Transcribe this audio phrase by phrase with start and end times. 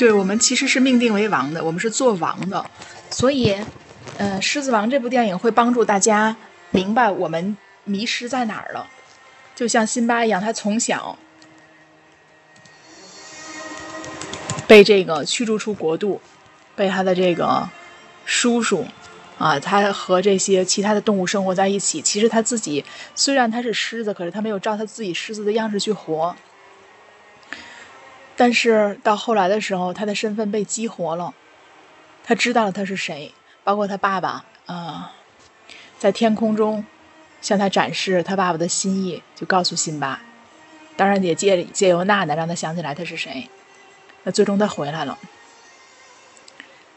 [0.00, 2.64] 对我们其实是命定为王的，我们是做王的，
[3.10, 3.54] 所以，
[4.16, 6.34] 呃，《狮子王》这部电影会帮助大家
[6.70, 7.54] 明白我们
[7.84, 8.88] 迷失在哪儿了。
[9.54, 11.18] 就像辛巴一样，他从小
[14.66, 16.18] 被这个驱逐出国度，
[16.74, 17.68] 被他的这个
[18.24, 18.86] 叔叔
[19.36, 22.00] 啊，他和这些其他的动物生活在一起。
[22.00, 22.82] 其实他自己
[23.14, 26.34] 虽然他是狮子，可是他没有照他自己狮子的样式去活。
[28.40, 31.34] 但是到后来的时候，他的身份被激活了，
[32.24, 35.12] 他知道了他是谁，包括他爸爸啊，
[35.98, 36.82] 在天空中
[37.42, 40.22] 向他展示他爸爸的心意，就告诉辛巴，
[40.96, 43.46] 当然也借借由娜娜让他想起来他是谁。
[44.22, 45.18] 那最终他回来了。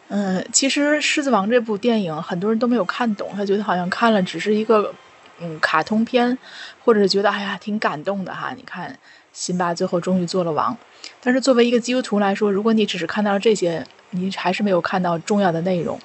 [0.07, 4.96] 嗯，其实《狮子王》这部电影很多人都没有看懂，他觉得好像看了只是一个
[5.40, 6.38] 嗯卡通片，
[6.85, 8.54] 或者是觉得哎呀挺感动的哈。
[8.55, 8.98] 你看
[9.34, 10.78] 辛巴最后终于做了王。
[11.20, 15.99] 但是作为一个基督徒来说，如果你只是看到了这些，你还是没有看到重要的内容。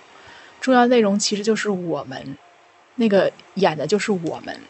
[0.61, 2.36] 重要内容其实就是我们，
[2.97, 4.61] 那个演的就是我们，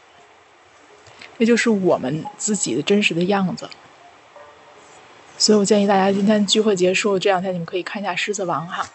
[1.38, 3.70] 那就是我们自己的真实的样子。
[5.38, 8.86] 所以我建议大家今天聚会结束这两天，你们可以看一下《狮子王》哈。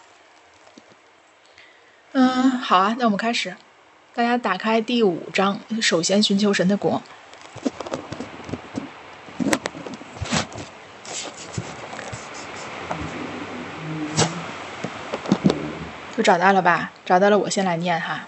[2.12, 3.56] 嗯，好啊，那我们开始。
[4.14, 7.02] 大家打开第五章，首先寻求神的国。
[16.16, 16.92] 都找到了吧？
[17.04, 18.26] 找到了，我先来念哈。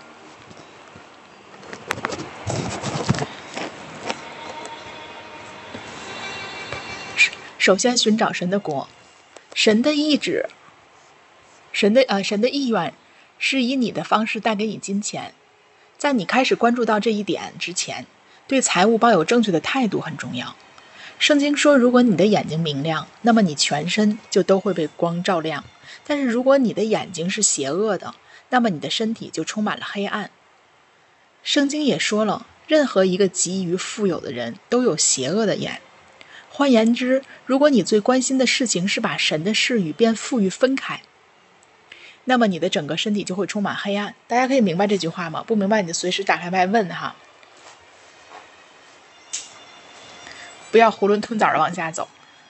[7.59, 8.89] 首先寻找神的国，
[9.55, 10.49] 神的意志，
[11.73, 12.95] 神的呃神的意愿
[13.39, 15.35] 是以你的方式带给你金钱。
[15.99, 18.07] 在你开始关注到这一点之前，
[18.47, 20.55] 对财务抱有正确的态度很重要。
[21.19, 25.65] 圣经说，如果你的眼睛明亮，那么你全身就都会被光照亮。
[26.07, 28.15] 但是如果你的眼睛是邪恶的，
[28.51, 30.31] 那么你的身体就充满了黑暗。
[31.43, 35.81] 圣经也说了，任何一个急于富有的人都有邪恶的眼。
[36.49, 41.03] 换言之，如果你最关心的事情是把神的事与变富裕分开，
[42.25, 44.15] 那么你的整个身体就会充满黑暗。
[44.27, 45.45] 大家可以明白这句话吗？
[45.47, 47.15] 不明白你就随时打开麦问哈，
[50.71, 52.09] 不要囫囵吞枣的往下走。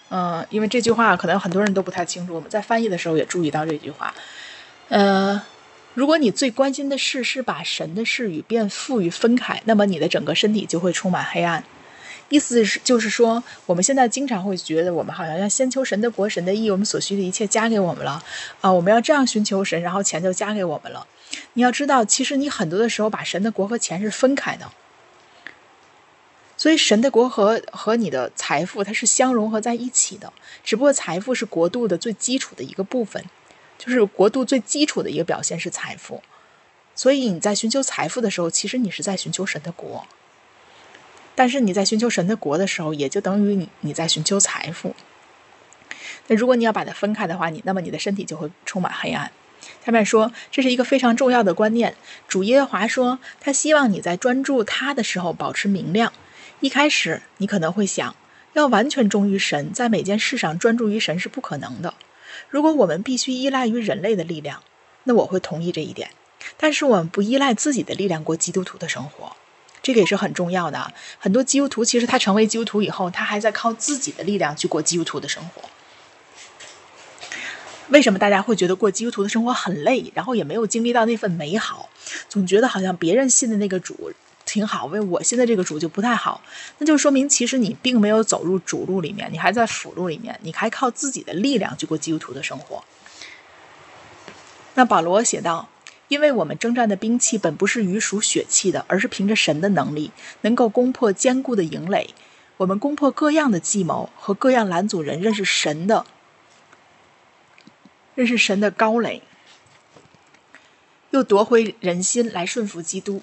[0.08, 4.14] 嗯，因为这句话可能很多人都不太清楚，我们在翻译的时候也注意到这句话。
[4.88, 5.42] 呃，
[5.94, 11.64] 如果你最关心的事是把神的事与变富裕分开，那么你的整个身体就会充满黑暗。
[12.28, 18.22] 意思是就是说，我们现在经常会觉得，我们好像要先求神的国、神的义，我们所需的一切加给我们了
[18.60, 21.06] 啊，我们要这样寻求神，然后钱就加给我们了。
[21.52, 24.70] 你要知道，其实你很多的时候把神的国和钱是分开的。
[26.56, 30.32] 所以，神的国和和你的财富它是相融合在一起的，
[30.64, 33.22] 只不过财富是国度的最基础的一个部分，
[33.76, 36.22] 就是国度最基础的一个表现是财富。
[36.94, 40.06] 所以你在寻求财富的时候，其实你是在寻求神的国。
[41.34, 44.96] 但是你在寻求神的国的时候，也就等于你你在寻求财富。
[46.28, 49.30] 那如果你要把它分开的话，你那么你的身体就会充满黑暗。
[49.84, 51.94] 下面说，这是一个非常重要的观念。
[52.26, 56.14] 主耶和华说，他希望你在专注他的时候保持明亮。
[56.60, 58.16] 一开始，你可能会想，
[58.54, 61.92] 要完全忠于神，在每件事上专注于神是不可能的。
[62.48, 64.62] 如果我们必须依赖于人类的力量，
[65.04, 66.10] 那我会同意这一点。
[66.56, 69.36] 但是我们不依赖自己的力量过基督徒的生活，
[69.82, 70.94] 这个也是很重要的。
[71.18, 75.68] 很多基督徒其实他成为基督徒以后，他还在靠自己的力量去过基督徒的生活。
[77.90, 81.90] 为什么大家会觉得过基督徒的生活很累，然后也没有经历到那份美好，
[82.28, 84.12] 总觉得好像别人信的那个主？
[84.46, 86.40] 挺好，为我现在这个主就不太好，
[86.78, 92.84] 那就说明其实你并没有走入主路里面，你还在辅路里面，你还靠自己的力量去过基督徒的生活。
[94.74, 95.68] 那保罗写道
[96.08, 100.12] ：“因为我们征战的兵器本不是鱼属血气的，而是凭着神的能力，
[100.42, 102.14] 能够攻破坚固的营垒。
[102.58, 106.06] 我们攻破各样的计谋和各样拦阻人认识神的、
[108.14, 109.22] 认识神的高垒，
[111.10, 113.22] 又夺回人心来顺服基督。”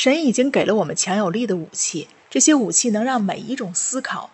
[0.00, 4.30] 神已经给了我们强有力的武器，这些武器能让每一种思考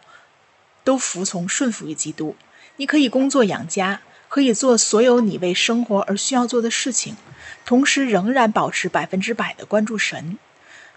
[0.84, 2.36] 都服从顺服于基督。
[2.76, 7.16] 你可以工作养家，可以做所有你为生活而需要做的事情，
[7.64, 10.36] 同时仍然保持百分之百的关注神。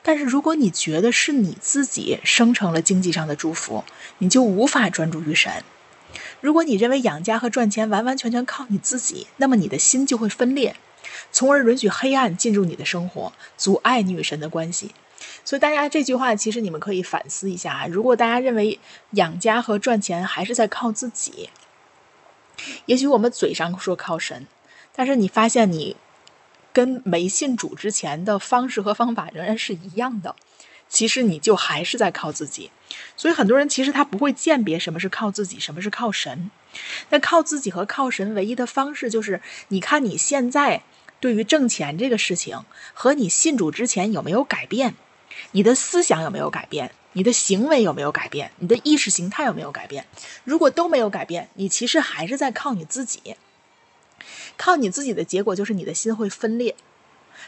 [0.03, 3.85] 但是，如果你觉得是你自己生成了经济上的祝福，
[4.17, 5.63] 你就无法专注于神。
[6.41, 10.75] 如果你认为养家和赚钱完完全全靠你自己，那么你的心就会分裂。
[11.31, 14.93] 从而允许黑暗进入你的生活，阻碍你与神的关系。
[15.43, 18.79] 所以，大家这句话其实你们可以反思一下啊：如果大家认为
[19.11, 21.49] 养家和赚钱还是在靠自己，
[22.85, 24.45] 也许我们嘴上说靠神，
[24.93, 25.95] 但是你发现你
[26.73, 30.35] 跟没信主之前的方式和方法仍然是一样的，
[30.89, 32.71] 其实你就还是在靠自己。
[33.15, 36.51] 所以很多人其实他不会鉴别什么是靠自己，什么是靠神。
[37.09, 40.83] 那靠自己和靠神唯一的方式就是，你看你现在
[41.19, 44.95] 对于挣钱这个事情和你信主之前有没有改变，
[45.51, 46.91] 你的思想有没有改变。
[47.13, 48.51] 你的行为有没有改变？
[48.59, 50.05] 你的意识形态有没有改变？
[50.43, 53.35] 如果都没有改变，你其实还是在靠你自己。
[54.55, 56.75] 靠你自己的结果就是你的心会分裂。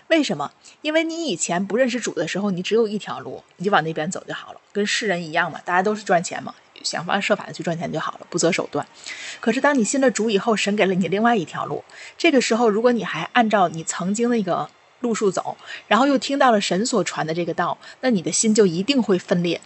[0.08, 0.54] 为什么？
[0.82, 8.86] 因为你以前不认识主的时候，你只有一条路，你就往那边走就好了，跟世人一样嘛，大家都是赚钱嘛，想方设法的去赚钱就好了，不择手段。
[9.40, 11.84] 可是当你信了主以后，神给了你另外一条路。
[12.18, 14.70] 这个时候，如果你还按照你曾经那个。
[15.02, 15.56] 路数走，
[15.88, 19.62] 然后又听到了神所传的这个道，那你的心就一定会分裂。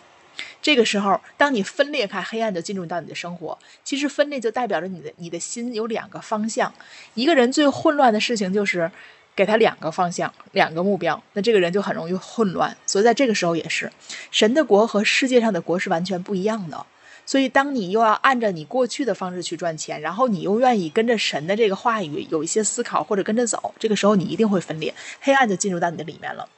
[0.61, 3.57] 这个时候，当你分裂开，黑暗就进入到你的生活。
[3.83, 6.71] 其实分裂就代表着你的你的心有两个方向。
[7.15, 8.91] 一个人最混乱的事情就是
[9.35, 12.77] 给他两个方向、两个目标，那这个人就很容易混乱。
[12.85, 13.91] 所以在这个时候也是，
[14.29, 16.85] 神的国和世界上的国是完全不一样的。
[17.25, 26.49] 所以，当你又要按照你过去的方式去赚钱，然后你又愿意跟着神的这个话语有一些思考或者跟着走，这个时候你一定会分裂，黑暗就进入到你的里面了，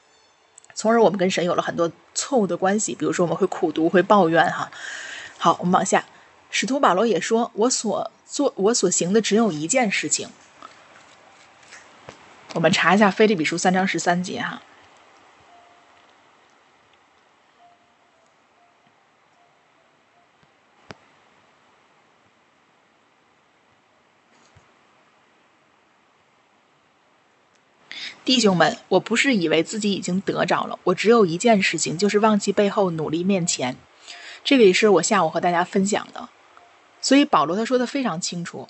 [0.74, 2.94] 从而我们跟神有了很多错误的关系。
[2.94, 4.70] 比如说，我们会苦读，会抱怨，哈。
[5.38, 6.04] 好，我们往下，
[6.50, 10.28] 使徒保罗也说：“我所做，我所行的只有一件事情。”
[12.54, 14.62] 我们查一下《菲利比书》三章十三节，哈。
[28.26, 33.76] 弟兄们，我不是以为自己已经得着了，我只有一件事情，就是忘记背后，努力面前。
[34.42, 36.28] 这个也是我下午和大家分享的。
[37.00, 38.68] 所以保罗他说的非常清楚，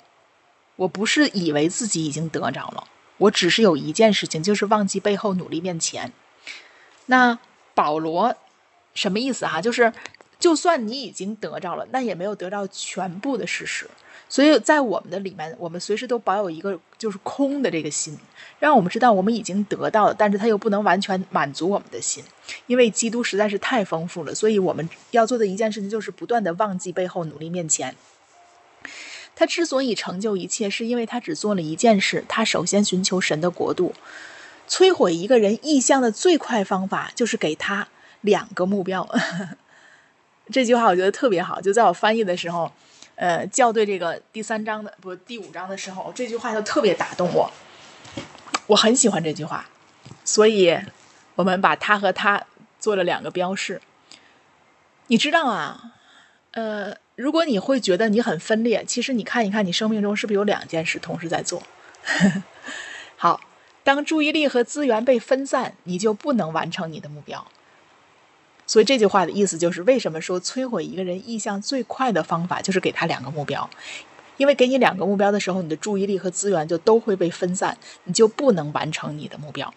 [0.75, 2.87] 我不是以为自己已经得着了，
[3.17, 6.13] 我只是有一件事情，就是忘记背后，努力面前。
[7.07, 7.39] 那
[7.73, 8.35] 保罗
[8.93, 9.59] 什么意思哈？
[9.59, 9.91] 就是
[10.37, 13.89] 就算你已经得着了，那也没有得到全部的事实。
[14.29, 18.17] 所以在我们的里面，我们随时都保有一个就是空的这个心，
[18.59, 22.21] 让我们知道我们已经得到了，但是他又不能完全满足我们的心，
[22.65, 24.35] 因为基督实在是太丰富了。
[24.35, 27.95] 所以我们要做的一件事情就是不断的忘记背后，努力面前。
[29.33, 33.93] 他之所以成就一切，是因为他只做了一件事，他首先寻求神的国度。
[34.67, 37.87] 摧毁一个人意向的最快方法，就是给他
[38.19, 39.07] 两个目标。
[40.51, 42.69] 这句话我觉得特别好，就在我翻译的时候。
[43.17, 47.51] 呃，校对这个第三章的不第五章的时候，这句话就特别打动我，
[48.67, 49.65] 我很喜欢这句话，
[50.23, 50.77] 所以
[51.33, 52.45] 我们把它和它
[52.79, 53.81] 做了两个标示。
[55.07, 55.93] 你知道啊，
[56.51, 61.63] 呃，如果你会觉得你很分裂，其实你看一看你生命中是不是有两件事同时在做。
[63.17, 63.41] 好，
[63.83, 67.47] 当注意力和资源被分散，你就不能完成你的目标。
[68.67, 73.67] 所以这句话的意思就是，为什么说摧毁一个人意向最快的方法就是给他两个目标？
[74.35, 79.73] 因为给你两个目标的时候，你的注意力和资源就都会被分散，你就不能完成你的目标。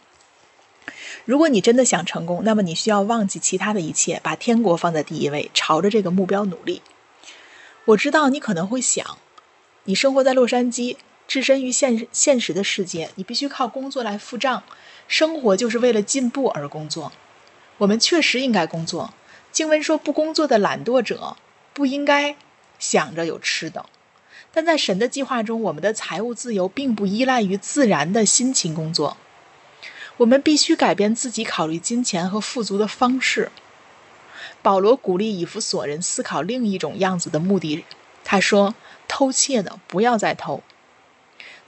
[1.25, 6.83] 如果你真的想成功，那么你需要忘记其他的一切，把天国放在第一位，朝着这个目标努力。
[7.87, 9.19] 我知道你可能会想，
[9.85, 10.97] 你生活在洛杉矶，
[11.29, 14.63] 置身于现现实的世界，你必须靠工作来付账，
[15.07, 17.13] 生活就是为了进步而工作。
[17.81, 19.15] 我们确实应该工作。
[19.51, 21.37] 经文说，不工作的懒惰者
[21.73, 22.37] 不应该
[22.79, 23.87] 想着有吃的。
[24.53, 29.17] 但在神的计划中，我们的财务自由并不依赖于自然的辛勤工作。
[30.19, 33.51] 我们必须改变自己考虑金钱和富足的方式。
[34.61, 37.85] 保罗鼓励以弗所人思考另一种样子的目的。
[38.25, 38.75] 他说
[39.09, 40.63] ：“偷窃的不要再偷，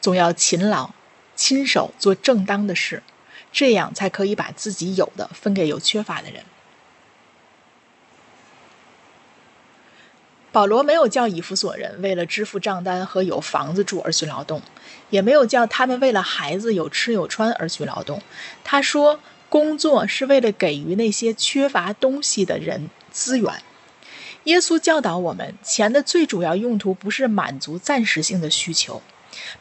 [0.01, 0.91] 总要勤劳，
[1.35, 3.03] 亲手做正当的事。”
[3.53, 6.45] 这样才可以把自己有的分给有缺乏的人。
[10.51, 14.61] 保罗没有叫以弗所人为了支付账单和有房子住而去劳动，
[15.09, 18.21] 也没有叫他们为了孩子有吃有穿而去劳动。
[18.63, 23.63] 他说，工作是为了给予那些缺乏东西的人资源。
[24.45, 29.01] 耶稣教导我们，钱的最主要用途不是满足暂时性的需求。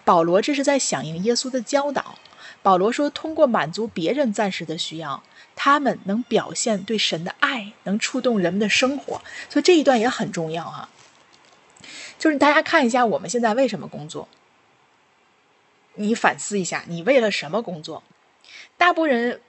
[0.03, 2.15] 保罗这是在响应耶稣的教导。
[2.63, 5.24] 保罗说：“通过满足别人暂时的需要，
[5.56, 9.22] 他们能表现对神的爱，能触动人们的生活。
[9.50, 10.89] 所以这一段也很重要啊。
[12.20, 14.27] 就是大家看一下，我们现在为什么工作？
[15.96, 18.03] 你反思一下，你为了什么工作？
[18.77, 19.41] 大部分人，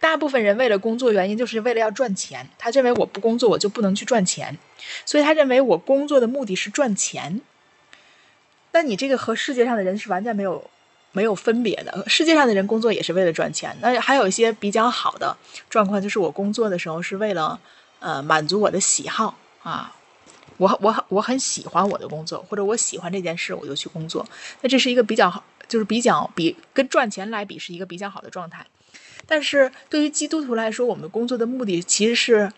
[0.00, 2.48] 大部分人为了工作原因就是为了要赚钱。
[2.58, 4.56] 他认为我不工作，我就不能去赚钱，
[5.04, 7.42] 所以他认为我工作的目的是赚钱。”
[8.72, 10.70] 那你这个和世界上的人是完全没有
[11.16, 12.04] 没有分别的。
[12.06, 15.34] 世界上的人工作也是为了赚钱，那还有一些比较好的
[15.70, 17.58] 状况，就是我工作的时候是为了
[18.00, 19.96] 呃满足我的喜好啊。
[20.58, 24.26] 我我我很喜欢我的工作，或者我喜欢这件事，我就去工作。
[24.60, 28.66] 那这是一个比较好，就是比较比跟赚钱来比是一个比较好的状态。
[29.26, 32.52] 但是对于基督徒来说，我们工作的目的其实是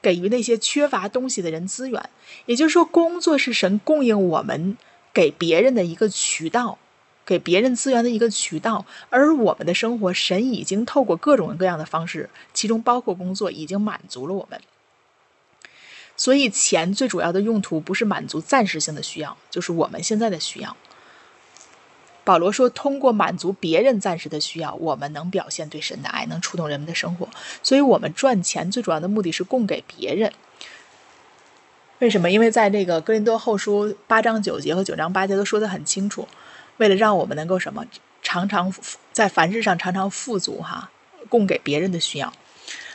[0.00, 2.08] 给予那些缺乏东西的人资源。
[2.46, 4.76] 也就是说，工作是神供应我们
[5.12, 6.78] 给别人的一个渠道，
[7.30, 8.84] 给别人资源的一个渠道。
[9.08, 14.60] 而我们的生活，神已经透过各种各样的方式，其中包括工作，已经满足了我们。
[16.16, 20.76] 所以，钱最主要的用途不是满足暂时性的需要，就是我们现在的需要。
[22.24, 27.28] 保罗说：“通过满足别人暂时的需要，我们能表现对神的爱，能触动人们的生活。
[27.62, 30.32] 所以，我们赚钱最主要的目的是供给别人。
[32.00, 32.30] 为什么？
[32.30, 36.26] 因为在这个哥林多后书八章九节和九章八节都说得很清楚，
[36.80, 37.84] 为了让我们能够什么，
[38.22, 38.74] 常常
[39.12, 40.90] 在凡事上常常富足，哈，
[41.28, 42.32] 供给别人的需要。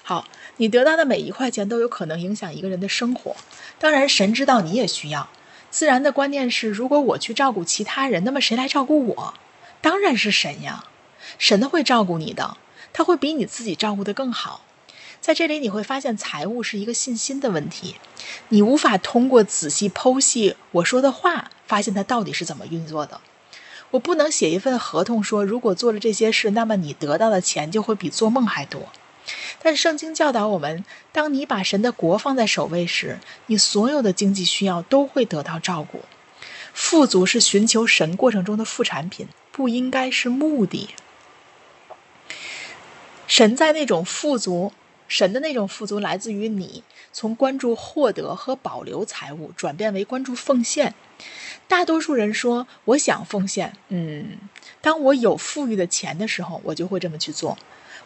[0.04, 0.27] 好。”
[0.58, 3.36] 你得到的每一块钱都有可能影响一个人的生活。
[3.77, 5.27] 当然，神知道你也需要。
[5.70, 9.34] 自然的观念是：如果我去照顾其他人，那么谁来照顾我？
[9.82, 10.86] 当然是神呀！
[11.38, 12.56] 神会照顾你的，
[12.94, 14.62] 他会比你自己照顾的更好。
[15.20, 17.98] 在这里，你会发现财务是一个信心的问题。
[18.48, 23.20] 你无法通过仔细剖析我说的话，发现它到底是怎么运作的。
[23.92, 28.89] 我不能写一份合同说，如果做了这些事，那么你得到的钱就会比做梦还多。
[29.62, 36.01] 但圣经教导我们，当你把神的国放在首位时，你所有的经济需要都会得到照顾。
[36.74, 40.89] 富足是寻求神过程中的副产品，不应该是目的。
[43.27, 44.74] 神在那种富足，
[45.08, 50.94] 神的那种富足来自于你从关注获得和保留财物，转变为关注奉献。
[51.67, 54.38] 大多数人说：“我想奉献，嗯，
[54.81, 57.57] 当我有富裕的钱的时候，我就会这么去做。”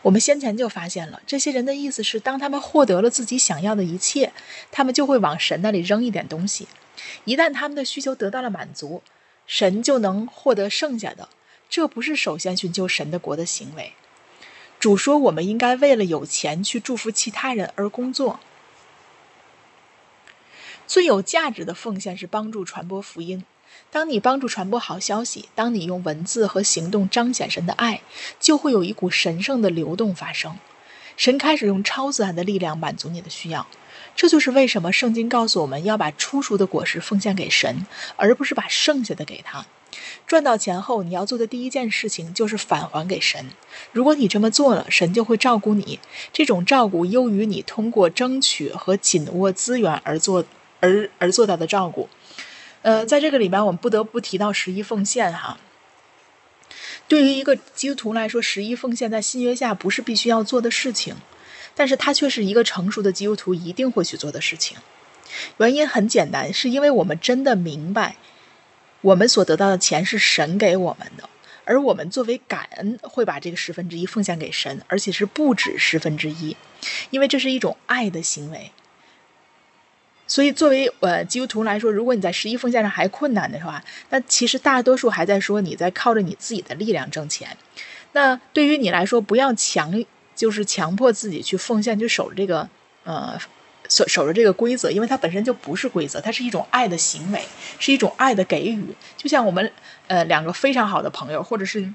[0.02, 4.32] 我们先前就发现了，这些人的意思是，当他们获得了自己想要的一切，
[4.72, 6.70] 他们就会往神那里扔一点东西。
[7.26, 9.04] 一旦他们的需求得到了满足，
[9.46, 11.28] 神就能获得剩下的。
[11.70, 13.92] 这不是首先寻求神的国的行为。
[14.80, 18.40] 主说，我们应该为了有钱去祝福其他人而工作。
[20.90, 23.46] 最有价值的奉献是帮助传播福音。
[23.92, 28.02] 当你帮助传播好消息，当你用文字和行动彰显神的爱，
[28.40, 30.58] 就会有一股神圣的流动发生。
[31.16, 33.68] 神开始用超自然的力量满足你的需要。
[34.16, 39.68] 这就是为什么圣经告诉我们要把初熟的果实奉献给神，而不是把剩下的给他。
[40.26, 43.46] 赚到钱后，你要做的第一件事情就是返还给神。
[43.92, 46.00] 如果你这么做了，神就会照顾你。
[46.34, 50.44] 这种照顾优于你通过争取和紧握资源而做
[50.80, 52.10] 而而做到的照顾。
[52.82, 55.58] 呃，在这个里面，我们不得不提到十一奉献哈。
[57.08, 61.16] 对于一个基督徒来说，十一奉献在新约下不是必须要做的事情，
[61.76, 64.78] 但是它却是一个成熟的基督徒一定会去做的事情。
[65.58, 68.16] 原因很简单，是因为我们真的明白，
[69.02, 71.28] 我们所得到的钱是神给我们的，
[71.66, 76.56] 而我们作为感恩，会把这个十分之一奉献给神，而且是不止十分之一，
[77.10, 78.72] 因为这是一种爱的行为。
[80.30, 87.58] 所以，作为呃基督徒来说，如果你在十一奉献上还困难的话，那其实大多数还在说你在靠着你自己的力量挣钱。
[88.12, 90.06] 那对于你来说，不要强，
[90.36, 92.70] 就是强迫自己去奉献，去守着这个
[93.04, 93.38] 呃
[93.90, 97.42] 守守着这个规则，因为它本身就不是规则，它是一种爱的行为，
[97.80, 98.96] 是一种爱的给予。
[99.18, 99.72] 就像我们
[100.08, 101.92] 呃两个非常好的朋友，或者是。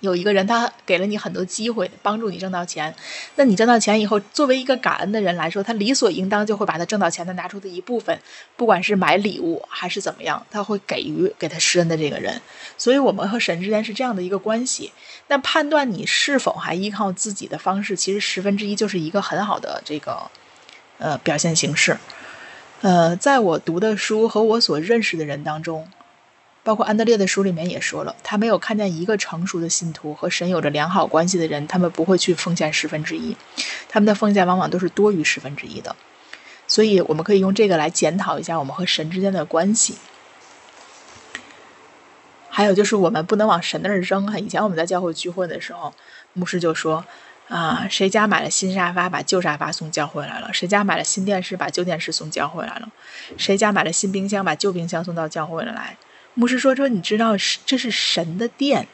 [0.00, 2.94] 有一个人，他给了你很多机会，帮助你挣到钱。
[3.36, 8.18] 那你挣到钱以后，作为一个感恩的人来说，他理所应当就会把他挣到钱的拿出的一部分，
[8.56, 12.40] 不管是买礼物还是怎么样，他会给予给他施恩的这个人。
[12.76, 14.92] 所以，我们和神之间是这样的一个关系。
[15.28, 20.30] 那判断你是否还依靠自己的方式，其实十分之一就是一个很好的这个
[20.98, 21.96] 呃表现形式。
[22.82, 25.88] 呃，在我读的书和我所认识的人当中。
[26.66, 33.36] 包括安德烈的书里面也说了，他没有看见一个成熟的信徒和神有着良好关系的人，他们不会去奉献十分之一，
[33.88, 35.94] 他们的奉献往往都是多于十分之一的。
[36.66, 39.94] 所以我们可以用这个来检讨一下我们和神之间的关系。
[42.48, 44.36] 还有就是我们不能往神那儿扔哈。
[44.36, 45.94] 以前我们在教会聚会的时候，
[46.32, 47.04] 牧师就说
[47.46, 52.88] 啊，谁家买了新沙发，把旧沙发送教会来了；谁家买了新电视，把旧电视送教会来了；
[53.38, 55.96] 谁家买了新冰箱，把旧冰箱送到教会了来。
[56.36, 58.86] 牧师说：“说你知道是这是神的殿，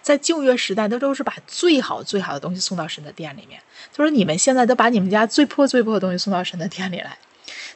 [0.00, 3.60] 在旧约时代，他都是把最好最好的东西送到神的殿里面。
[3.92, 7.18] 他说你们现在都把你们家最破最破的东西送到神的殿里来。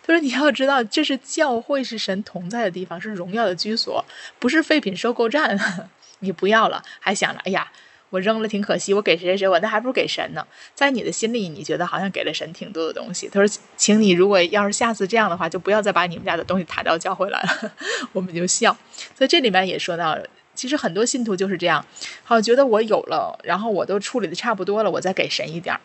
[0.02, 4.02] 他说：“你要知道，这是教会，是神同在的地方，是荣耀的居所，
[4.38, 5.58] 不是废品收购站。
[6.20, 7.70] 你不要了，还想着，哎呀，
[8.10, 10.46] 我扔了挺可惜，我给谁谁谁，我那还不如给神呢。
[10.74, 13.28] 在你的心里，你觉得好像给了神挺多的东西。
[13.28, 17.72] 他说，请你如果要是下次这样的话，就不要再把你们家的东西抬到教会来了。
[18.12, 18.76] 我们就笑。
[19.16, 20.18] 所以这里面也说到，
[20.54, 21.84] 其实很多信徒就是这样，
[22.24, 25.80] 好觉得我有了，然后我都处理的差不多了，我再给神一点儿。”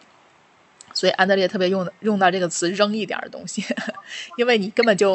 [0.95, 3.65] 所以安德烈特别用用到这个词“扔一点的东西
[4.37, 5.11] ”，因为你根本就，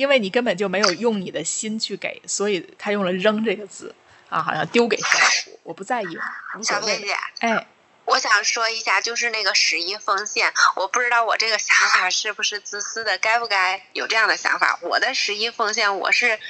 [0.00, 3.94] 因为你根本就没有用你的心去给，所以他用了“扔”这个字
[4.30, 6.18] 啊，好像丢给神，我不在意，
[6.58, 7.06] 无所谓。
[7.40, 7.66] 哎，
[8.06, 14.78] 我想说一下，就是那个十一奉献，我不知道我这个想法是不是自私的，该不该有这样的想法？
[14.80, 16.40] 我的十一奉献，我是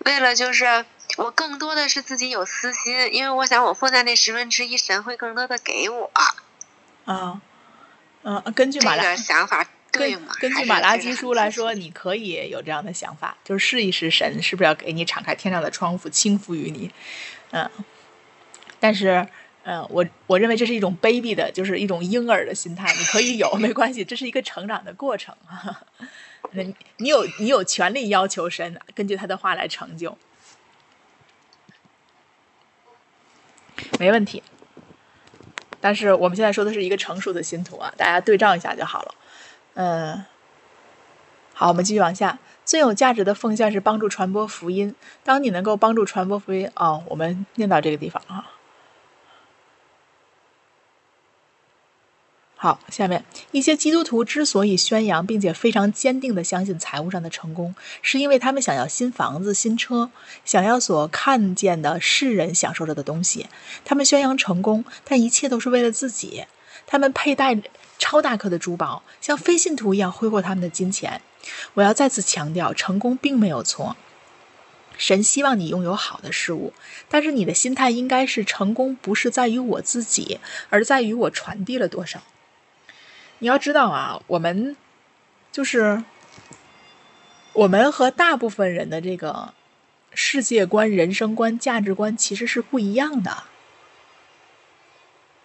[0.00, 0.84] 为了就是。
[1.18, 6.10] 我更多的是自己有私心，因为我想我奉献那十分之一，神会更多的给我。
[7.04, 7.38] 啊，
[8.22, 10.32] 嗯，根据马拉想法对吗？
[10.40, 16.90] 根据马拉基书来说，你可以有这样的想法，就是试一试神是不是要给你敞开天上的窗户倾覆于你。
[17.50, 17.70] 嗯，
[18.80, 19.26] 但是，
[19.64, 22.92] 嗯，我我认为这是一种卑鄙的，就是一种婴儿的心态。
[22.94, 25.36] 你可以有没关系，这是一个成长的过程。
[26.52, 30.16] 你你有你有权利要求神根据他的话来成就。
[33.98, 34.42] 没问题，
[35.80, 39.14] 但是我们现在说的是一个成熟的信徒啊，大家对照一下就好了。
[39.74, 40.24] 嗯，
[41.54, 42.38] 好，我们继续往下。
[42.64, 44.94] 最有价值的奉献是帮助传播福音。
[45.24, 48.52] 当你能够帮助传播福音，哦，我们念到这个地方啊。
[52.54, 60.12] 好，下面一些基督徒之所以宣扬并且非常坚定的相信财务上的成功，是因为他们想要新房子、新车，
[60.44, 63.48] 想要所看见的世人享受着的东西。
[63.84, 66.44] 他们宣扬成功，但一切都是为了自己。
[66.86, 67.60] 他们佩戴
[68.02, 71.20] 超大颗的珠宝，像非信徒一样挥霍他们的金钱。
[71.74, 73.96] 我要再次强调，成功并没有错。
[74.98, 76.72] 神希望你拥有好的事物，
[77.08, 82.24] 但是你的心态应该是：成功不是在于我自己，而在于我传递了多少。
[83.38, 84.76] 你要知道啊，我们
[85.52, 86.02] 就是
[87.52, 89.54] 我们和大部分人的这个
[90.12, 93.44] 世界观、人生观、价值观其实是不一样的。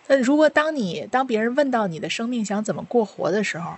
[0.08, 3.78] 那如果当你当别人问到你的生命想怎么过活的时候，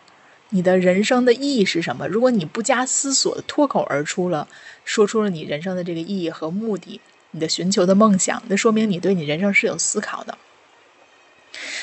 [0.50, 2.08] 你的人生的意义是什么？
[2.08, 4.48] 如果你不加思索脱口而出了，
[4.84, 10.38] 说出了你人生的这个意义和目的，你的寻求的梦想，那说明你对你人生是有思考的。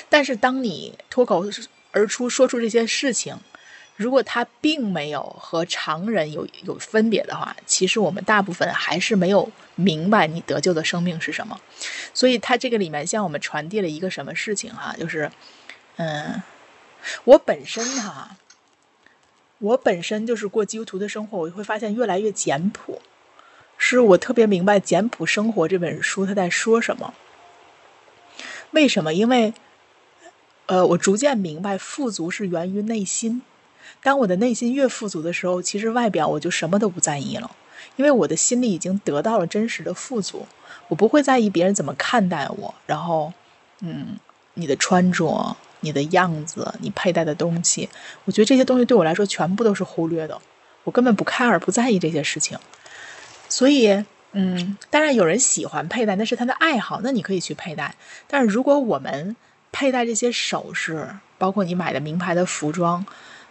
[0.08, 1.44] 但是当你脱口
[1.92, 3.36] 而出说出这些事情，
[3.96, 11.60] 如果他并没有和常人有有分别的话，其实我们大部分还是没有明白你得救的生命是什么。
[12.14, 15.30] 所以他这个里面向我们传递了一个什么事情哈，就是，
[15.96, 16.42] 嗯，
[17.24, 18.36] 我本身哈，
[19.58, 23.00] 我本身就是过基督徒的生活，我就会发现越来越简朴，
[23.78, 27.14] 是我特别明白《简朴生活》这本书他在说什么。
[28.72, 29.14] 为什么？
[29.14, 29.54] 因为。
[30.68, 33.42] 呃，我逐渐明白，富足是源于内心。
[34.02, 37.50] 当我的内心越富足的时候，其实外表我就什么都不在意了，
[37.96, 40.46] 因为我的心里已经得到了真实的富足。
[40.88, 43.32] 我不会在意别人怎么看待我，然后，
[43.80, 44.16] 嗯，
[44.54, 47.88] 你的穿着、你的样子、你佩戴的东西，
[48.24, 50.40] 我觉得这些东西对我来说全部都是忽略的，
[50.84, 52.56] 我根本不 care，不在意这些事情。
[53.48, 57.96] 所以，嗯，当然有人喜欢佩戴，那是他的爱好，那你可以去佩戴。
[58.28, 59.34] 但是如果我们
[59.72, 63.04] 佩戴这些首饰，包括你买的名牌的服装，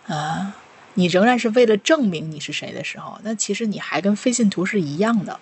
[0.07, 0.55] 啊，
[0.93, 5.39] 你仍然是为了证明你是谁的时候，那其实你还跟非信徒是一样的。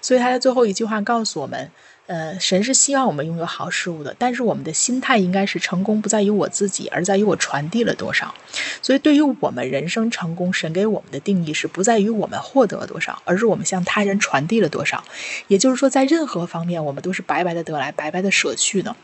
[0.00, 1.70] 所以他的最后一句话告诉我们：，
[2.06, 8.34] 呃，神是希望我们拥有好事物的，但是我们的心态应该是成功不在于我自己，而在于我传递了多少。
[8.80, 15.04] 所以，对于我们人生成功，神给我们的定义是不在于我们获得了多少，而是我们向他人传递了多少。
[15.48, 18.96] 也就是说，在任何方面，我们都是白白的得来，白白的舍去的。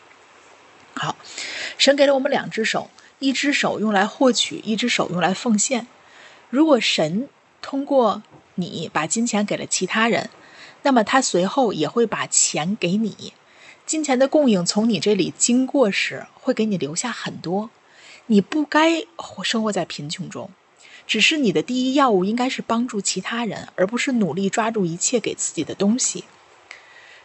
[0.94, 1.16] 好，
[1.76, 2.88] 神给了我们两只手，
[3.22, 5.86] 一只手用来获取，一只手用来奉献。
[6.50, 7.28] 如果神
[7.62, 8.24] 通过
[8.56, 10.28] 你把金钱给了其他人，
[10.82, 13.32] 那么他随后也会把钱给你。
[13.86, 17.70] 金钱的供应从你这里经过时，会给你留下很多。
[18.26, 19.04] 你不该
[19.44, 20.50] 生活在贫穷中，
[21.06, 26.24] 只是你的第一要务应该是帮助其他人，而不是努力抓住一切给自己的东西。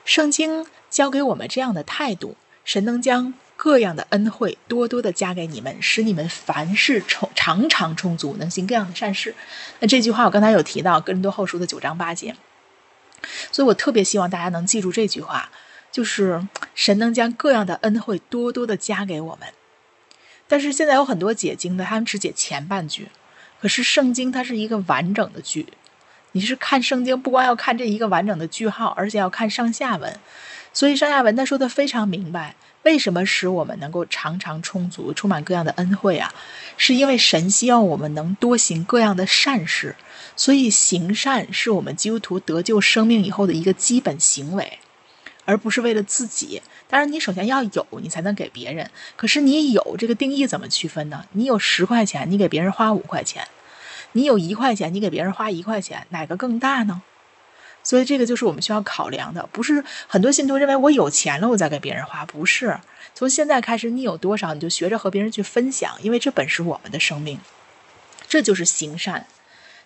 [0.05, 3.33] 圣经教给我们这样的态度：神能将。
[3.57, 9.35] 各样的恩惠多多的加给你们，使你们凡事充常常充足，能行各样的善事。
[9.79, 12.35] 那这句话我刚才有提到《哥林多后书》的九章八节，
[13.51, 15.49] 所以我特别希望大家能记住这句话，
[15.91, 19.49] 就是神能将各样的恩惠多多的加给我们。
[20.47, 23.09] 但是现在有很多解经的，他们只解前半句。
[23.59, 25.65] 可是圣经它是一个完整的句，
[26.33, 30.19] 你是看圣经，不光要看这一个完整的句号，而且要看上下文。
[30.71, 32.55] 所以上下文他说的非常明白，
[32.87, 36.33] 为什么使我们能够常常充足，充满各样的恩惠啊？
[36.77, 39.97] 是因为神希望我们能多行各样的善事，
[40.37, 44.79] 所以行善是我们基督徒得救生命以后的一个基本行为，
[45.43, 46.61] 而不是为了自己。
[46.87, 48.89] 当然，你首先要有，你才能给别人。
[49.17, 51.25] 可是你有这个定义怎么区分呢？
[51.33, 53.43] 你有十块钱，你给别人花五块钱；
[54.13, 57.01] 你有一块钱，你给别人花一块钱，哪个更大呢？
[57.87, 62.77] 所以这个就是我们需要考量的，不是很多信徒认为我有钱了我再给别人花，不是。
[63.15, 67.39] 从现在开始，你有多少你就学着和别人去分享，因为这本是我们的生命。
[68.27, 69.25] 这就是行善，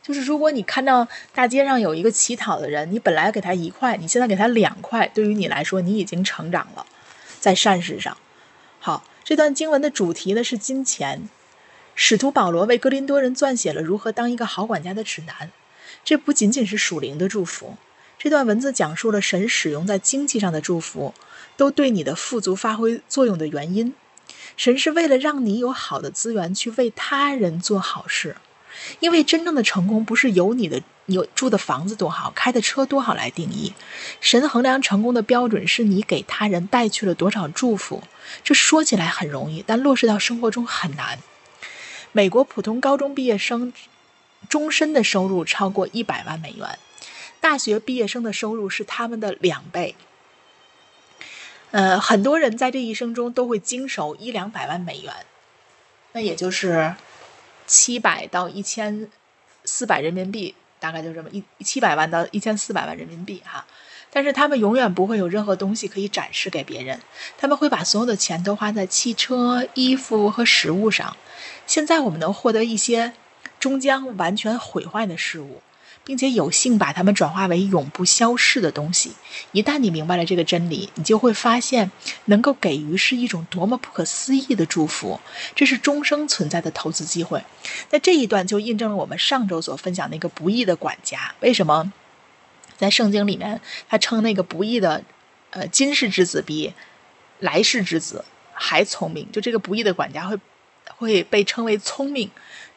[0.02, 6.88] 就是如果你看到大街上有一个乞讨的人，你本来给他一块，你现在给他两块，对于你来说，你已经成长了，
[7.40, 8.18] 在善事上。
[8.80, 11.30] 好，这段经文的主题呢是金钱。
[11.94, 15.52] 使徒保罗为哥林多人撰写了如何当一个好管家的指南，
[16.04, 17.78] 这不仅仅是属灵的祝福。
[18.24, 21.16] 这段文字讲述了神使用在经济上的祝福，
[21.58, 23.96] 都对你的富足发挥作用的原因。
[24.56, 28.36] 神是为了让你有好的资源去为他人做好事，
[29.00, 33.74] 因为真正的成功不是由你的有住的房子多好、开的车多好来定义。
[34.20, 38.04] 神衡量成功的标准是你给他人带去了多少祝福。
[38.44, 41.18] 这说起来很容易，但落实到生活中很难。
[42.12, 43.74] 美国普通高中毕业生
[44.48, 46.78] 终身的收入超过一百万美元。
[47.42, 49.96] 大学毕业生的收入是他们的两倍。
[51.72, 55.14] 呃，很多人在这一生中都会经手一两百万美元，
[56.14, 56.96] 那也就是
[57.66, 59.10] 七百到一千
[59.66, 63.66] 四百人民币，大概就这么一七百万到一千四百万人民币哈。
[64.14, 67.00] 但是他们永远不会有任何东西可以展示给别人，
[67.38, 71.16] 他们会把所有的钱都花在汽车、衣服和食物上。
[71.66, 73.14] 现在我们能获得一些
[73.58, 75.62] 终将完全毁坏的事物。
[76.04, 79.12] 并且有幸把它们转化为永不消逝的东西。
[79.52, 81.92] 一旦你明白了这个真理，你就会发现，
[82.26, 85.20] 能够给予是一种多么不可思议的祝福。
[85.56, 87.44] 这是终生存在的投资机会。
[87.92, 91.36] 那这一段就印证了我们上周所分享那个不义的管家。
[91.40, 91.94] 为什么
[92.78, 95.04] 在圣经里面他称那个不义的，
[95.52, 96.74] 呃，今世之子比
[97.40, 99.32] 来世之子还聪明？
[99.32, 100.40] 就这个不义的管家会
[100.98, 102.32] 会被称为聪明。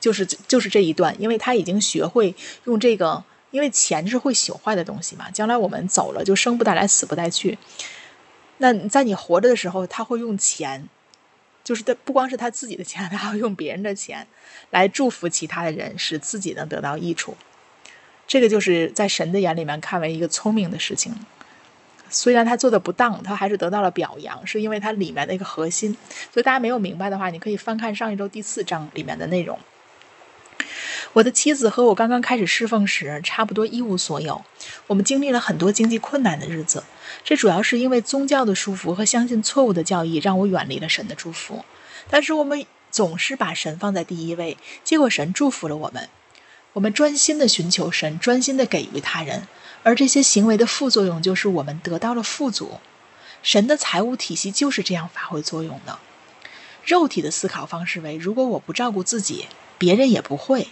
[0.04, 5.30] 就是就是这一段，因为他已经学会用这个，因为钱是会朽坏的东西嘛。
[5.30, 7.56] 将来我们走了，就生不带来，死不带去。
[8.58, 10.86] 那在你活着的时候，他会用钱，
[11.64, 14.26] 就是他不光是他自己的钱，他还要用别人的钱
[14.72, 17.34] 来祝福其他的人，使自己能得到益处。
[18.26, 21.14] 这个就是在神的眼里面看为一个聪明的事情。
[22.10, 25.96] 虽然他做的不当，他还是得到了表扬，是因为他里面的一个核心。
[26.30, 29.58] 所以大家没有明白的话，你可以翻看上一周第四章里面的内容。
[31.12, 34.44] 我的妻子和我刚刚开始侍奉时，差不多一无所有。
[34.86, 36.84] 我们经历了很多经济困难的日子，
[37.22, 41.64] 这主要是因为宗教的束缚和相信错误的教义，让我远离了神的祝福。
[42.10, 46.08] 但是我们总是把神放在第一位，结果神祝福了我们。
[46.74, 49.46] 我们专心的寻求神，专心的给予他人，
[49.84, 52.80] 而这些行为的副作用就是我们得到了富足。
[53.42, 55.98] 神的财务体系就是这样发挥作用的。
[56.84, 59.46] 肉体的思考方式为：如果我不照顾自己，
[59.78, 60.68] 别人也不会。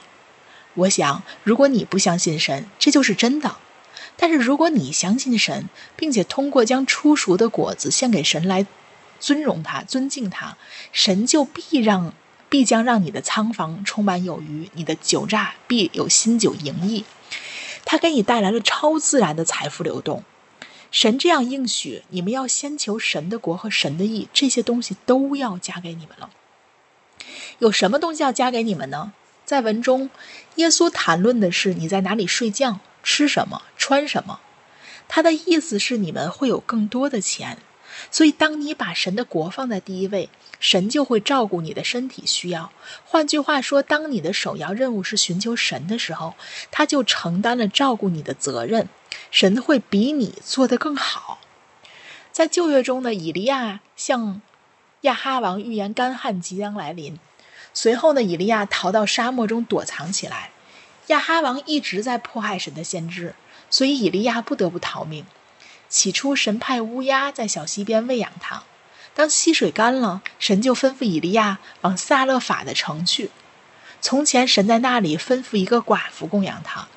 [0.74, 3.56] 我想，如果你不相信神，这就是真的；
[4.16, 8.66] 但是如果你相信神，并且通过将初熟的果子献给神来
[9.20, 10.56] 尊荣他、尊敬他，
[10.92, 12.14] 神就必让
[12.48, 17.04] 必将让你的仓房充满有余，你的酒榨必有新酒盈溢。
[17.84, 20.24] 他给你带来了超自然的财富流动。
[20.90, 26.30] 神这样应许，你们要先求神的国和神的义，这些东西都要加给你们了。
[27.58, 29.12] 有什么东西要加给你们呢？
[29.44, 30.10] 在文中，
[30.56, 34.40] 耶稣谈论的是你在哪里睡觉、吃什么、穿什么。
[35.08, 37.58] 他的意思是你们会有更多的钱，
[38.10, 42.72] 所以当你把神的国放在第一位，神就会照顾你的身体需要。
[43.04, 46.34] 换句话说，当你的首要任务是寻求神的时候，
[46.70, 48.88] 他就承担了照顾你的责任。
[49.30, 51.38] 神会比你做得更好。
[52.30, 54.40] 在旧约中呢，以利亚向
[55.02, 57.18] 亚哈王预言干旱即将来临。
[57.74, 60.50] 随后呢，以利亚逃到沙漠中躲藏起来。
[61.08, 63.34] 亚哈王一直在迫害神的先知，
[63.70, 65.26] 所以以利亚不得不逃命。
[65.88, 68.62] 起初，神派乌鸦在小溪边喂养他。
[69.14, 73.30] 当溪水干了，神就吩咐以利亚往撒勒法的城去。
[74.00, 76.88] 从前，神在那里吩咐一个寡妇供养他。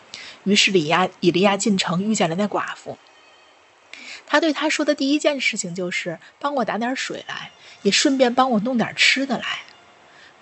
[0.44, 2.98] 于是，以亚以利亚进城遇见了那寡妇。
[4.28, 9.60] 他对他说的第一件事情就是：“帮我打点水来，也顺便帮我弄点吃的来。”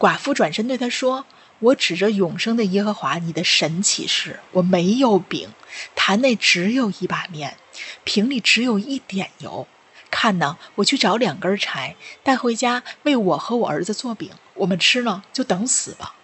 [0.03, 1.25] 寡妇转身对他说
[1.59, 5.53] ：“我指着永生的耶和华你的神起誓，我没有饼，
[5.95, 7.55] 坛内只有一把面，
[8.03, 9.65] 瓶里只有一点油。
[10.11, 16.15] 看呢，我去找两根柴，带回家为我和我儿子做饼，我们吃了就等死吧。”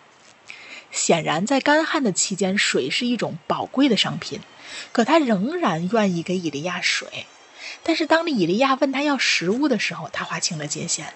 [0.91, 4.41] 显然，在干旱的期间，水是一种宝贵的商品，
[4.91, 7.27] 可他仍然愿意给以利亚水。
[7.81, 11.13] 但是，当以利亚问他要食物的时候，他划清了界限。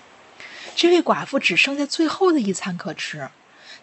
[0.75, 3.29] 这位寡妇只剩下最后的一餐可吃，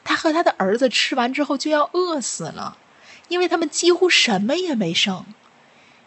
[0.04, 2.76] 她和她的儿子吃完之后就要饿死了，
[3.28, 5.24] 因为他们几乎什么也没剩。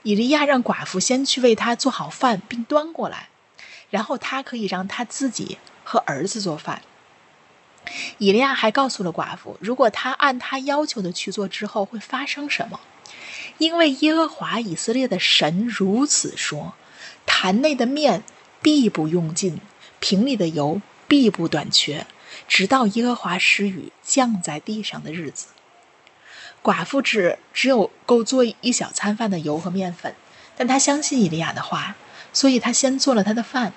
[0.03, 3.29] 以利亚让寡妇先去为他做好饭，并端过来，
[3.89, 6.81] 然后他可以让他自己和儿子做饭。
[8.17, 12.81] 以利亚还告诉了寡妇，如果他按他要求的去做之后会发生什么，
[13.57, 16.73] 因为耶和华以色列的神如此说：
[17.25, 18.23] 坛内的面
[18.61, 19.61] 必不用尽，
[20.03, 22.05] 瓶里的油必不短缺，
[22.45, 25.47] 直到耶和华施雨降在地上的日子。
[26.61, 30.13] 寡妇只只有够做一小餐饭的油和面粉，
[30.57, 31.95] 但她相信以利亚的话，
[32.33, 33.71] 所以她先做了他的饭。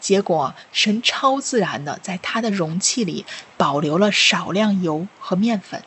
[0.00, 3.26] 结果，神超自然的在他的容器里
[3.58, 5.82] 保留了少量油和面粉，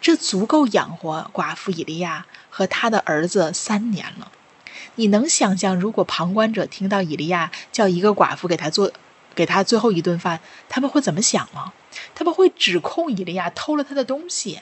[0.00, 4.32] 这足够养活寡妇以利亚和他的儿子三年了。
[4.96, 8.92] 你能想象，如果旁观者听到以利亚叫一个寡妇给他做，
[9.34, 11.72] 给他最后一顿饭，他们会怎么想吗？
[12.14, 14.60] 他们会指控以利亚偷了他的东西。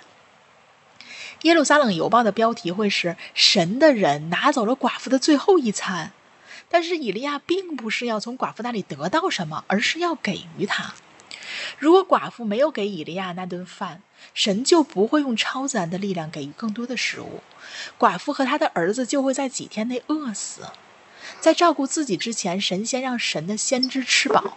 [1.42, 6.12] 耶路撒冷邮报的标题会是“神的人拿走了寡妇的最后一餐”。
[6.68, 10.94] 但是以利亚并不是要从寡妇那里得到什么，而是要给予他。
[11.78, 14.02] 如果寡妇没有给以利亚那顿饭，
[14.34, 17.42] 神就不会用超自然的力量给予更多的食物，
[17.98, 20.62] 寡妇和他的儿子就会在几天内饿死。
[21.40, 24.56] 在照顾自己之前，神先让神的先知吃饱，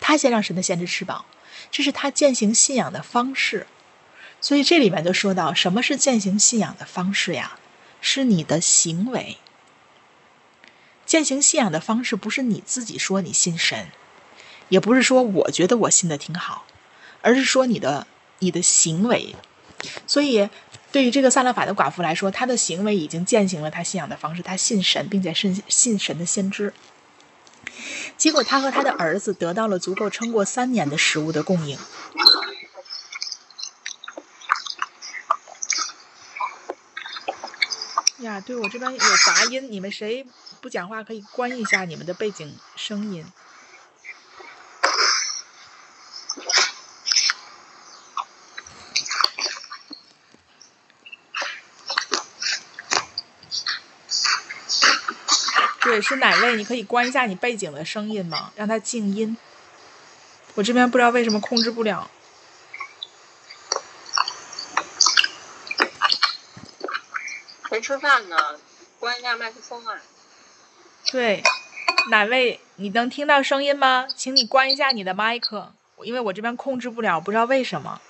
[0.00, 1.26] 他先让神的先知吃饱，
[1.70, 3.66] 这是他践行信仰的方式。
[4.40, 7.58] 所以这里面就说到，什么是践行信仰的方式呀？
[8.00, 9.36] 是你的行为。
[11.04, 13.88] 践行信仰的方式不是你自己说你信神，
[14.68, 16.64] 也不是说我觉得我信的挺好，
[17.20, 18.06] 而是说你的
[18.38, 19.34] 你的行为。
[20.06, 20.48] 所以，
[20.92, 26.74] 对于这个萨勒法的寡妇来说，她的行为已经践行了她信仰的方式，她信神，并且信信神的先知。
[28.18, 31.78] 结果，她和她的儿子得到了足够撑过三年的食物的供应。
[38.18, 40.26] 呀，对我这边有杂音，你们谁
[40.60, 43.24] 不讲话可以关一下你们的背景声音。
[55.92, 56.56] 对，是哪位？
[56.56, 58.50] 你可以关一下你背景的声音吗？
[58.56, 59.36] 让它静音。
[60.54, 62.10] 我这边不知道为什么控制不了。
[67.70, 68.58] 没吃饭呢，
[68.98, 70.00] 关一下麦克风啊。
[71.10, 71.42] 对，
[72.10, 72.58] 哪位？
[72.76, 74.08] 你能听到声音吗？
[74.16, 75.74] 请你关一下你的麦克，
[76.04, 78.00] 因为我这边控制不了，不知道为什么。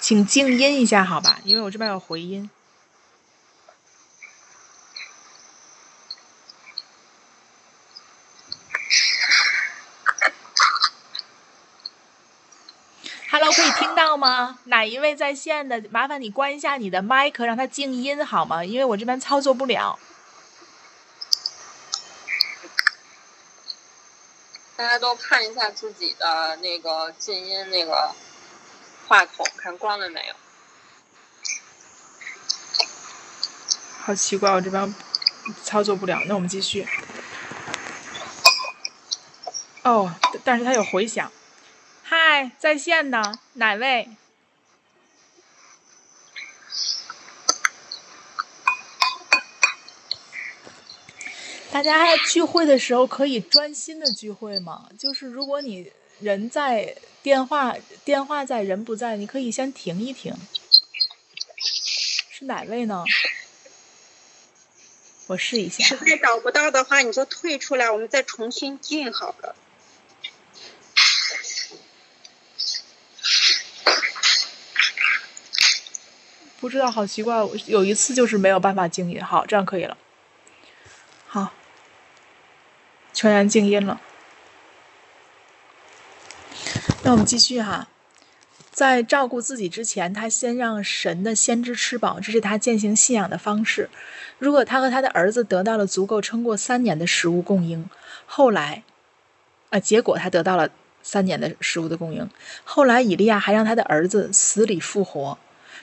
[0.00, 1.38] 请静音一下，好吧？
[1.44, 2.48] 因为我这边有回音。
[13.32, 14.58] Hello，可以听到吗？
[14.64, 15.80] 哪一位在线的？
[15.92, 18.64] 麻烦你关一下你的麦克，让它静音好吗？
[18.64, 19.96] 因为我这边操作不了。
[24.74, 28.12] 大家都看一下自己的那个静音那个
[29.06, 30.34] 话筒，看关了没有？
[34.00, 34.92] 好奇怪，我这边
[35.62, 36.18] 操作不了。
[36.26, 36.84] 那我们继续。
[39.84, 40.12] 哦，
[40.42, 41.30] 但是它有回响。
[42.12, 44.08] 嗨，在线的哪位？
[51.70, 54.88] 大家聚会的时候可以专心的聚会吗？
[54.98, 60.34] 就是如果你人在，电话电话在，人不在，你可以先停一停。
[62.32, 63.04] 是哪位呢？
[65.28, 65.84] 我试一下。
[65.84, 69.54] 实在找不到的话，你就退出来，我们再重新进好了。
[76.60, 79.24] 不知道，好奇怪，有一次就是没有办法静音。
[79.24, 79.96] 好，这样可以了。
[81.26, 81.52] 好，
[83.14, 83.98] 全员静音了。
[87.02, 87.88] 那我们继续哈，
[88.70, 93.88] 在照顾自己之前，他先让神的先知吃饱，这是他践行信仰的方式。
[94.38, 97.88] 如果他和他的儿子得到了足够撑过三年的食物供应，
[98.26, 98.82] 后来
[99.70, 100.68] 啊，结果他得到了
[101.02, 102.28] 三年的食物的供应。
[102.64, 105.38] 后来以利亚还让他的儿子死里复活。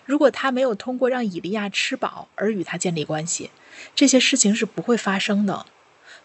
[0.08, 3.52] 如果他没有通过让以利亚吃饱而与他建立关系，
[3.94, 5.68] 这些事情是不会发生的。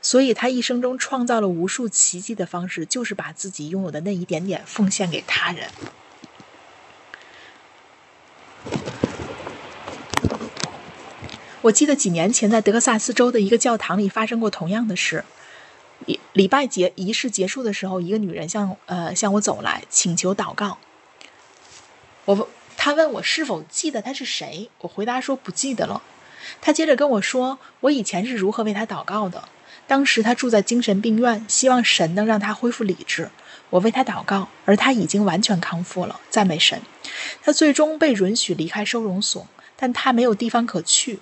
[0.00, 5.68] 所以他一生中创造了无数奇迹的方式，就是把自己拥有的那一点点奉献给他人。
[11.62, 15.24] 我记得几年前在德克萨斯州的一个教堂里发生过同样的事。
[16.06, 20.78] 礼礼拜节仪式结束的时候，一个女人向呃向我走来，请求祷告。
[22.24, 22.48] 我
[22.84, 26.02] 他问我是否记得他是谁，我回答说不记得了。
[26.60, 29.44] 他接着跟我说，我以前是如何为他祷告的。
[29.86, 33.30] 当时他住在精神病院，希望神能让他恢复理智。
[33.70, 36.82] 我为他祷告，而他已经完全康复了，赞美神。
[37.40, 41.20] 他最终被允许离开收容所，但他没有地方可去。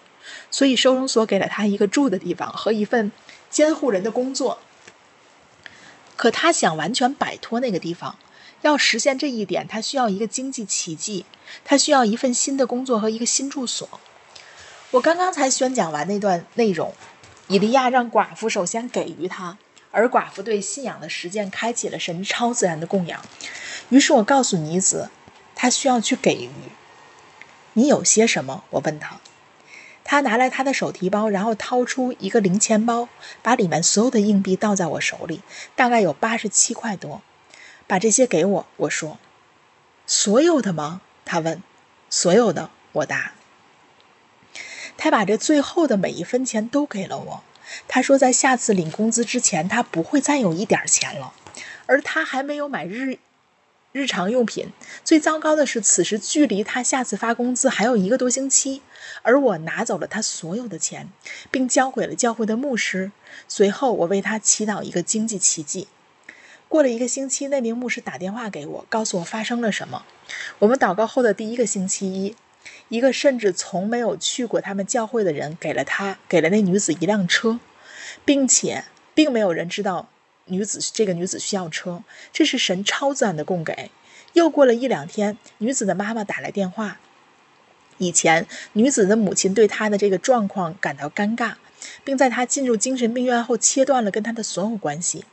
[0.51, 3.12] 所以收容所给了他一个住的地方和一份
[3.51, 4.61] 监护人的工作。
[6.16, 8.16] 可他想完全摆脱那个地方，
[8.62, 11.25] 要实现这一点，他需要一个经济奇迹，
[11.64, 13.88] 他需要一份新的工作和一个新住所。
[14.90, 16.92] 我刚刚才宣讲完那段内容，
[17.49, 19.57] 以利亚让寡妇首先给予他，
[19.90, 23.25] 而寡妇对信仰的实践开启了神超自然的供养。
[23.88, 25.11] 于是我告诉女子，
[25.55, 26.51] 她需要去给予。
[27.75, 28.64] 你有些什么？
[28.70, 29.20] 我问她。
[30.03, 33.09] 他拿来他的手提包，然后掏出一个零钱包，
[33.42, 35.40] 把里面所有的硬币倒在我手里，
[35.77, 37.23] 大概有八十七块多。
[37.90, 39.18] 把这些给我，我说
[40.07, 41.61] ：“所有的吗？”他问。
[42.09, 42.70] “所有的。”
[43.03, 43.33] 我答。
[44.96, 47.42] 他把这最后的每一分钱都给了我。
[47.88, 51.35] 他说，在下次领工资之前，他不会再有一点钱了，
[51.87, 53.18] 而他还没有买日。
[53.90, 54.68] 日常用品
[55.05, 58.83] 最糟糕的是，此时距离他下次发工资还有一个多星期，
[59.22, 61.09] 而我拿走了他所有的钱，
[61.50, 63.11] 并交给了教会的牧师。
[63.48, 65.88] 随后，我为他祈祷一个经济奇迹。
[66.70, 70.04] 过了一个星期，那名牧师打电话给我，告诉我发生了什么。
[70.61, 72.37] 我们祷告后的第一个星期一，
[72.88, 77.59] 一个甚至从没有去过他们教会的人给了他给了那女子一辆车，
[78.24, 80.09] 并且并没有人知道。
[80.44, 83.90] 女子这个女子需要车，这是神超自然的供给。
[84.35, 87.00] 又过了一两天，女子的妈妈打来电话。
[87.98, 91.54] 以前女子的母亲对她的这个状况感到尴尬，
[92.04, 95.24] 并在她进入精神病院后切断了跟她的所有关系。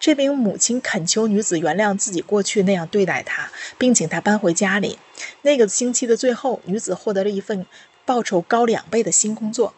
[0.00, 4.98] 这名母亲恳求女子原谅自己过去那样对待她，并请她搬回家里。
[5.42, 7.66] 那个星期的最后，女子获得了一份
[8.04, 9.74] 报酬高两倍的新工作。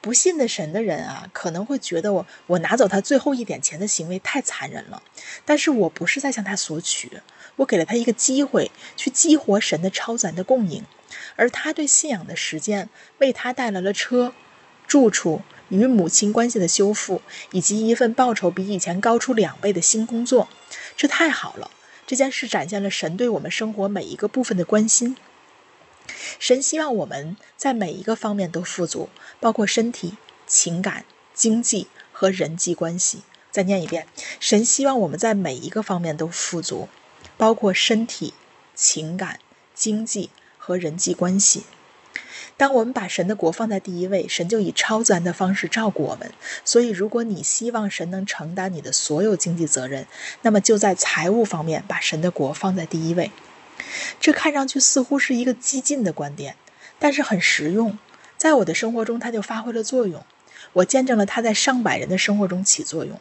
[0.00, 5.00] 不信的神的人啊，可能会觉得我我拿走他最后一点钱的行为太残忍了。
[5.44, 7.20] 但是我不是在向他索取，
[7.54, 10.84] 我给了他一个机会去激活神的超自然的供应，
[11.36, 14.34] 而他对信仰的实践为他带来了车、
[14.88, 15.42] 住处
[15.72, 20.48] 与母亲关系的修复，以及一份报酬比以前高出两倍的新工作。
[20.98, 21.70] 这太好了！
[22.06, 25.16] 这件事展现了神对我们生活每一个部分的关心。
[26.38, 29.08] 神希望我们在每一个方面都富足，
[29.40, 33.22] 包括身体、情感、经济和人际关系。
[33.50, 34.06] 再念一遍：
[34.38, 36.88] 神希望我们在每一个方面都富足，
[37.38, 38.34] 包括身体、
[38.74, 39.38] 情感、
[39.74, 41.64] 经济和人际关系。
[42.56, 46.32] 当我们把神的国放在第一位，神就以超自然的方式照顾我们。
[46.64, 50.06] 所以，如果你希望神能承担你的所有经济责任，
[50.42, 53.32] 那么就在财务方面把神的国放在第一位。
[54.20, 56.56] 这看上去似乎是一个激进的观点，
[56.98, 57.98] 但是很实用。
[58.36, 60.24] 在我的生活中，它就发挥了作用。
[60.74, 63.20] 我见证了它在上百人的生活中起作用。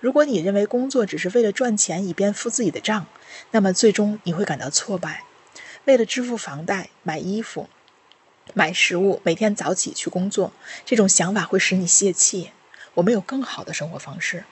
[0.00, 3.06] 如果你认为工作只是为了赚钱以便付自己的账，
[3.52, 5.24] 那么最终你会感到挫败。
[5.84, 7.68] 为了支付房贷、买衣服、
[8.54, 10.52] 买食物，每天早起去工作，
[10.84, 12.50] 这种想法会使你泄气。
[12.94, 14.44] 我们有更好的生活方式，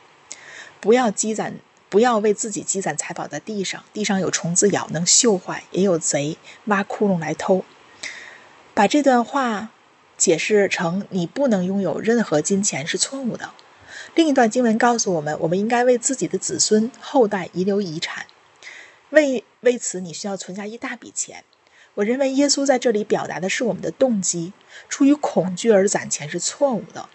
[0.80, 1.56] 不要积攒。
[1.90, 7.64] 不要为自己积攒财宝在地上，地上有虫子咬，能锈坏；也有贼挖窟窿来偷。
[8.74, 9.70] 把这段话
[10.16, 13.50] 解释成你不能拥有任何金钱是错误的。
[14.14, 18.26] 另一段经文告诉我们，我们应该为自己的子孙后代遗留遗产。
[19.08, 21.42] 为为此，你需要存下一大笔钱。
[21.94, 24.52] 我认为耶稣在这里表达的是我们的动机，
[24.88, 27.08] 出于恐惧而攒钱是错误的。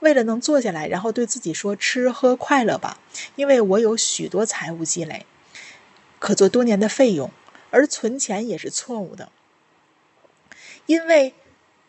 [0.00, 3.00] 为了能坐下来，然后对自己说“吃喝快乐吧”，
[3.36, 5.24] 因为我有许多财务积累，
[6.18, 7.30] 可做多年的费用，
[7.70, 9.30] 而存钱也是错误的，
[10.84, 11.32] 因为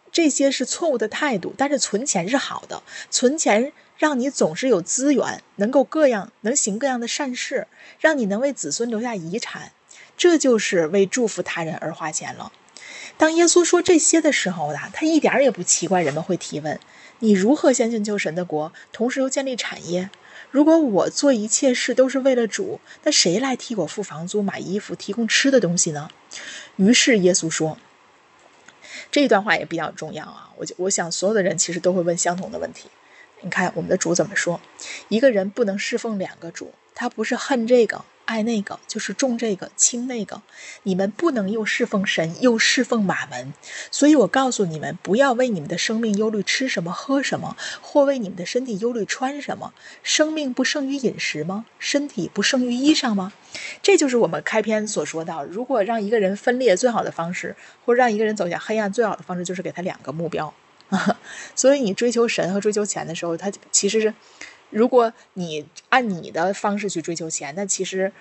[0.09, 1.53] 这些是错误的态度。
[1.57, 2.81] 但是存钱是好的，
[3.11, 7.67] 存钱让你总是有资源，能够各样能行各样的善事，
[7.99, 9.73] 让你能为子孙留下遗产，
[10.17, 12.51] 这就是为祝福他人而花钱了。
[13.17, 16.79] 当耶稣说这些的时候呢，他一点也不奇怪人们会提问。
[17.19, 20.09] 你如何先寻求神的国，同时又建立产业？
[20.51, 26.09] 如果我做一切事都是为了主，那谁来替我付房租、买衣服、提供吃的东西呢？
[26.75, 27.77] 于是耶稣说，
[29.11, 30.51] 这一段话也比较重要啊。
[30.57, 32.87] 我就我想所有的人其实都会问相同的问题。
[33.41, 34.61] 你看我们的主怎么说？
[35.09, 38.05] 一个人不能侍奉两个主，他不是恨这个。
[38.27, 40.41] 爱那个就是重这个轻那个，
[40.83, 43.53] 你们不能又侍奉神又侍奉马门，
[43.89, 49.73] 所以我告诉你们，不要为你们的生命忧虑吃什么喝什么，或为你们的身体忧虑穿什么。
[50.03, 51.65] 生命不胜于饮食吗？
[51.79, 53.31] 身体不胜于衣裳吗？
[53.81, 57.55] 这就是我们开篇所说到，如果让一个人分裂，最好的方式，
[57.85, 60.53] 或让一个人走向黑暗，最好的方式就是给他两个目标。
[61.55, 64.13] 所以你追求神和追求钱的时候，他其实是。
[64.69, 68.11] 如果你按你的方式去追求钱，那其实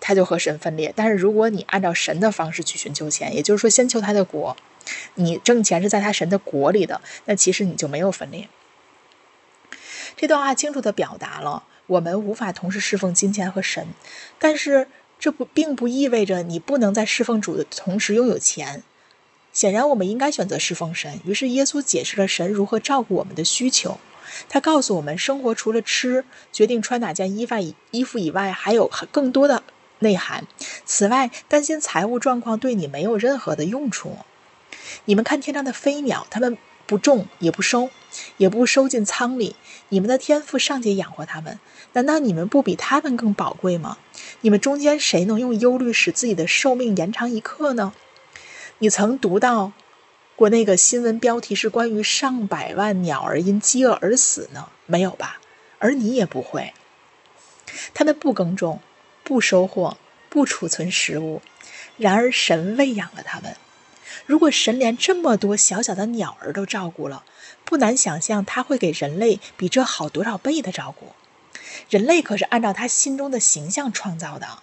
[0.00, 4.56] 他就和神分裂；但是如果你按照神的方式去寻求钱，也就是说先求他的国，
[5.14, 8.48] 你挣钱是在他神的国里的，那其实你就没有分裂。
[10.16, 13.88] 这段话清楚的表达了我们无法同时侍奉金钱和神，
[14.38, 14.88] 但是
[15.18, 18.82] 这不并不意味着你不能在侍奉主的同时拥有钱。
[19.52, 21.18] 显然，我们应该选择侍奉神。
[21.24, 23.98] 于是，耶稣解释了神如何照顾我们的需求。
[24.48, 29.62] 他告诉我们，生活除了吃、决定穿哪件衣服以衣服以外，还有更多的
[30.00, 30.46] 内涵。
[30.84, 34.18] 此外，担心财务状况对你没有任何的用处。
[35.04, 36.56] 你们看天上的飞鸟，它们
[36.86, 37.90] 不种也不收，
[38.36, 39.56] 也不收进仓里，
[39.88, 41.58] 你们的天赋尚且养活它们，
[41.92, 43.98] 难道你们不比它们更宝贵吗？
[44.40, 47.92] 你们中间谁能用忧虑使自己的寿命延长一刻呢？
[48.78, 49.72] 你曾读到？
[50.38, 54.68] 过那个新闻标题是关于上百万鸟儿因饥饿而死呢？
[54.86, 55.40] 没有吧？
[55.80, 56.74] 而你也不会。
[57.92, 58.80] 他们不耕种，
[59.24, 61.42] 不收获，不储存食物，
[61.96, 63.56] 然而神喂养了他们。
[64.26, 67.24] 如果神连这么多小小的鸟儿都照顾了，
[67.64, 71.14] 不难想象他会给人类比这好多少倍的照顾。
[71.90, 74.60] 人类可是按照他心中的形象创造的。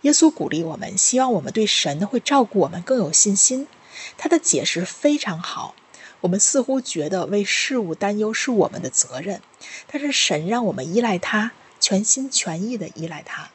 [0.00, 3.68] 耶稣鼓励我们，希望我们对神会照顾我们更有信心。
[4.16, 5.74] 他的解释非常好，
[6.20, 9.40] 我们似乎觉得为事物担忧是我们的责任，
[9.86, 13.50] 但是神让我们依赖他，全心全意的依赖他。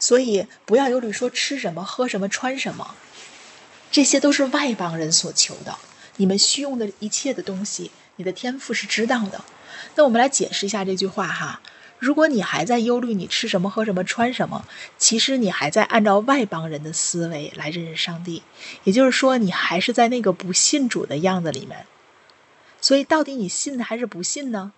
[0.00, 2.94] 所以不要忧虑说吃什么、喝什么、穿什么，
[3.90, 5.76] 这些都是外邦人所求的。
[6.16, 9.44] 你们需用的一切的东西，你的天赋是知道的。
[9.96, 11.60] 那我们来解释一下这句话哈。
[11.98, 14.64] 如果你还在忧虑你吃什么、喝什么、穿什么，
[14.96, 18.42] 其实你还在按照外邦人的思维来认识上帝，
[18.84, 21.86] 也就是说，你还是在那个不信主的样子里面。
[22.80, 24.72] 所以，到底你信还是不信呢？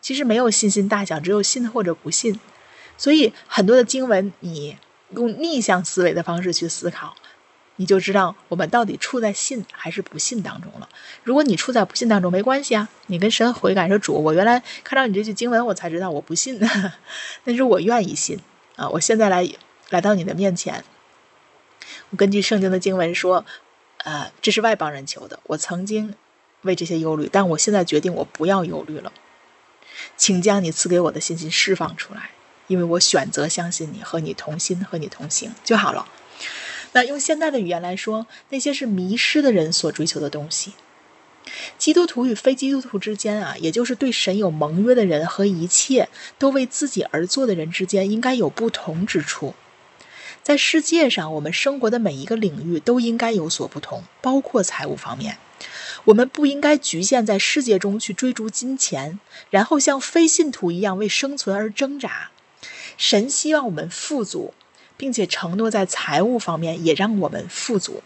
[0.00, 2.38] 其实没有信心大小，只有信或者不信。
[2.98, 4.76] 所以，很多的经文，你
[5.10, 7.14] 用逆向思维的方式去思考。
[7.76, 10.88] 你就知道我们到底处在信还是不信当中了。
[11.24, 16.60] 如果你处在不信当中，没关系啊，你跟神悔改说主，我原来看到你这句经文，我才知道我不信，
[17.42, 18.38] 但是我愿意信
[18.76, 18.88] 啊！
[18.90, 19.48] 我现在来
[19.90, 20.84] 来到你的面前，
[22.10, 23.44] 我根据圣经的经文说，
[24.04, 25.40] 呃，这是外邦人求的。
[25.44, 26.14] 我曾经
[26.62, 29.12] 为这些忧虑，但我现在决定我不要忧虑了，
[30.16, 32.30] 请将你赐给我的信心释放出来，
[32.68, 36.06] 因为我选择相信你，和你同心，和你同行就好了。
[36.94, 40.72] 那用现代的语言来说，那些是迷失的人所追求的东西。
[41.76, 49.54] 基督徒与非基督徒之间啊，也就是对神有盟约的人和一切都为自己而做的人之间，应该有不同之处。
[50.42, 55.38] 在世界上，我们生活的每一个领域都应该有所不同，包括财务方面。
[56.04, 59.18] 我们不应该局限在世界中去追逐金钱，
[59.50, 62.30] 然后像非信徒一样为生存而挣扎。
[62.96, 64.54] 神希望我们富足。
[64.96, 68.02] 并且承诺在财务方面也让我们富足。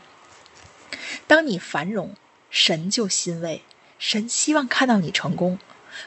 [1.26, 2.14] 当你繁荣，
[2.51, 3.62] 神就欣慰，
[3.99, 5.59] 神希望看到你成功。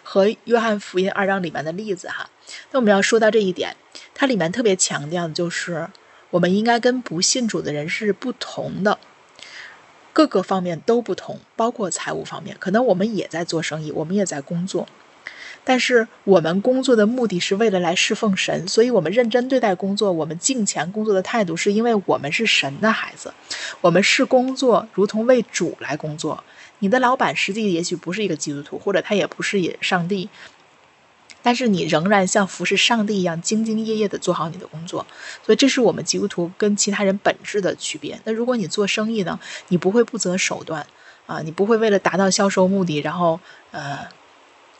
[0.04, 2.30] 和约翰福音二章里面的例子哈，
[2.72, 3.76] 那我们要说到这一点，
[4.14, 5.90] 它里面特别强调的就是，
[6.30, 9.00] 我们应该跟不信主的人是不同的，
[10.14, 12.56] 各个方面都不同，包括财务方面。
[12.58, 14.88] 可能我们也在做生意，我们也在工作。
[15.64, 20.12] 但是我们工作的目的是为了来侍奉神，所以我们认真对待工作。
[20.12, 23.32] 我们敬虔工作的态度，是因为我们是神的孩子，
[23.82, 26.44] 我们是工作如同为主来工作。
[26.80, 30.30] 你的老板实际也许不是一个基督徒，或者他也不是也上帝，
[31.44, 35.06] 但是你仍然像服侍上帝一样兢兢业业的做好你的工作。
[35.46, 38.20] 所以这是我们基督徒跟其他人本质的区别。
[38.24, 40.88] 那如果你做生意呢，你不会不择手段
[41.28, 43.40] 啊，你不会为了达到销售目的，然后
[43.70, 44.00] 呃。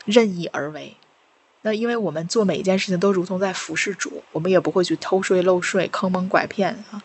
[0.04, 0.96] 任意而为，
[1.62, 7.02] 那因为我们做每一件事情都如同在服侍主，我们也不会去偷税漏税、坑蒙拐骗啊。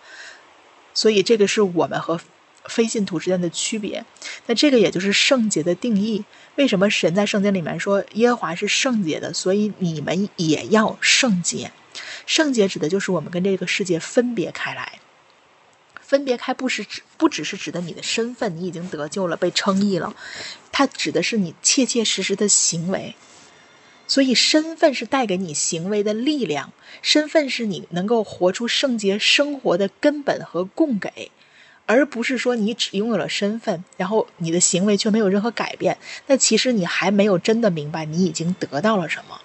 [0.93, 2.19] 所以这个是我们和
[2.65, 4.03] 非信徒之间的区别。
[4.47, 6.25] 那这个也就是圣洁的定义。
[6.55, 9.31] 为什么神在圣经里面说耶和华是圣洁的？
[9.31, 11.71] 所以你们也要圣洁。
[12.25, 14.99] 圣洁指的就是我们跟这个世界分别开来。
[16.07, 20.15] 分别开不是指不只是指的你的身份，你已经得救了，被称义了，
[20.71, 23.13] 它指的是你切切实实的行为。
[24.07, 31.29] 所以身份是带给你行为的力量，身份是你能够活出圣洁生活的根本和供给，
[31.85, 35.97] 而不是说你只拥有了身份，然后你的行为却没有任何改变。
[36.27, 39.41] 那其实你还没有真的明白你已经得到了什么。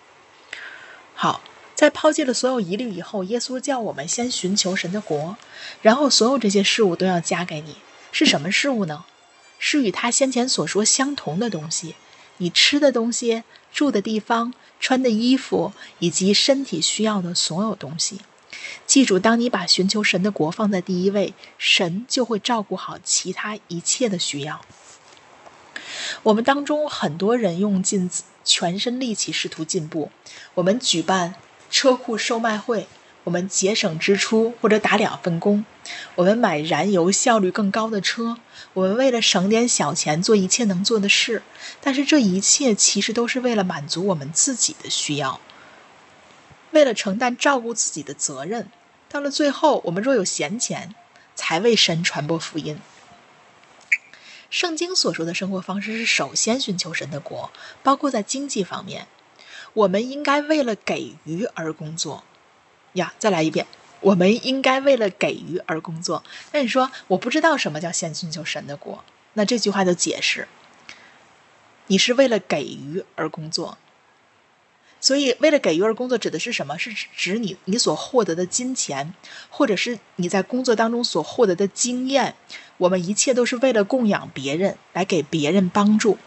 [1.15, 1.43] 好。
[1.83, 5.37] 在抛弃了所有疑虑以后，耶稣叫我们先寻求神的国，
[5.80, 7.74] 然后所有这些事物都要加给你。
[8.12, 9.05] 是什么事物呢？
[9.59, 11.97] 是与他先前所说相同的东西：
[12.37, 18.20] 你吃的东西、住的地方、穿的衣服，以及身体需要的所有东西。
[18.87, 24.61] 记住，当你把寻求神的国放在第一位，神就会照顾好其他一切的需要。
[26.22, 28.09] 我们当中很多人用尽
[28.45, 30.12] 全身力气试图进步，
[30.55, 31.35] 我们举办。
[31.73, 32.87] 车库售卖会，
[33.25, 35.64] 我们节省支出或者打两份工，
[36.16, 38.37] 我们买燃油效率更高的车，
[38.75, 41.43] 我们为了省点小钱做一切能做的事，
[41.81, 45.41] 但是这一切其实都是为了满足我们自己的需要，
[46.73, 48.68] 为了承担照顾自己的责任。
[49.09, 50.95] 到了最后，我们若有闲钱，
[51.35, 52.79] 才为神传播福音。
[54.51, 57.51] 圣经所说的生活方式是首先寻求神的国，
[57.83, 59.07] 包括在经济方面。
[59.75, 62.25] 我们应该为了给予而工作，
[62.95, 63.66] 呀，再来一遍。
[64.01, 66.25] 我们应该为了给予而工作。
[66.53, 69.05] 那你说，我不知道什么叫先寻求神的国，
[69.35, 70.49] 那这句话就解释，
[71.87, 73.79] 你是为了给予而工作。
[75.01, 76.77] 所以，为了给予而工作指的是什么？
[76.79, 79.14] 是指你你所获得的金钱，
[79.51, 82.35] 或者是你在工作当中所获得的经验。
[82.79, 86.18] 我们一切都是为了供养别人，来给别人帮助。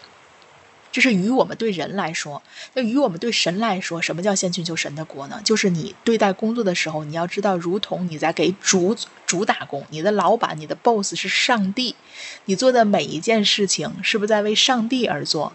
[0.95, 2.41] 这是与我们对人来说，
[2.73, 5.41] 那与我们对神来说，什么叫先寻求神的国呢？
[5.43, 11.97] 就是你对待工作的时候，你要知道，如同你在给主主打工，你的老板、你的 boss 是上帝，
[12.45, 15.51] 你做的每一件事情是不是在为上帝而做？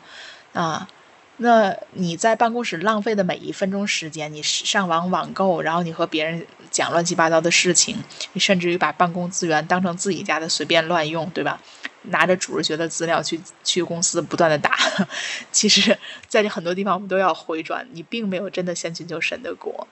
[0.53, 0.86] 啊，
[1.38, 7.97] 那你在办公室浪费的每一分钟时间，你上网网购，然后你和别人讲乱七八糟的事情，
[8.34, 11.59] 你甚至于把办公资源当成自己家的随便乱用，对吧？
[12.03, 14.78] 拿着主日学的资料去去公司不断的打，
[15.53, 15.98] 其实，
[16.28, 19.86] 在这很多地方我们都要回转，你并没有真的先寻求神的国。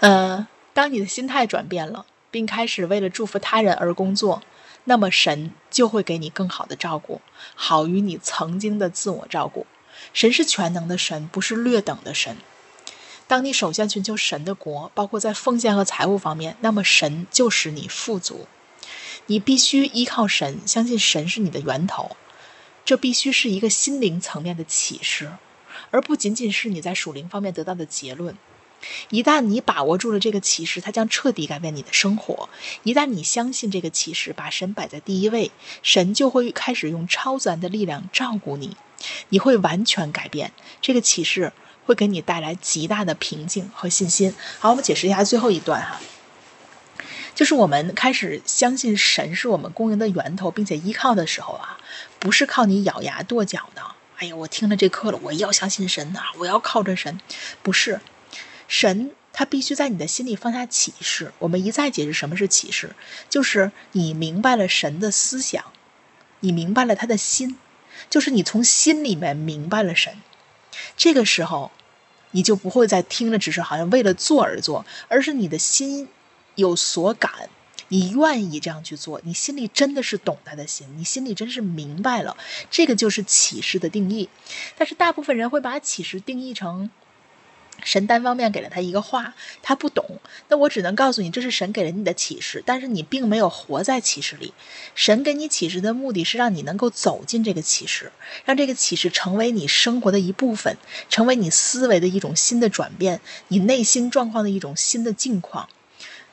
[0.00, 4.42] 嗯，当你的心态转变了，并开始为了祝福他人而工作，
[4.84, 7.20] 那么神就会给你更好的照顾，
[7.54, 9.66] 好于你曾经的自我照顾。
[10.12, 12.36] 神是全能的神，不是略等的神。
[13.28, 18.48] 当你首先寻求神的国，包括在奉献和财务方面，那么神就使你富足。
[19.30, 22.16] 你必须依靠神，相信神是你的源头，
[22.84, 25.30] 这必须是一个心灵层面的启示，
[25.92, 28.36] 而不仅仅是你在属灵方面得到的结论。
[29.08, 32.48] 一旦你把握住了这个启示，它将彻底改变你的生活。
[32.82, 35.52] 一旦你相信这个启示，把神摆在第一位，
[35.84, 38.76] 神就会开始用超自然的力量照顾你，
[39.28, 40.52] 你会完全改变。
[40.82, 41.52] 这个启示
[41.86, 44.34] 会给你带来极大的平静和信心。
[44.58, 46.00] 好，我们解释一下最后一段哈。
[47.40, 51.78] 就是我们开始相信神是我们供应的源头，并且依靠的时候啊，
[52.18, 53.80] 不是靠你咬牙跺脚的。
[54.18, 57.18] 哎呀，我听了这课了，我要相信神呐，我要靠着神。
[57.62, 58.02] 不是，
[58.68, 61.32] 神他必须在你的心里放下启示。
[61.38, 62.94] 我们一再解释什么是启示，
[63.30, 65.64] 就是你明白了神的思想，
[66.40, 67.56] 你明白了他的心，
[68.10, 70.20] 就是你从心里面明白了神。
[70.94, 71.72] 这个时候，
[72.32, 76.08] 你就不会再听了，只是好像为了做而做，而是你的心。
[76.60, 77.50] 有所感，
[77.88, 82.36] 你愿意这样去做，你心里真的是懂他的心，你心里真是明白了，
[82.70, 84.28] 这个就是启示的定义。
[84.78, 86.88] 但是大部分人会把启示定义成
[87.82, 90.20] 神单方面给了他一个话，他不懂。
[90.48, 94.52] 那我只能告诉你，这是神给了你的启示，但是你并没有活在启示里。
[94.94, 98.12] 神给你启示的目的是让你能够走进这个启示，
[98.44, 100.76] 让这个启示成为你生活的一部分，
[101.08, 105.66] 成为你思维的一种新的转变，你内心状况的一种新的境况。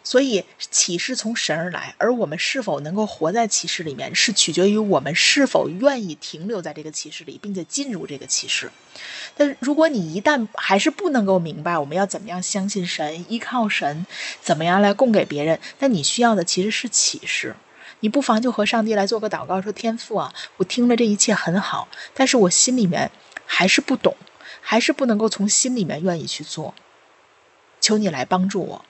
[0.09, 8.71] 所以启示从神而来，而我们是否能够活在启示里面，是取决于我们是否愿意停留在这个启示里，并且进入这个启示。
[9.35, 14.05] 但如果你一旦还是不能够明白我们要怎么样相信神、依靠神，
[14.39, 17.57] 怎么样来供给别人，那你需要的其实是启示。
[17.99, 23.11] 你不妨就和上帝来做个祷告，说：“天父啊，我听了这一切很好，但是我心里面
[23.45, 24.15] 还是不懂，
[24.61, 26.73] 还是不能够从心里面愿意去做。
[27.81, 28.85] 求你来帮助我。”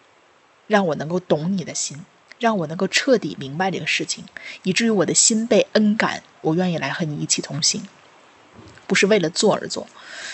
[0.68, 2.06] 让我能够懂你的心，
[2.40, 4.24] 让我能够彻底明白这个事情，
[4.64, 7.88] 以至于我的心被恩感，我愿意来和你一起同行，
[8.86, 9.88] 不是为了做而做。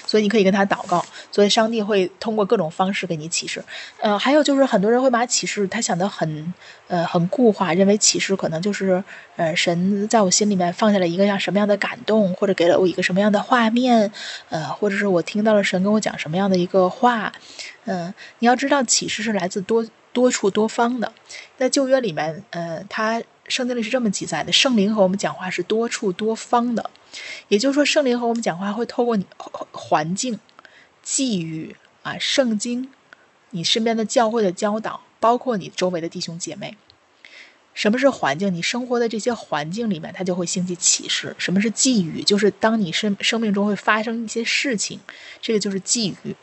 [0.05, 3.63] 所以你可以跟他祷告，所以上帝会通过各种方式给你启示。
[4.01, 6.53] 呃，还有就是很多人会把启示他想得很
[6.89, 9.01] 呃很固化，认为启示可能就是
[9.37, 14.11] 呃神在我心里面放下了一个像什么样的感动，或者给了我一个什么样的画面，
[14.49, 17.31] 呃，或者是我听到了神跟我讲什么样的一个话。
[17.85, 21.11] 嗯，你要知道启示是来自多多处多方的，
[21.57, 26.89] 在旧约里面，呃，他圣经里是这么记载的：圣灵和我们讲话是多处多方的。
[27.49, 29.25] 也就是说，圣灵和我们讲话会透过你
[29.71, 30.39] 环境、
[31.01, 32.89] 际遇啊、圣经、
[33.49, 36.77] 你身边的教会的教导，包括你周围的弟兄姐妹。
[37.73, 38.53] 什么是环境？
[38.53, 41.35] 你生活的这些环境里面，它就会兴起启示。
[41.39, 42.21] 什么是际遇？
[42.21, 44.99] 就是当你生生命中会发生一些事情，
[45.41, 46.35] 这个就是际遇。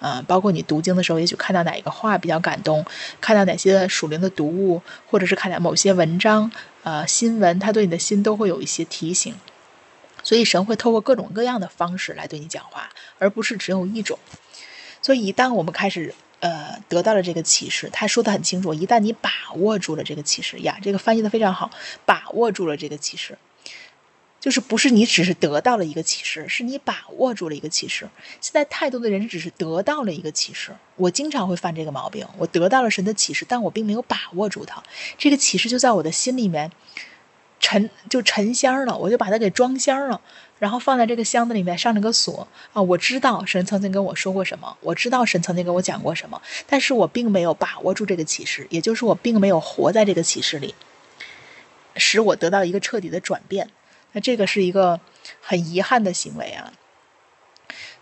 [0.00, 2.84] 啊，包括你读经的时候，也许看到哪一个话比较感动，
[3.20, 6.50] 看到哪些属灵的读物，或者是看到某些文章、
[6.82, 9.34] 呃新闻，它对你的心都会有一些提醒。
[10.22, 14.18] 所以神会透过各种各样的方式来对你讲话，而不是只有一种。
[15.00, 21.70] 所以一旦我们开始呃得到了这个启示，他说的很清楚，一旦你把握住了这个启示呀，这个翻译的非常好，
[22.04, 23.38] 把握住了这个启示，
[24.48, 28.08] 就是不是你只是得到了一个启示，是你把握住了一个启示。
[28.40, 34.82] 现在太多的人只是得到了一个启示，我经常会犯这个毛病，我得到了神的启示，但我并没有把握住它，
[35.18, 36.72] 这个启示就在我的心里面。
[37.60, 40.18] 沉就沉箱了，我就把它给装箱了，
[40.58, 42.80] 然后放在这个箱子里面，上了个锁啊。
[42.80, 50.74] 我知道神曾经跟我说过什么，我知道神曾经跟我讲过什么，但是我并没有把握住这个启示，也就是我并没有活在这个启示里，
[51.96, 53.68] 使我得到一个彻底的转变。
[54.20, 55.00] 这个是一个
[55.40, 56.72] 很遗憾的行为啊。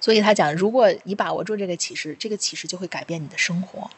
[0.01, 3.91] 所以他讲，如果你把握住这个启示，这个启示就会改变你的生活。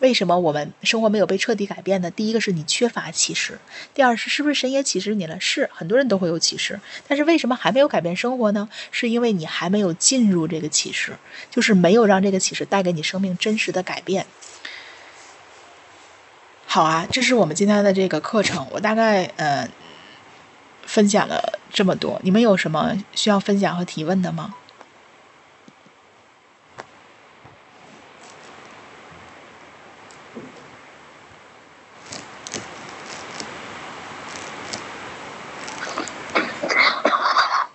[0.00, 2.08] 为什么我们生活没有被彻底改变呢？
[2.08, 3.58] 第一个是你缺乏启示，
[3.94, 5.40] 第二是是不是神也启示你了？
[5.40, 8.68] 是很多人都会有启示，但是为什么还没有改变生活呢？
[8.92, 11.18] 是因为你还没有进入这个启示，
[11.50, 14.26] 就是没有让这个启示带给你生命真实的改变。
[16.64, 19.68] 好啊，这是我们今天的这个课程，我大概呃
[20.88, 24.54] 分享了这么多，你们有什么需要分享和提问的吗？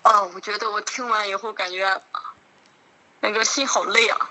[0.01, 2.01] 啊，我觉得我听完以后感觉
[3.21, 4.29] 那个心好累啊！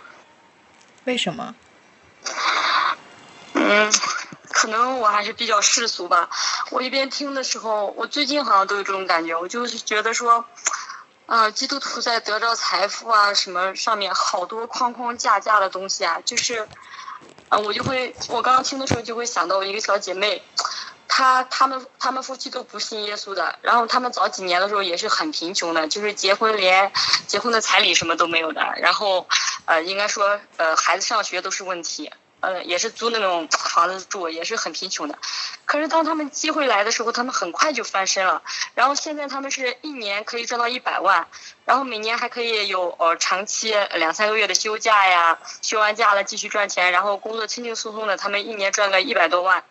[1.05, 1.55] 为什么？
[3.55, 3.93] 嗯，
[4.53, 6.29] 可能我还是比较世俗吧。
[6.71, 9.35] 我一边听的时候，我最近好像都有这种感觉。
[9.35, 10.45] 我就是觉得说，
[11.27, 16.69] 啊，基督徒在得着财富啊什么上面好多框框架架的东西啊，就是，
[17.49, 20.43] 啊，我就会，我刚刚听的时候就会想到我一个小姐妹。
[21.15, 26.91] 她他们他们夫妻都不信耶稣的，然后他们早几年的时候也是很贫穷的，就是结婚连
[27.27, 29.29] 结婚的彩礼什么都没有的，然后，
[29.67, 32.11] 呃，应该说呃孩子上学都是问题。
[32.43, 35.17] 呃，也是租那种房子住，也是很贫穷的。
[35.65, 38.43] 可是当他们机会来的时候，他们很快就翻身了。
[38.75, 41.29] 然后现在他们是一年可以赚到一百万，
[41.65, 49.65] 然后每年还可以有呃长期两三个月的休假呀，休完假了继续赚钱，然后工作轻轻松松的，他们一年赚个一百多万。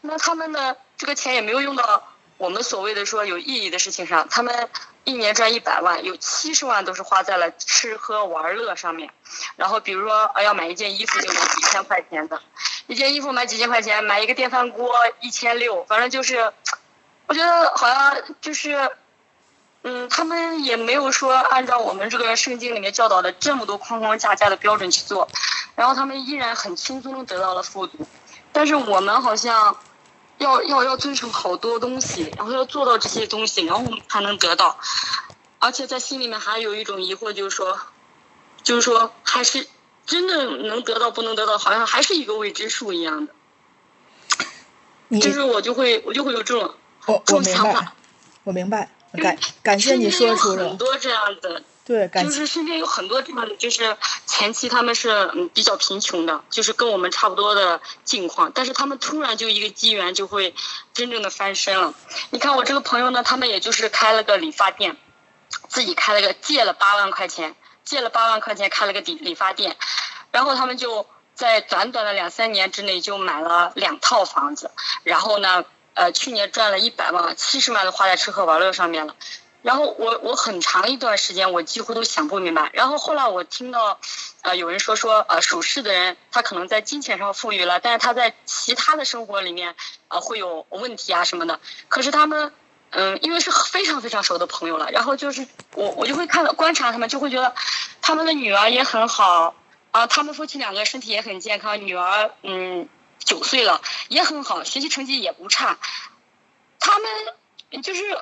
[0.00, 2.08] 那他们的，这个钱也没有用到
[2.38, 4.68] 我们所谓的说有意义的事情上，他们。
[5.08, 9.08] 一年赚一百万，有七十万都是花在了吃喝玩乐上面。
[9.54, 12.42] 然后比如说，呃，要买一件衣服就买几千块钱的，
[12.88, 16.52] 一件衣服买几千块钱，买一个电饭锅一千六，反正就是，
[17.28, 18.90] 我觉得好像就是，
[19.84, 25.28] 嗯，他们也没有说按照我们这个圣经里面教导的这么多框框架架的标准去做，
[25.76, 27.98] 然后他们依然很轻松的得到了富足，
[28.52, 29.76] 但是我们好像。
[30.38, 34.78] 要要要遵守好多东西，然后要做到这些东西，然后我们才能得到。
[35.58, 37.78] 而且在心里面还有一种疑惑，就是说，
[38.62, 39.66] 就是说，还是
[40.04, 43.32] 真的能得到不能得到，好像还是一个未知数一样的。
[45.20, 46.74] 就是我就会我就会有这种
[47.06, 47.94] 这种想法。
[48.44, 51.62] 我明白，感感谢你说出了很多这样的。
[51.86, 60.52] 对，就是身边有很多这样的，就是前期他们是嗯比较贫穷的，就是跟我们差不多的境况，但是他们突然就一个机缘就会
[60.92, 61.94] 真正的翻身了。
[62.30, 64.96] 你看我这个朋友呢，他们也就是开了个理发店，
[65.68, 69.76] 自己开了个借了八万块钱，借了八万块钱开了个理理发店，
[70.32, 71.06] 然后他们就
[71.36, 74.72] 在短短的两三年之内就买了两套房子，
[75.04, 75.64] 然后呢，
[75.94, 79.14] 呃去年赚了一百万，七十万都花在吃喝玩乐上面了。
[79.66, 82.70] 然后我我很长一段时间我几乎都想不明白。
[82.72, 83.98] 然后后来我听到，
[84.42, 89.74] 呃，有人说说，呃，属狮的人他可能在金钱上富裕了，但是他在其他的生活里面，
[90.06, 91.58] 呃，会有问题啊什么的。
[91.88, 92.52] 可是他们，
[92.90, 97.52] 嗯，因为是非常非常熟的朋友了，然后就是我我就会看到观察他们，就会觉得
[98.00, 99.56] 他们的女儿也很好
[99.90, 102.88] 啊，他们夫妻两个身体也很健康，女儿嗯
[103.18, 105.76] 九岁了也很好，学习成绩也不差。
[106.78, 108.16] 他们就是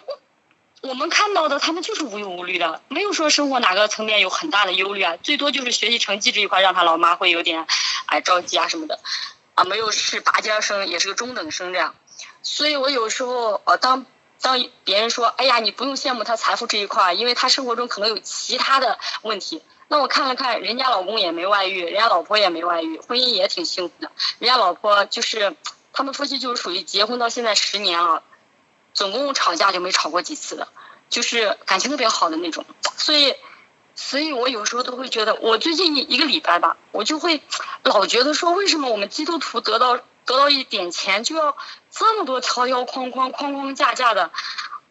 [0.85, 7.67] 我们看到的，他们就是无忧无虑的，没有说生活哪个层面有很大的忧虑啊，最多就是学习成绩这一块让他老妈会有点
[8.05, 9.01] 哎着急啊什么的，
[9.55, 11.95] 啊没有是拔尖生，也是个中等生这样，
[12.43, 14.05] 所以我有时候呃当
[14.43, 25.57] 当别人说哎呀你不用羡慕他财富这一块，因为他生活中可能有其他的问题，那我看了看人家老公也没外遇，人家老婆也没外遇，婚姻也挺幸福的，人家老婆就是
[25.95, 28.23] 他们夫妻就是属于结婚到现在十年了。
[28.95, 30.69] 总共吵架就没吵过几次的，
[31.11, 32.65] 就是感情特别好的那种，
[32.97, 33.35] 所以，
[33.95, 37.43] 所以我有时候都会觉得，我最近一个礼拜吧，我就会
[37.83, 41.57] 老觉得说，为什么我们基督徒得到得到一点钱就要
[41.91, 44.31] 这么多条条框框框框架架的。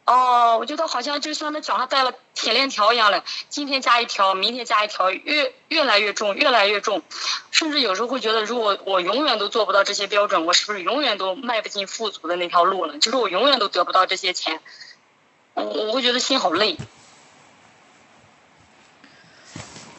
[0.05, 7.01] 哦，我觉得好像就像那脚上带了铁链条一样的，今天加一条，明天加一条，越越来越重，越来越重，
[7.51, 12.97] 甚至有时候会觉得，如果我永远都做不到这些标准，我是不是永远都迈不进富足的那条路了？
[12.99, 14.59] 就是我永远都得不到这些钱，
[15.53, 16.77] 我我会觉得心好累。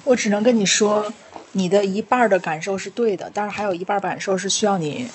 [0.05, 1.11] 我只能跟你说，
[1.52, 5.09] 你的一半的感受是对的，但是还有一半感受是需要你，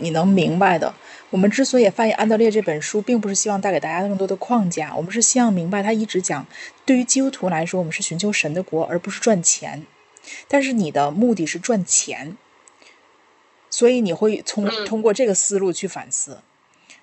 [0.00, 0.92] 你能明白的。
[1.30, 6.44] 我们之所以翻译安德烈这本书，并不是希望带给大家更多的框架，我们是希望明白他一直讲，
[6.84, 9.86] 对于基督徒来说，我们是寻求神的国，而不是赚钱。
[10.48, 12.36] 但是你的目的是赚钱，
[13.70, 16.42] 所以你会从通过这个思路去反思，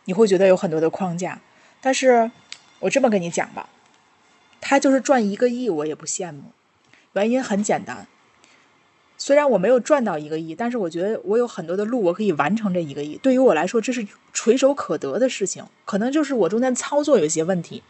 [0.03, 1.41] 你会觉得有很多的框架。
[1.79, 2.29] 但是
[2.79, 3.69] 我这么跟你讲吧，
[4.59, 6.51] 他就是赚一个亿，我也不羡慕。
[7.13, 8.07] 原因很简单。
[9.19, 13.17] 虽然我没有赚到一个亿，但是我觉得我有很多的路，我可以完成这一个亿。
[13.17, 15.65] 对于我来说，这是垂手可得的事情。
[15.85, 17.81] 可能就是我中间操作有一些问题，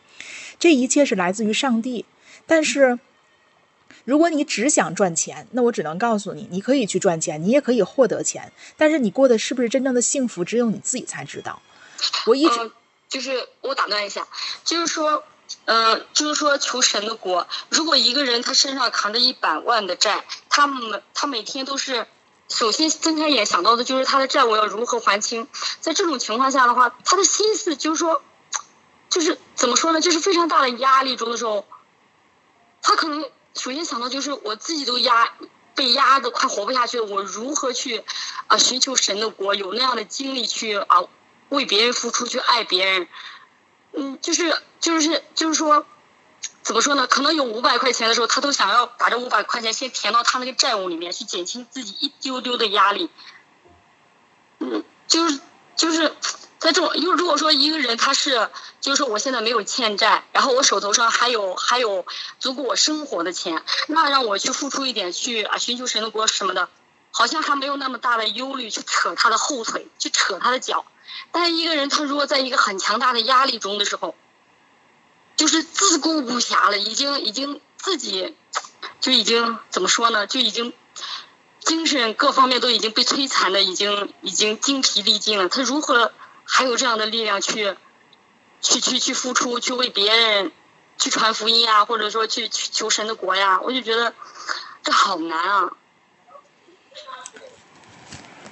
[0.58, 2.06] 这一切是来自于上帝。
[2.46, 2.98] 但是，
[4.06, 8.54] 如果你只想赚钱，那我只能告诉你，你可以去赚钱，你也可以获得钱。
[8.78, 11.62] 但是你过的是不是真正的幸福，只有你自己才知道。
[12.26, 12.72] 我一直
[13.10, 14.26] 就是我打断一下，
[14.64, 15.24] 就是说。
[15.66, 17.48] 嗯，就是说求神的国。
[17.70, 22.08] 如果一个人他身上扛着一百万的债，他每他每天都是，
[22.50, 25.48] 首先睁开眼想到的就是他的债我要如何还清。
[25.82, 28.22] 在这种情况下的话，他的心思就是说，
[29.10, 30.02] 就是怎么说呢？
[30.02, 31.66] 就是非常大的压力中的时候，
[32.82, 33.22] 他可能
[33.56, 35.34] 首先想到就是我自己都压
[35.76, 38.04] 被压的快活不下去了，我如何去
[38.48, 39.56] 啊寻求神的国？
[39.56, 41.04] 有那样的精力去啊
[41.50, 43.08] 为别人付出，去爱别人。
[44.00, 45.84] 嗯，就是就是就是说，
[46.62, 47.08] 怎么说呢？
[47.08, 53.10] 可能有五百块钱的时候，他都想要把这五百块钱先填到他那个债务里面，去减轻自己一丢丢的压力。
[54.60, 55.40] 嗯，就是
[55.76, 56.14] 就是
[56.60, 58.50] 在这种，因为如果说一个人他是，
[58.82, 62.06] 就是说我现在没有欠债，然后我手头上还有还有
[62.38, 66.70] 足够我生活的钱，那让我去付出一点，去啊寻求神的国什么的，
[67.10, 70.86] 好像还没有那么大的忧虑去扯他的后腿，去扯他的脚。
[71.32, 74.16] 但一个人，他如果在一个很强大的压力中的时候，
[75.36, 78.36] 就是自顾不暇了，已经已经自己
[79.00, 80.26] 就已经怎么说呢？
[80.26, 80.74] 就已经
[81.60, 85.48] 精神各方面都已经被摧残的，已经已经精疲力尽了。
[85.50, 86.12] 他如何
[86.46, 87.76] 还有这样的力量去
[88.62, 90.52] 去去去付出，去为别人
[90.98, 93.60] 去传福音啊，或者说去去求神的国呀？
[93.62, 94.14] 我就觉得
[94.82, 95.72] 这好难啊。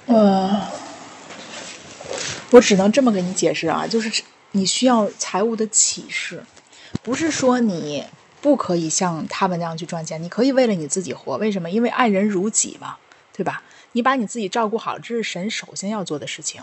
[0.06, 0.85] 呃。
[2.56, 6.42] 我只能这么跟你解释啊，就是你需要财务的启示，
[7.02, 8.02] 不是说你
[8.40, 11.36] 不可以像他们那样去赚钱，你可以为了你自己活。
[11.36, 11.68] 为什么？
[11.68, 12.96] 因为爱人如己嘛，
[13.34, 13.62] 对吧？
[13.92, 16.62] 你把你自己照顾好，这是神首先要做的事情。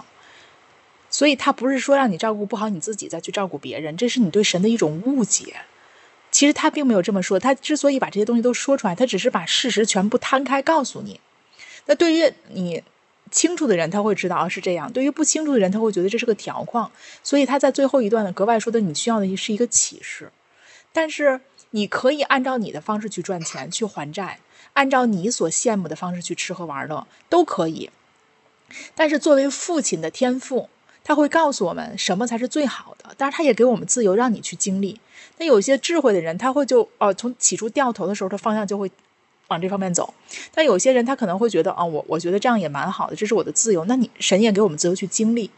[1.11, 5.57] 所以他不是说让你照顾不好你自己再去照顾别人，这是你对神的一种误解。
[6.31, 11.19] 其实他并没有这么说，他之所以把这些东西都说出来，他只是把事实全部摊开告诉你。
[11.85, 12.81] 那对于你。
[13.31, 16.91] 清楚的人他会知道啊是这样，对于不清楚的人他会觉得这是个条框，
[17.23, 20.31] 所以他在最后一段呢格外说的你需要的是一个启示，
[20.91, 24.39] 但是你可以按照你的方式去赚钱去还债，
[24.73, 27.89] 按照你所羡慕的方式去吃喝玩乐都可以，
[28.93, 30.69] 但是作为父亲的天赋，
[31.03, 34.99] 他会告诉我们什么才是最好的，但是他也给我们自由让你去经历。
[35.37, 38.91] 那有些智慧的人他会就哦从起初掉头的时候他方向就会。
[39.53, 40.13] 往这方面走，
[40.53, 43.85] 但有些人他可能会觉得啊，我我觉得这样也蛮好的，这是我的自由。
[43.85, 45.49] 那你神也给我们自由去经历，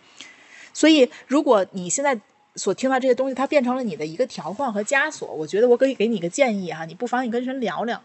[0.74, 2.20] 所以如果你现在
[2.56, 5.34] 所听到这些东西，它变成了你的一个条框和枷锁。
[5.34, 8.02] 我觉得我可以给你一个建议哈，你不妨你跟神聊聊。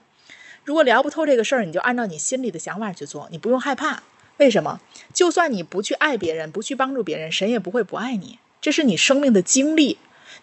[0.64, 4.02] 如果聊不透这个事儿，你就按照你心里的想法去做，你不用害怕。
[4.38, 4.80] 为什么？
[5.12, 8.38] 就算你不去爱别人，不去帮助别人，神也不会不爱你。
[8.60, 9.98] 这是你生命的经历，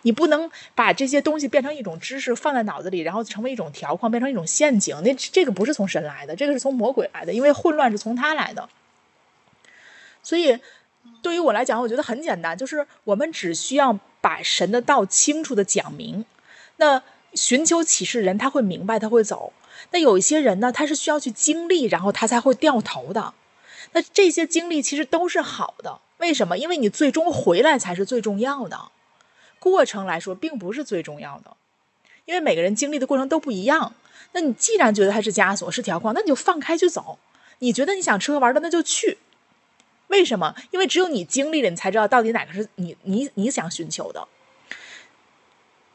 [0.08, 4.96] 你不能把这些东西变成一种知识放在脑子里，然后成为一种条框，变成一种陷阱。
[5.04, 8.70] 那这个不是从神来的，这个是从魔鬼来的，因为混乱是从他来的。
[10.24, 10.58] 所以，
[11.22, 16.24] 对于我来讲，我觉得很简单，就是我们只需要把神的道清楚的讲明。
[16.78, 17.04] 那
[17.34, 19.52] 寻求启示人，他会明白，他会走。
[19.92, 23.34] 那有一些人呢，他是需要去经历，然后他才会掉头的。
[23.92, 26.58] 那这些经历其实都是好的，为什么？
[26.58, 28.80] 因为你最终回来才是最重要的。
[29.70, 31.56] 过程来说，并不是最重要的，
[32.26, 33.94] 因为每个人经历的过程都不一样。
[34.34, 37.18] 那你既然觉得它是枷锁，是条框，那你就放开去走。
[37.60, 39.18] 你觉得你想吃喝玩乐，那就去。
[40.08, 40.56] 为什么？
[40.72, 44.28] 因为只有你经历了，你才知道到底哪个是你你你想寻求的。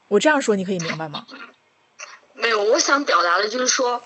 [0.09, 1.27] 我这样说，你可以明白吗？
[2.35, 4.03] 没有，我想表达的就是说，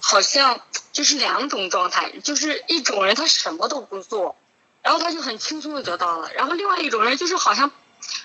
[0.00, 0.60] 好像
[0.92, 4.36] 就是两种状态，就是一种人他什么都不做，
[4.82, 7.70] 然后他就很轻松的得到了；然后另外一种人就是好像，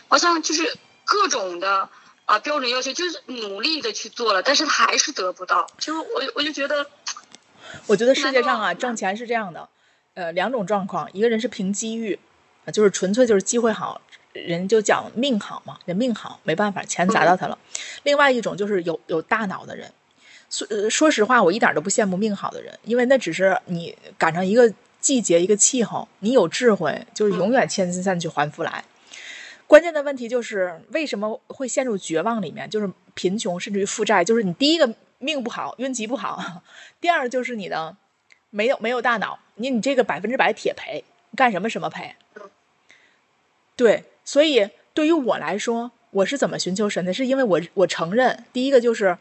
[0.08, 1.88] 好像就是各种的
[2.26, 5.66] 啊标准要求，就是努力的去做了，但是他还是得不到。
[5.78, 6.86] 就我我就觉得，
[7.88, 9.70] 我觉得世界上啊，挣钱是这样的。
[10.16, 12.18] 呃，两种状况，一个人是凭机遇，
[12.66, 14.00] 啊，就是纯粹就是机会好，
[14.32, 17.58] 人就讲命好嘛，人命好，没办法，钱砸到他了。
[18.04, 19.92] 另外一种就是有有大脑的人，
[20.50, 28.86] 说说实话，我一点都不羡慕命好的人，因为那只是你赶上一个季节一个气候，你有智慧，就是永远千金散去还复来。
[29.68, 36.62] 关键的问题就是为什么会陷入绝望里面，就是贫穷甚至于负债，就是你第一个命不好，运气不好，
[37.02, 37.96] 第二就是你的。
[38.52, 41.04] 没有没有大脑，你你这个百分之百铁赔，
[41.36, 42.16] 干什么什么赔。
[43.76, 47.14] 对，所以对于我来说，我是怎么寻求神的？
[47.14, 49.18] 是因为我我承认，第一个就是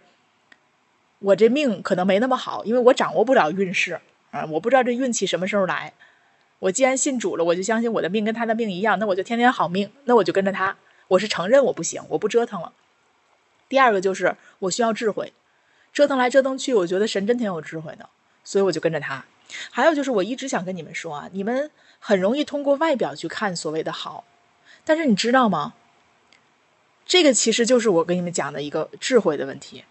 [1.19, 5.93] 我这命可能没那么好，因为我掌握不了运势啊，我不知道这运气什么时候来。
[6.65, 10.75] 我既然信主了，我就相信我的命跟他的命一样，那我就天天好命，那我就跟着他。
[11.09, 12.73] 我是承认我不行，我不折腾了。
[13.69, 15.35] 第二个就是我需要智慧，
[15.93, 18.09] 折腾来折腾去，我觉得神真挺有智慧的。
[18.45, 19.27] 所以我就跟着他，
[19.71, 24.25] 还有就是我一直想跟你们说啊，你们很容易通过外表去看所谓的好，
[24.87, 25.75] 但是你知道吗？
[27.05, 29.85] 这个其实就是我跟你们讲的一个智慧的问题。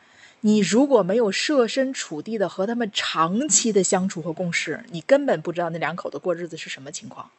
[0.46, 7.32] 你如果没有设身处地的和他们长期的相处和共事，你根本不知道那两口子过日子是什么情况。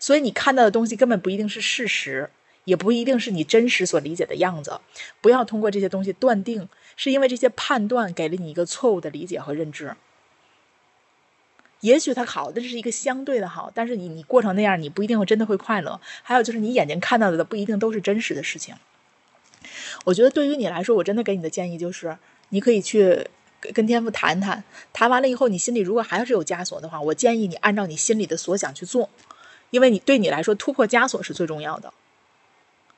[0.00, 2.30] 所以你看到的东西根本不一定是事实，
[2.64, 4.80] 也不一定是你真实所理解的样子。
[5.20, 9.94] 不要通过这些东西断定，是因为这些判断给了你一个错误的理解和认知。
[11.82, 16.00] 也许他好，这是一个相对的好，但是你你过成那样，你不一定会真的会快乐。
[16.24, 18.74] 还有就是你眼睛看到的不一定都是真实的事情。
[20.04, 22.16] 我觉得对于你来说，我真的给你的建议就是，
[22.50, 23.26] 你可以去
[23.74, 24.62] 跟天赋谈谈，
[24.92, 29.08] 谈完了以后，你心里如果还是有枷锁的话，我建议你按照你心里的所想去做，
[29.70, 31.92] 因为你对你来说突破枷锁是最重要的。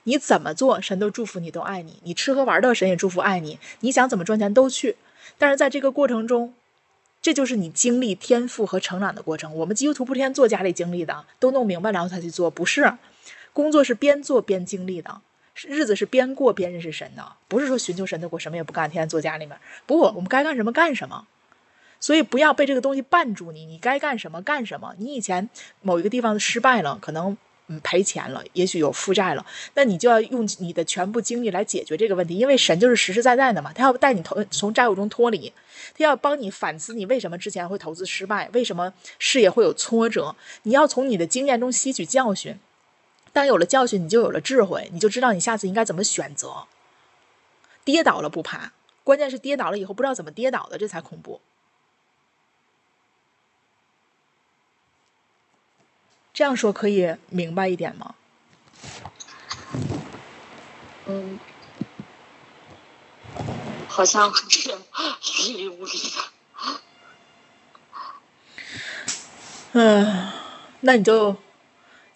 [0.05, 1.99] 你怎么做，神都祝福你，都爱你。
[2.05, 3.59] 你吃喝玩乐，神也祝福爱你。
[3.81, 4.97] 你想怎么赚钱都去，
[5.39, 6.55] 但是在这个过程中。
[7.23, 9.55] 这就是你经历天赋和成长的过程。
[9.55, 12.95] 我们基督徒不天做家里经历的，都弄明白然后才去做，不是。
[13.53, 15.21] 工作是边做边经历的，
[15.69, 19.57] 日子是边过边认识神的，不是说寻求神的过什么也不干，天天坐家里面。
[19.87, 21.27] 不，我们该干什么干什么。
[21.99, 24.95] 所以不要被这个东西绊住你，你该干什么干什么。
[24.99, 25.49] 你以前
[25.83, 27.37] 某一个地方失败了，可能。
[27.73, 35.53] 嗯，赔钱了，也许有负债了，那你就要用你的全部精力来解决这个问题，因为神就是实实在在的嘛，他要带你从从债务中脱离，
[35.97, 40.35] 他要帮你反思你为什么之前会投资失败，为什么事业会有挫折，
[40.65, 42.59] 你要从你的经验中吸取教训，
[43.33, 46.66] 当有了教训，你就有了智慧，你就知道你下次应该怎么选择。
[47.85, 48.72] 跌倒了不怕，
[49.05, 51.41] 关键是跌倒了以后不知道怎么跌倒的，这才恐怖。
[56.33, 58.14] 这样说可以明白一点吗？
[61.07, 61.39] 嗯，
[63.89, 64.70] 好像是
[65.51, 66.81] 云里雾里的。
[69.72, 70.33] 嗯，
[70.81, 71.37] 那你就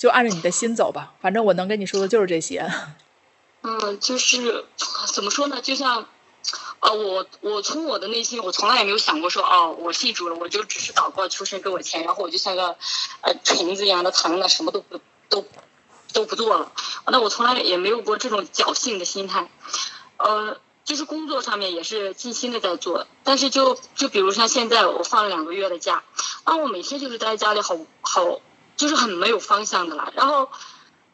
[0.04, 1.14] 就按照你的心走吧。
[1.22, 2.70] 反正我能跟你说的就是这些。
[3.64, 4.66] 嗯，就是
[5.14, 5.62] 怎么说呢？
[5.62, 6.06] 就像。
[6.80, 12.76] 呃，我我从我的内心，我从来也没有想过说，哦，我信主了，我就只是祷告求神给我钱，然后我就像个
[13.22, 15.00] 呃虫子一样的躺在那，什么都不
[15.30, 15.46] 都
[16.12, 16.70] 都不做了。
[17.06, 19.48] 那我从来也没有过这种侥幸的心态，
[20.18, 26.02] 呃，就是工作上面也是尽心的在做，但是就就比如像现在我放了两个月的假，
[26.44, 28.40] 啊，我每天就是待在家里，好好
[28.76, 30.12] 就是很没有方向的啦。
[30.14, 30.50] 然后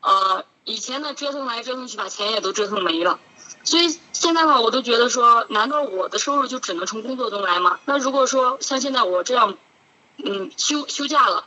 [0.00, 3.18] 呃，以前呢折腾来折腾去，把钱也都折腾没了。
[3.62, 7.78] 所以现在的话，我都觉得说，难道我的收入就只能从工作中来吗？
[7.84, 9.56] 那如果说像现在我这样，
[10.16, 11.44] 嗯，休休假了，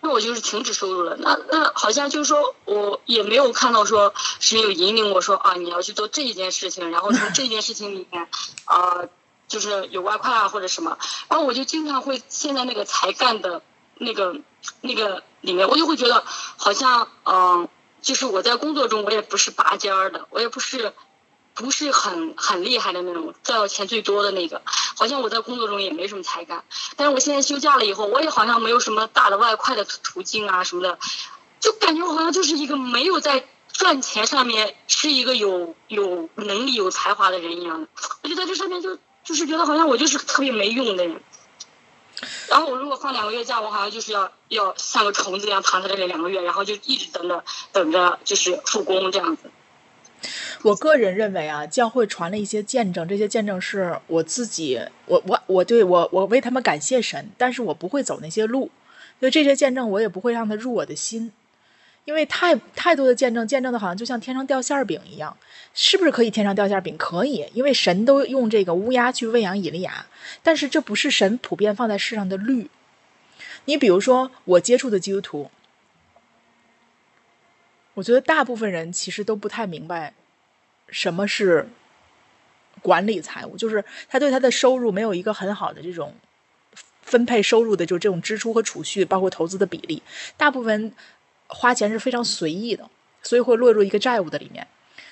[0.00, 1.16] 那我就是停止收入了。
[1.20, 8.28] 那那好像就是说我也没有看到说谁有引领我说啊，你要去做这一件事情，然后从这件事情里面
[8.64, 9.04] 啊，
[9.46, 13.62] 就是有外快啊或者什么，然后我就经常会陷在那个才干的
[13.98, 14.36] 那个
[14.80, 16.24] 那个里面，我就会觉得
[16.56, 17.68] 好像嗯，
[18.02, 20.92] 就是我在工作中我也不是拔尖儿的，我也不是。
[21.58, 24.60] 不是很很厉害的那种，赚到钱最多的那个，
[24.94, 26.62] 好像我在工作中也没什么才干。
[26.96, 30.98] 但是我现在休假了以后，我也好像没有什么大的外快的途径啊什么的，
[31.58, 37.88] 就感觉我好像就是一个没有在赚钱上面是一个有有能力有才华的人一样的。
[38.22, 41.22] 我就在这上面就就是觉得好像我就是特别没用的人。
[42.48, 49.50] 然后我如果放两个月假，我好像就是要要像个虫子一样躺在这里两个月，然后就一直等着等着就是复工这样子。
[50.62, 58.70] 我个人认为啊，教会传了一些见证，这些见证是我自己，我我我对我我为他们感谢神，但是我不会走那些路，
[59.20, 61.32] 所以这些见证我也不会让他入我的心，
[62.06, 65.36] 因为太太多的见证，见证的好像就像天上掉馅儿饼一样，
[65.74, 66.96] 是不是可以天上掉馅儿饼？
[66.96, 70.06] 可以，因为神都用这个乌鸦去喂养以利亚，
[70.40, 72.70] 但是这不是神普遍放在世上的律。
[73.64, 75.50] 你比如说我接触的基督徒，
[77.94, 80.14] 我觉得大部分人其实都不太明白。
[80.88, 81.68] 什么是
[82.82, 83.56] 管理财务？
[83.56, 86.14] 就是他对他的收入没有一个很好的这种
[87.02, 90.00] 分配收入的，就这种支出和储蓄，包括投资的比例，
[90.36, 90.92] 大部分
[91.48, 92.88] 花钱是非常随意的，
[93.22, 94.66] 所以会落入一个债务的里面。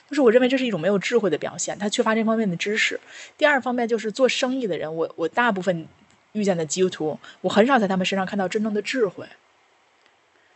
[0.08, 3.00] 就是我认为这是一种没有智慧的表现，他缺乏这方面的知识。
[3.38, 5.88] 第二方面就是做生意的人，我我大部分
[6.32, 9.26] 遇见的基督徒，我很少在他们身上看到真正的智慧。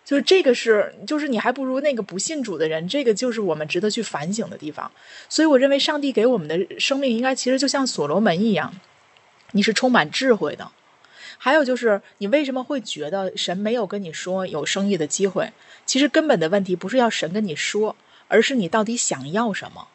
[0.04, 4.90] 就是这个是，就是你还不如那个不信主的人，这个就是我们值得去反省的地方。
[5.28, 8.72] 所以我认为上帝给我们的生命应该其实就像所罗门一样，
[9.52, 10.70] 你是充满智慧的。
[11.38, 15.52] 还有就是你为什么会觉得神没有跟你说有生意的机会？
[15.86, 17.96] 其实根本的问题不是要神跟你说，
[18.28, 19.88] 而是你到底想要什么。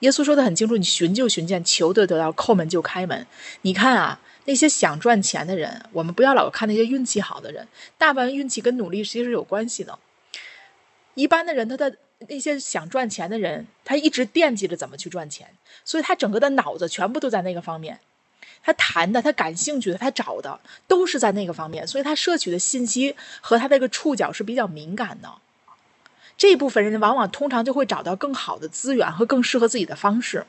[0.00, 3.26] 耶稣说的很清楚，你寻就寻见，求得得到，叩门就开门。
[3.62, 4.20] 你看啊。
[4.48, 7.66] 那些想赚钱的人，我们不要老看那些运气好的人，
[7.98, 9.98] 大部分运气跟努力其实有关系的。
[11.14, 11.96] 一般的人，他的
[12.28, 15.48] 那些想赚钱的人，他一直惦记着怎么去赚钱，
[15.84, 17.98] 所以他整个的脑子全部都在那个方面。
[18.62, 25.30] 他谈的，他感兴趣的，他找的都是在那个方面，所以他摄取的信息和他那个触角是比较敏感的。
[26.36, 30.46] 这部分人往往通常就会找到更好的资源和更适合自己的方式。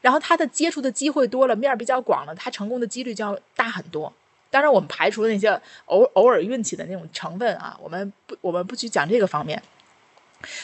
[0.00, 4.12] 然后他的接触的机会多了，面儿比较广了，他成功的几率就要大很多。
[4.50, 9.62] 当然，我们排除那些偶偶尔运气的那种成分啊，我们不我们不去讲这个方面。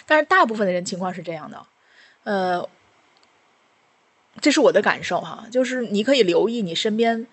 [0.07, 1.67] 但是大部分的人情况是这样的，
[2.23, 2.69] 呃，
[4.41, 7.27] 这是我的感受哈，就是你可以留意你身边。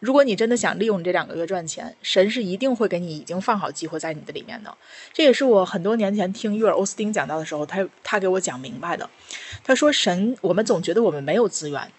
[0.00, 4.76] 如果你真的想利用这两个月赚钱，神是一定会给你已经放好机会在你的里面的。
[5.12, 9.08] 这也是我很多年前听约尔欧斯汀讲到的时候，他他给我讲明白的。
[9.62, 11.92] 他说：“神，我们总觉得我们没有资源，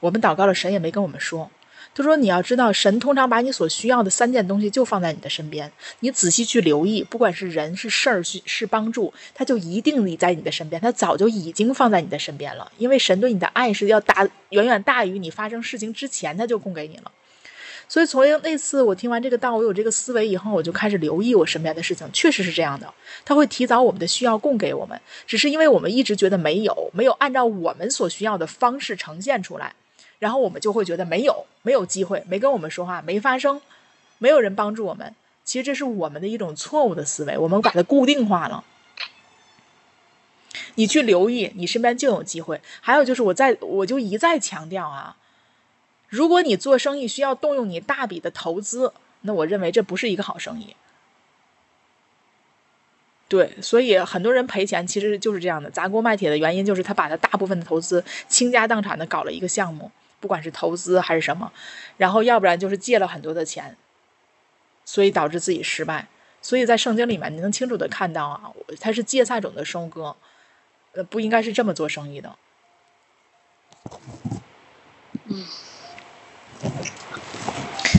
[0.00, 1.48] 我们祷告了，神也没跟我们说。
[1.94, 5.70] 他说你要知道，神通常把你所需要的三件东西就放在你的身边，
[6.00, 12.72] 你仔细去留意，不管是人是事儿是是帮助，他就一定你在你的身边，他早就已经放在你的身边了。
[12.78, 17.12] 因为神对你的爱是要大远远大于你发生事情之前，他就供给你了。”
[17.86, 22.92] 所以从那次我听完这个道，我有这个思维以后，我就开始留意我身边的事情，确实是这样的。
[23.26, 29.74] 他会提早我们的需要供给我们，只是因为我们一直觉得没有，没有按照我们所需要的方式呈现出来，
[30.18, 33.60] 然后我们就会觉得没有，没有机会，没跟我们说话，没发生，
[34.18, 35.14] 没有人帮助我们。
[35.44, 38.64] 其实这是我们的一种错误的思维，我们把它固定化了。
[40.76, 42.60] 你去留意，你身边就有机会。
[42.80, 45.16] 还有就是，我在我就一再强调啊。
[46.08, 48.92] 如果你做生意需要动用你大笔的投资，
[49.22, 50.74] 那我认为这不是一个好生意。
[53.28, 59.90] 对，所以很多人赔钱其实就是这样的，砸锅卖铁的原因就是他把他大部分的投资倾家荡产的搞了一个项目，
[60.24, 61.52] 不管是投资还是什么，
[61.98, 63.76] 然后要不然就是借了很多的钱，
[64.86, 66.08] 所以导致自己失败。
[66.40, 68.50] 所以在圣经里面你能清楚的看到啊，
[68.80, 70.16] 他是芥菜种的收割，
[70.92, 72.36] 呃，不应该是这么做生意的。
[75.26, 75.46] 嗯。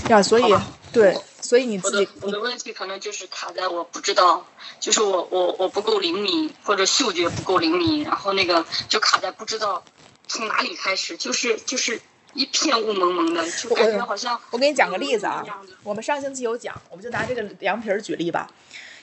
[0.09, 0.43] 呀，所以
[0.91, 4.47] 对，所以你自己我的问题可能就是卡在我不知道，
[4.79, 9.83] 就是我我我不够灵敏，或者嗅觉不够灵敏，然后那个就卡在不知道
[10.27, 12.01] 从哪里开始，就是就是
[12.35, 14.39] 一片雾蒙蒙的，就感觉好像。
[14.51, 15.43] 我给你讲个例子啊，
[15.83, 18.51] 我们上星期有讲，我们就拿这个凉皮儿举例吧。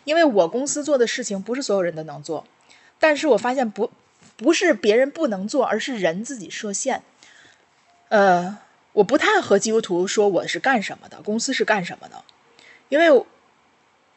[0.05, 2.45] 因为我公司做的事情不是所有人都能做，
[2.99, 3.91] 但是我发现不
[4.37, 7.03] 不是别人不能做，而是人自己设限。
[8.09, 8.59] 呃，
[8.93, 12.23] 我不太和基督徒说我是干什么的，公司是干什么的，
[12.91, 13.25] 因为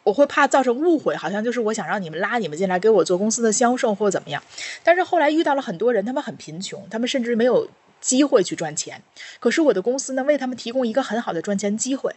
[0.04, 4.44] 我会怕造成误会，好像就是我想让你们拉你们进来给我做公司的销售或怎么样。
[4.84, 7.70] 但是后来遇到了很多人，他们很贫穷，他们甚至没有
[8.06, 9.02] 机会去赚钱，
[9.40, 12.16] 可是我的公司呢，为他们提供一个很好的赚钱机会。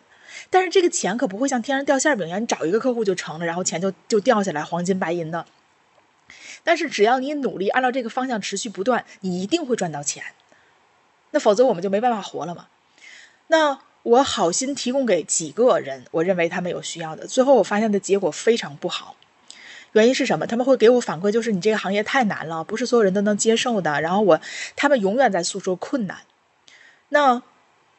[0.51, 5.47] 但是这个钱可不会像天上掉馅饼一样，你找一个客户就成了，然后钱就就掉下来，黄金白银的。
[6.63, 10.23] 但是只要你努力，按照这个方向持续不断，你一定会赚到钱。
[11.31, 12.67] 那否则我们就没办法活了嘛。
[13.47, 19.17] 那我好心提供给几个人，我认为他们有需要的，最后我发现的结果非常不好。
[19.93, 20.47] 原因是什么？
[20.47, 24.01] 他们会给我反馈，就是你这个行业太难了，不是所有人都能接受的。
[24.01, 24.41] 然后我，
[24.77, 26.19] 他们永远在诉说困难。
[27.09, 27.43] 那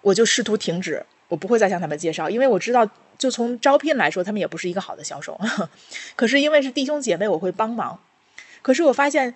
[0.02, 1.06] 我就试图停止。
[1.30, 5.40] 我不会再向他们介绍，因为我知道，就从招聘来说，他们也不是一个好的销售。
[6.18, 8.02] 可是因为是弟兄姐妹，我会帮忙。
[8.64, 9.36] 可是我发现，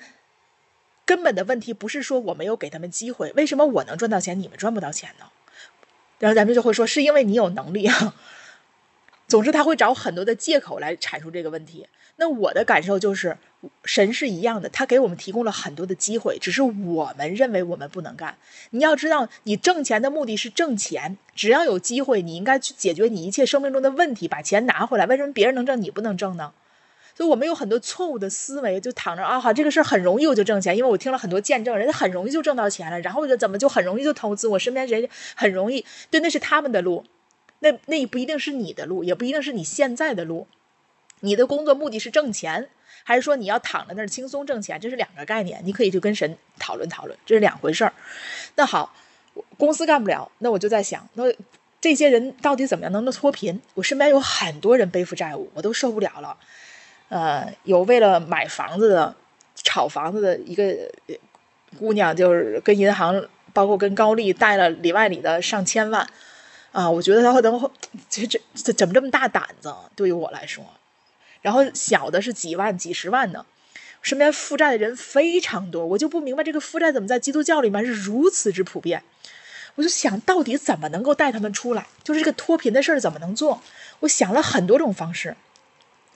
[1.06, 5.26] 根本的问题不是说我没有给他们机会，为什么我能赚到钱，你们赚不到钱呢？
[6.18, 7.88] 然后咱们就会说，是因为你有能力。
[9.30, 11.88] 总之，他会找很多的借口来阐述这个问题。
[12.18, 13.38] 那我的感受就是，
[13.84, 18.38] 神是一样的，他给我们提供了很多的机会，只是我们认为我们不能干。
[18.70, 25.06] 你要知道，你挣钱的目的是挣钱，只要有机会，你应该去解决你一切生命中的问题，把钱拿回来。
[25.08, 26.54] 为什么别人能挣，你不能挣呢？
[27.16, 37.04] 所以我们有很多错误的思维，就躺着啊，好，这个事儿很容易我就挣钱，因为我听了很多见证，人家很容易就挣到钱了，然后就怎么就很容易就投资，我身边人很容易，对，那是他们的路。
[37.60, 40.48] 那那不一定是你的路，也不一定是你现在的路。
[41.24, 42.70] 你的工作目的是挣钱，
[43.06, 44.78] 还是说你要躺在那儿轻松挣钱？
[44.78, 47.94] 这是两个概念，你可以去跟神讨论讨论，这是两回事儿。
[48.56, 48.94] 那好，
[49.58, 51.24] 公司干不了，那我就在想，那
[51.80, 53.62] 这些人到底怎么样能够脱贫？
[53.74, 56.38] 我身边有很多人背负债务，我都受不了了。
[57.08, 59.16] 呃，有为了买房子的、
[59.56, 60.76] 炒房子的一个
[61.80, 66.06] 姑娘，就是跟银行，包括跟高利贷了里外里的上千万。
[66.74, 67.72] 啊，我觉得他会能，
[68.10, 69.72] 这这这怎么这么大胆子？
[69.96, 70.66] 对于我来说，
[71.44, 73.46] 然后小的是几万、几十万的，
[74.02, 79.04] 身边负债的人非常多，我就不明白这个负债怎么在基督教里面是如此之普遍。
[79.76, 81.86] 我就想到底怎么能够带他们出来？
[82.04, 83.62] 就是这个脱贫的事儿怎么能做？
[84.00, 85.36] 我想了很多种方式。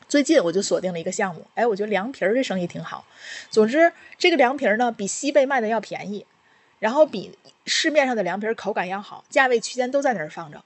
[0.07, 3.05] 最近我就锁定了一个项目，哎，我觉得凉皮儿这生意挺好。
[3.49, 6.25] 总之，这个凉皮儿呢比西贝卖的要便宜。
[6.79, 10.63] 然后比市面上的凉皮儿口感要好，价位区间都在那儿放着。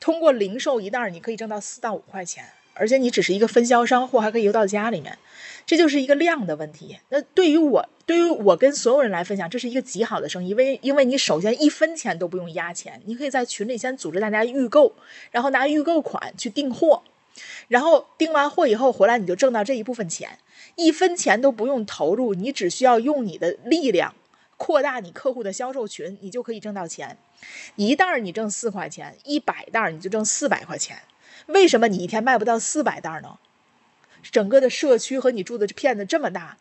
[0.00, 5.18] 通过零售一袋，你可以挣到四到五块钱，而且你只是一个分销商，货还可以邮到家里面，
[5.66, 6.98] 这就是一个量的问题。
[7.10, 14.92] 那对于我，对于我跟所有人来分享，这是一个极好的生意，因为因为你首先一分钱都不用压钱，你可以在群里先组织大家预购，
[15.30, 17.02] 然后拿预购款去订货，
[17.68, 20.38] 然后订完货以后回来你就挣到这一部分钱，
[20.76, 24.14] 一分钱都不用投入，你只需要用你的力量。
[24.58, 27.18] 扩大你客户的销售群，你就可以挣到钱。
[27.74, 30.96] 一袋你挣四块钱，一百袋你就挣四百块钱。
[31.46, 33.38] 为什么你一天卖不到四百袋呢？
[34.30, 36.56] 整个的社区和你住的这片子这么大，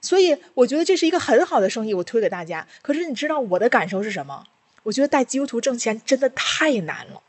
[0.00, 2.66] 所以我觉得这是一个很好的生意，我推给大家。
[2.82, 4.46] 可是你知道我的感受是什么？
[4.84, 7.22] 我觉得带基督徒挣钱真的太难了，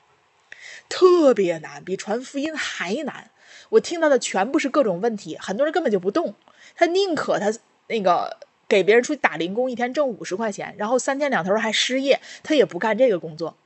[0.89, 3.29] 特别难，比传福音还难。
[3.69, 6.35] 我听到的全部是各种问题，很多人根本就不动，
[6.75, 7.53] 他宁可他
[7.87, 8.37] 那个。
[8.71, 13.57] 给别人出去打零工，一天挣五十块钱，然后三天两头还失业，他也不干这个工作，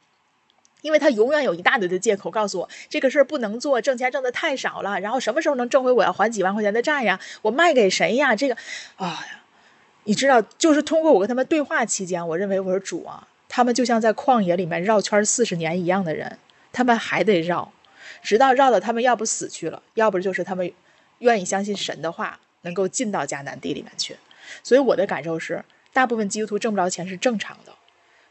[0.86, 7.20] 因为他永远有一大堆的借口告诉我这个事儿不能做，挣钱挣的太少了，然后什么时候能挣回我要还几万块钱的债呀？
[7.42, 8.36] 我卖给谁呀？
[8.36, 8.56] 这个，
[8.98, 9.44] 哎呀，
[10.04, 16.38] 你知道，就是通过我跟他们对话期间，我认为我是主啊，他们就像在旷野里面绕圈四十年一样的人，
[16.72, 17.72] 他们还得绕，
[18.22, 20.72] 直到绕到他们要不死去了，要不就是他们
[21.18, 24.16] 愿意相信神的话，能够进到迦南地里面去。
[24.62, 27.74] 所以我的感受是，大部分基督徒挣不着钱是正常的，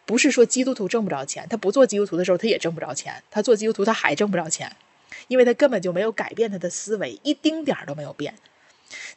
[0.06, 4.74] 不是说基督徒挣不着钱，他不做基督徒的时候他也挣不着钱，他做基督徒他还挣不着钱，
[5.28, 8.34] 因为他根本就没有改变他的思维，一丁点儿都没有变。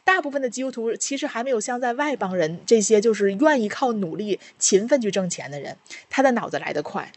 [0.02, 5.76] 大部分的基督徒其实还没有像在外邦人这些就是愿意靠努力勤奋去挣钱的人，
[6.08, 7.12] 他的脑子来得快，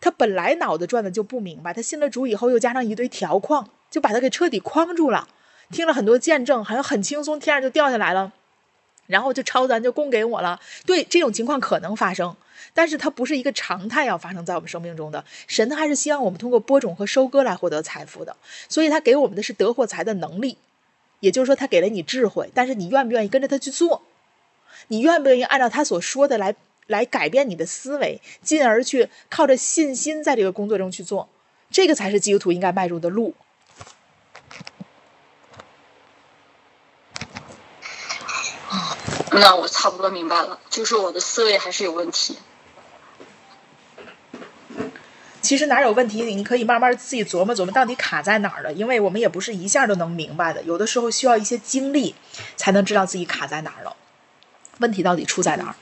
[0.00, 5.28] 他本来脑子转的就不明白，他信了主以后又加上一堆条框，就把他给彻底框住了。
[5.70, 8.32] 听了很多见证，好像很轻松，天上就掉下来了。
[9.06, 12.34] 然后就抄咱就供给我了，对这种情况可能发生，
[12.74, 15.24] 但是它不是一个常态要发生在我们生命中的。
[15.46, 18.36] 神还是希望我们通过播种和收割来获得财富的，
[18.68, 20.58] 所以他给我们的是得获财的能力，
[21.20, 24.02] 也就是说他给了你智慧，但是你愿不愿意跟着他去做？
[24.88, 26.54] 你愿不愿意按照他所说的来
[26.86, 31.28] 来改变你的思维，进而去靠着信心在这个工作中去做？
[31.70, 33.34] 这个才是基督徒应该迈入的路。
[39.40, 42.38] 那我差不多明白了，就是我的思维还是有问题。
[45.42, 48.72] 其实哪有问题，你可以慢慢自己琢磨琢磨，到底卡在哪儿了。
[48.72, 52.16] 因为我们也不是一下都能明白的，有的时候需要一些经历，
[52.56, 53.94] 才能知道自己卡在哪儿了，
[54.78, 55.74] 问题到底出在哪儿。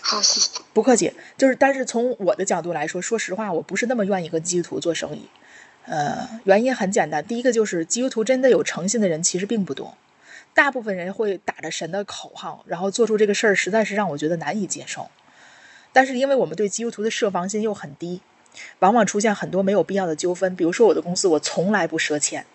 [0.00, 0.60] 好，谢谢。
[0.72, 1.12] 不客气。
[1.36, 5.28] 就是，但是从我的角度来说，说实话，我不是那么愿意跟基督徒做生意。
[5.86, 9.96] 呃，原因很简单，第一个就是基督徒真的有诚信的人其实并不多，
[10.54, 15.10] 大部分人会打着神的口号，然后做出这个事儿，实在是让我觉得难以接受。
[15.92, 18.20] 但是因为我们对基督徒的设防心又很低，
[18.78, 20.54] 往往出现很多没有必要的纠纷。
[20.56, 22.46] 比如说我的公司，我从来不赊欠，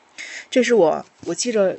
[0.50, 1.78] 这是我我记着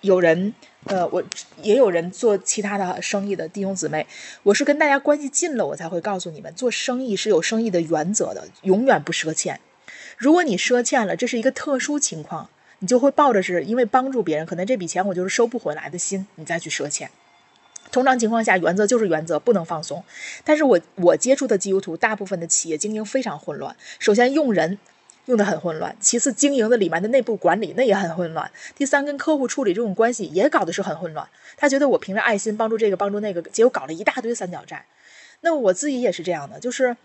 [0.00, 0.54] 有人
[0.84, 1.22] 呃，我
[1.62, 4.06] 也有人做其他的生意的弟兄姊妹，
[4.44, 9.60] 我是跟大家关系近了，我才会告诉你们，做生意是有生意的原则的，永远不赊欠。
[10.16, 12.48] 如果你赊欠了，这是一个特殊情况，
[12.80, 17.10] 你就会抱着是因为帮助别人，可能这笔钱我就是收不回来的心，你再去赊欠。
[17.92, 20.04] 通常情况下，原则就是原则，不能放松。
[20.44, 23.74] 但是我我接触的基督徒，大部分的企业经营非常混乱。
[23.98, 24.78] 首先用人
[25.26, 28.48] 用的很混乱，其次经营的里面的内部管理那也很混乱。
[28.76, 31.26] 第三，跟客户处理这种关系也搞的是很混乱。
[31.56, 34.86] 他觉得我凭着爱心帮助这个帮助那个，结果搞了一大堆三角债。
[35.40, 36.96] 那我自己也是这样的，就是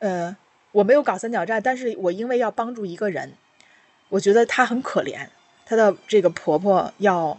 [0.00, 0.36] 呃
[0.72, 3.32] 我没有搞三角债，但是我因为要帮助一个人，
[4.14, 5.26] 我觉得她很可怜，
[5.66, 7.38] 她的这个婆婆要。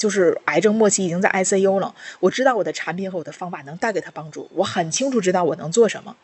[0.00, 1.94] 就是癌症末期，已经在 ICU 了。
[2.20, 6.16] 我知道我的产品和我的方法能带给她帮助，我很清楚知道我能做什么。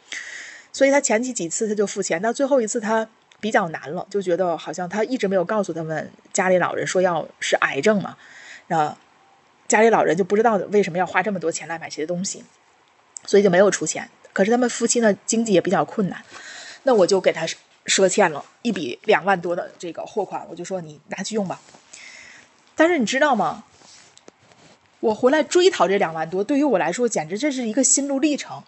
[0.72, 3.06] 所以她前期几次她就付钱，到最后一次她
[3.38, 8.16] 比较难了，就觉得好像她一直没有告诉他们家里老人说要是癌症嘛，
[8.68, 8.96] 那
[9.68, 12.42] 家里老人就不知道为什么要花这么多钱来买这些东西，
[13.26, 14.08] 所以就没有出钱。
[14.32, 16.24] 可是他们夫妻呢经济也比较困难，
[16.84, 17.44] 那我就给他
[17.86, 21.60] 赊欠了一笔两万多的这个货款，我就说你拿去用吧。
[22.74, 23.64] 但是你知道吗？
[25.00, 28.62] 我回来追讨这两万多，对于我来说，简直这是一个心路历程。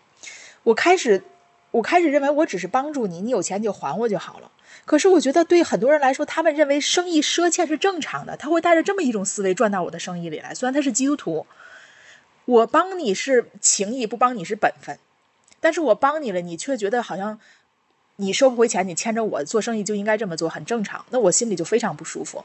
[0.62, 1.24] 我开始，
[1.72, 4.50] 我开始认为我只是帮助你，你有钱就还我就好了。
[4.84, 10.54] 可是我觉得，对很多人来说，他们认为生意赊欠是正常的，他会带着这么一种思维赚到我的生意里来。
[10.54, 11.46] 虽然他是基督徒，
[12.44, 14.98] 我帮你是情谊，不帮你是本分。
[15.60, 17.40] 但是我帮你了，你却觉得好像
[18.20, 21.04] 你收不回钱，你牵着我做生意就应该这么做，很正常。
[21.10, 22.44] 那我心里就非常不舒服。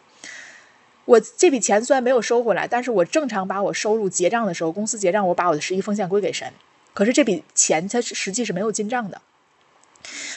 [1.05, 6.53] 我这笔钱虽然没有收回来，但是我正常把我收入结账的时候，公司结账，我把我的十一奉献归给神。
[6.93, 9.19] 可是这笔钱它实际是没有进账的。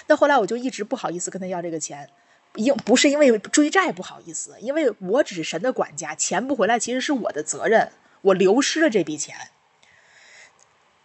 [0.07, 2.09] 那后来我就一直不好意思跟他要这个钱，
[2.55, 7.93] 因不是因为追债不好意思，因为我只是神的管家，钱不回来其实是我的责任，
[8.23, 9.37] 我流失了这笔钱。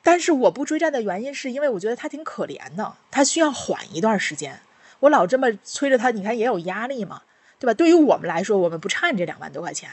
[0.03, 4.61] 但是我不追债的原因是因为我觉得他挺可怜的，他需要缓一段时间。
[5.01, 7.21] 我老这么催着他，你看也有压力嘛。
[7.59, 7.75] 对吧？
[7.75, 9.91] 对于我们来说，我们不差你这两万多块钱。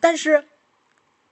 [0.00, 0.48] 但是，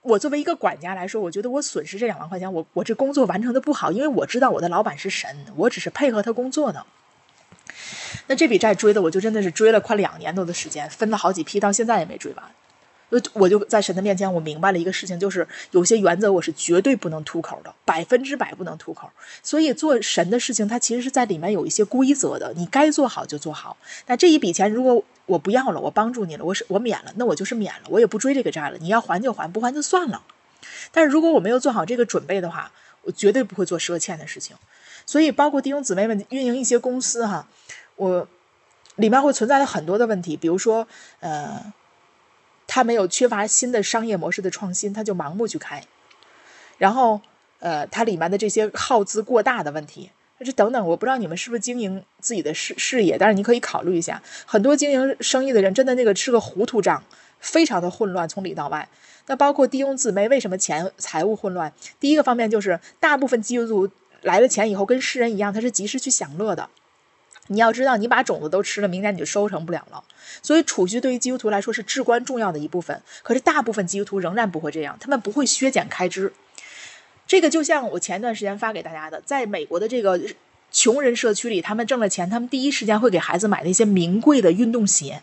[0.01, 6.85] 我作为一个管家来说，我觉得我损失这两万块钱，我我这工作完成的不好，因为我知道我的老板是神，我只是配合他工作呢。
[8.27, 12.45] 那这笔债追的，我就真的是追了快两年多的时间，分了好几批，到现在也没追完。
[13.33, 19.09] 我就在神的面前，我明白了一个事情，就是有些原则我是绝对不能吐口的，百分之百不能吐口。
[19.41, 23.77] 所以做神的事情，它其实是在里面有一些规则的，你该做好就做好。
[24.07, 28.77] 那这一笔钱，如果我不要了，我帮助你了，我是我免了，那我就是免了，我也不追这个债了。
[28.79, 30.21] 你要还就还，不还就算了。
[30.91, 32.71] 但是如果我没有做好这个准备的话，
[33.03, 34.55] 我绝对不会做赊欠的事情。
[35.05, 37.47] 所以，包括弟兄姊妹们运营一些公司哈，
[37.95, 38.27] 我
[38.95, 40.87] 里面会存在的很多的问题，比如说
[41.19, 41.73] 呃。
[42.67, 45.83] 他没有缺乏新的商业模式的创新，他就盲目去开，
[46.77, 47.21] 然后，
[47.59, 50.09] 呃，它里面的这些耗资过大的问题，
[50.39, 57.03] 这等等，我不知道你们是不是经营自己的事事业，但是你可以考虑一下，很多经营生意的人真的那个是个糊涂账，
[57.39, 58.87] 非常的混乱，从里到外。
[59.27, 61.71] 那包括弟兄姊妹为什么钱财务混乱？
[61.99, 66.69] 第一个方面就是大部分基督徒来了钱以后，跟世人一样，他是及时去享乐的。
[67.47, 70.03] 你要知道，你把种子都吃了，明年你就收成不了了。
[70.41, 73.01] 所以储蓄对于基督徒来说是至关重要的一部分。
[73.21, 76.33] 可是大部分基督徒仍然不会这样，他们不会削减开支。
[77.27, 80.19] 这个就像我前段时间发给大家的，在美国的这个
[80.71, 85.21] 穷人社区里，他们挣了钱，他们第一时间会给孩子买那些名贵的运动鞋，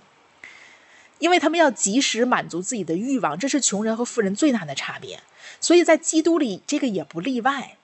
[1.19, 5.21] 因为他们要及时满足自己的欲望，这是穷人和富人最大的差别。
[5.61, 7.77] 所以在基督里，这个也不例外。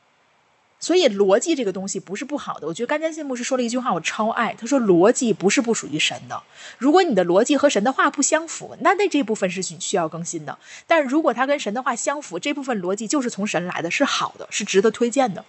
[0.78, 4.54] 所以逻辑这个东西不是不好的，我觉得甘坚信牧师说了一句话，我超爱。
[4.58, 6.42] 他说逻辑不是不属于神的，
[6.78, 10.58] 如果你的逻辑和神的话不相符，那那这部分是需需要更新的。
[10.86, 15.44] 但是如果它跟神的话相符，这部分逻辑就是从神来的，是好的，是值得推荐的。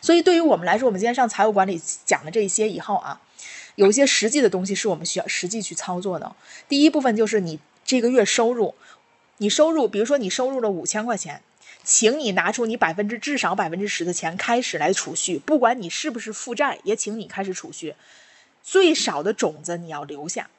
[0.00, 3.20] 所以对于我们来说，我们今天上财务管理讲了这些以后啊，
[3.74, 6.36] 有一些实际的东西是我们需要实际去操作的。
[6.68, 8.74] 第一部分就是你这个月收入，
[9.38, 11.42] 你收入，比如说你收入了五千块钱，
[11.86, 17.94] 请你拿出你百分之至少百分之十的钱开始来储蓄，不管你是不是负债，也请你开始储蓄，
[18.64, 20.50] 最少的种子你要留下。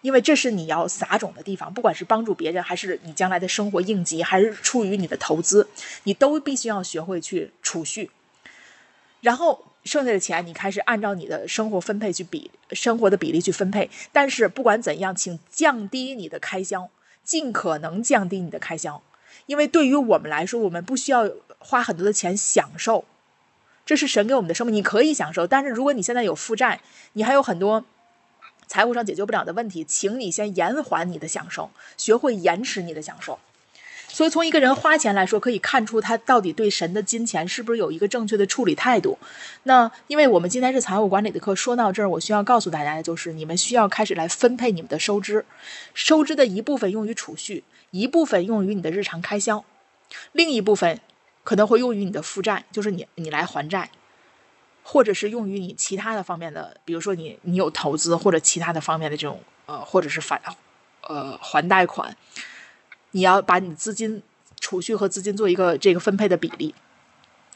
[0.00, 5.68] 因为这是你要撒种的地方，不管是帮助别人，还是你将来的生活应急，还是出于你的投资，
[6.04, 8.10] 你都必须要学会去储蓄。
[9.20, 13.90] 然后剩下的钱，你开始按照你的生活分配去比生活的比例去分配。
[14.10, 16.88] 但是不管怎样，请降低你的开销，
[17.22, 19.02] 尽可能降低你的开销。
[19.44, 23.04] 因为对于我们来说，我们不需要花很多的钱享受，
[23.84, 25.46] 这是神给我们的生命，你可以享受。
[25.46, 26.80] 但是如果你现在有负债，
[27.12, 27.84] 你还有很多。
[28.68, 33.38] 财务上解决不了的问题，请你先延缓你的享受，学会延迟你的享受。
[34.16, 39.18] 所以，从一个人花钱来说，可以看出他到底对神的金钱是不是有一个正确的处理态度。
[39.64, 45.44] 那，因为我们今天是财务管理的课，说到这儿，我需要告诉大家的就是，你们需要开始来分配你们的收支，
[45.92, 49.62] 收支的一部分用于储蓄，一部分用于你的日常开销，
[50.32, 50.98] 另一部分
[51.44, 53.90] 可能会用于你的负债，就是你你来还债。
[54.82, 60.40] 或者是用于你其他的方面的，比如说你你有投资或者其他的方面的这种呃，或者是返
[61.02, 62.16] 呃还贷款，
[63.16, 64.22] 你要把你资金
[64.60, 66.74] 储蓄和资金做一个这个分配的比例，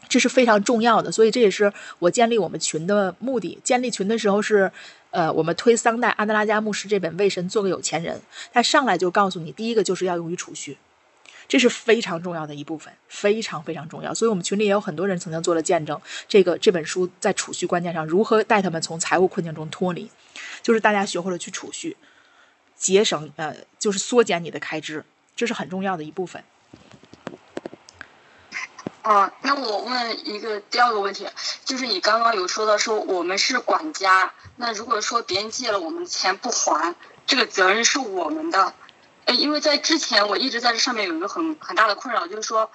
[0.09, 1.13] 这是非常重要的。
[1.13, 3.61] 所以这也是我建立我们群的目的。
[3.63, 4.73] 建立群的时候是
[5.11, 8.17] 呃，我们推桑代阿德拉加牧师这本《为神做个有钱人》，
[8.55, 10.79] 他上来就告诉你，第一个就是要用于储蓄。
[11.47, 14.15] 这是非常重要的一部分，非常非常重要。
[14.15, 16.01] 所以，我们群里也有很多人曾经做了见证。
[16.27, 20.09] 这个这本书在储蓄观念上如何带他们从财务困境中脱离，
[20.63, 21.97] 就是大家学会了去储蓄、
[22.77, 25.05] 节省，呃，就是缩减你的开支，
[25.41, 26.45] 这是很重要的一部分。
[29.01, 31.27] 啊，那我问一个第二个问题，
[31.65, 36.95] 就是你刚刚有说到说我们是管家，那如果说别人借了我们的钱不还，
[37.27, 38.75] 这个责任是我们的。
[39.29, 42.71] 因为在之前我一直在这上面有一个很很大的困扰，就是说，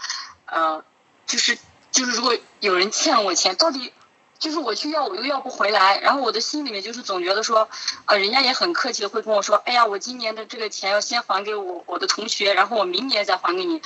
[0.48, 0.84] 呃，
[1.28, 1.56] 就是
[1.92, 3.94] 就是如果有人欠我钱，到底
[4.38, 7.70] 就是我去要我又要不回来，然后我的心里面就是总觉得说，
[8.06, 13.82] 呃，人家也很客气的会跟我说，哎呀，我今年的这个钱要先还给我我的同学，然后我明年再还给你，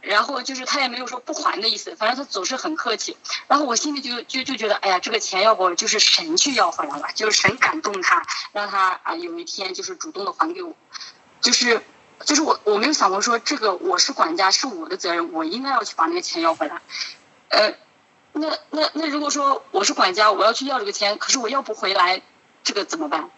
[0.00, 3.16] 然后就是他也没有说不还的意思，反正他总是很客气，
[3.48, 10.74] 然后我心里就就就觉得，哎呀，这个钱要不就是神去要回来了，就是神感动他，让他啊有一天就是主动的还给我，
[11.40, 11.82] 就是。
[12.24, 16.80] 就是我，我没有想过说这个我是管家是我的责任，我应该要去把那个钱要回来。
[17.48, 17.74] 呃，
[18.32, 22.22] 那那那如果说我是管家，我要去要这个钱，可是我要不回来，
[22.64, 23.30] 这个怎么办？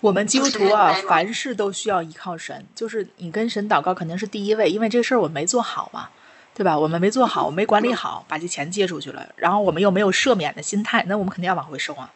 [0.00, 6.10] 我们基督徒啊，凡事都需要依靠神，就是你跟神祷告肯定是第一位，因为这事儿我没做好嘛，
[6.54, 6.78] 对吧？
[6.78, 12.12] 我们没做好，我没管理好，把这钱借出去了，然后我们又没有赦免的心态，那我们肯定要往回收啊。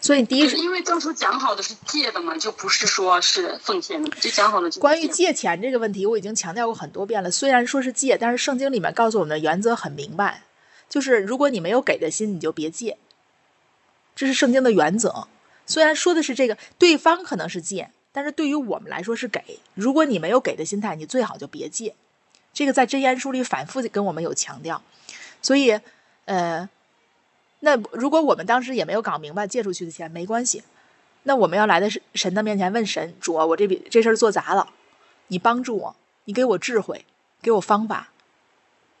[0.00, 4.68] 所以第一，因为当初讲好的是借的嘛，就不是说是奉献的，就讲好了。
[4.80, 7.30] 关于借钱这个问题，我已经强调过很多遍了。
[7.30, 10.42] 虽然说是借，但是圣经里面告诉我们的原则很明白，
[10.92, 12.98] 就是如果你没有给的心，你就别借。
[14.14, 15.26] 这是圣经的原则。
[15.64, 19.58] 虽然说的是这个，对方可能是借，但是对于我们来说是给。
[19.72, 21.94] 如果你没有给的心态，你最好就别借。
[22.52, 24.82] 这个在真言书里反复跟我们有强调。
[25.40, 25.80] 所以，
[26.26, 26.68] 呃。
[27.64, 30.62] 那如果我们当时也没有搞明白借出去的钱没关系，
[31.22, 34.68] 那我们要来的是神的面前问神主啊，我这笔这事儿做砸了，
[35.28, 37.06] 你帮助我，你给我智慧，
[37.40, 38.10] 给我方法，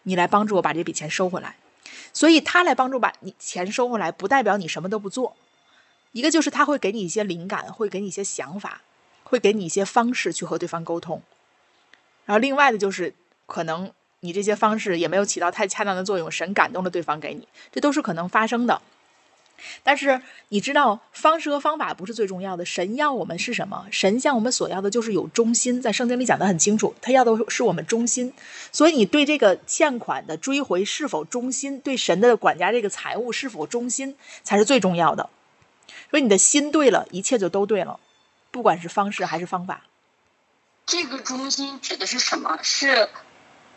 [0.04, 1.56] 你来帮助我把这笔钱收回来。
[2.12, 5.36] 所以他来帮助把你钱收回来，不代表你什么都不做。
[6.12, 8.82] 一个就是他会给你一些灵感，会给你一些想法，
[9.22, 11.22] 会给你一些方式去和对方沟通。
[12.24, 13.14] 然后另外的就是
[13.46, 13.92] 可能。
[14.24, 18.80] 你这些方式也没有起到太恰当的作用，神感动了对方给你，这都是可能发生的。
[19.82, 23.86] 但是你知道，方式和方法不是最重要的，神要我们是什么？
[23.90, 28.32] 神向我们所要的就是有忠心，在圣经里讲的很清楚，他要的是我们忠心。
[28.70, 35.30] 所以你对这个欠款的追回是否忠心，对神的管家这个财务是否忠心，才是最重要的。
[36.10, 37.98] 所以你的心对了，一切就都对了，
[38.50, 39.86] 不管是方式还是方法。
[40.84, 42.58] 这个忠心指的是什么？
[42.62, 43.08] 是？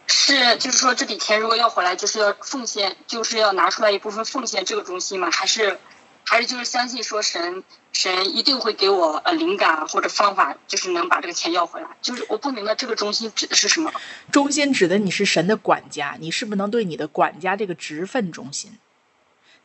[0.07, 5.29] 是，就是说这笔钱如果要回来，就是要奉献，就是要拿出来一部分奉献这个中心嘛？
[5.31, 5.79] 还是，
[6.23, 11.87] 还是就是相信说神神一定会给我呃灵感或者方法，就是能把这个钱要回来？
[12.01, 13.91] 就是我不明白这个中心指的是什么？
[14.31, 18.77] 中心指的你是神的管家，你是不是能对你的管家这个职分忠心？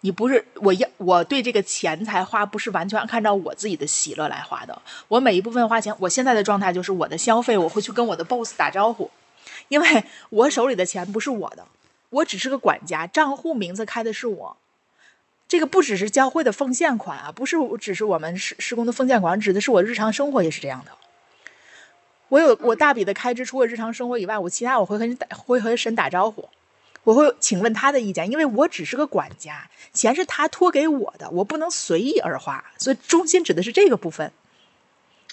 [0.03, 9.11] 你不是我要我对这个钱财花不是完全按照我自己的喜乐来花的，我每一部分花钱，我现在的状态就是我的消费，我会去跟我的 boss 打招呼。
[9.71, 11.67] 因为 我手里的钱不是我的，
[12.11, 14.57] 我只是个管家，账户名字开的是我。
[15.49, 20.93] 这个不只是教会的奉献款啊，不是只是我们施施工的奉献款，指的是我日常生活也是这样的。
[22.29, 26.49] 我有我大笔的开支，除了日常生活以外，我其他我会和打会和神打招呼，
[27.03, 34.33] 我会请问他的意见，因为我只是个管家，钱是他托给我的，我不能随意而花，所以中心指的是这个部分。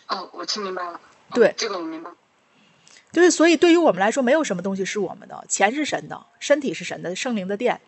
[0.08, 0.94] 哦，我听明白了。
[0.94, 1.00] 哦
[1.34, 2.10] 对这个我明白。
[3.12, 7.80] 就是所以对于我们来说，没有什么东西是我们的，钱是神的，身体是神的，圣灵的殿，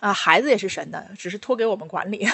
[0.00, 2.28] 啊，孩子也是神的，只是托给我们管理。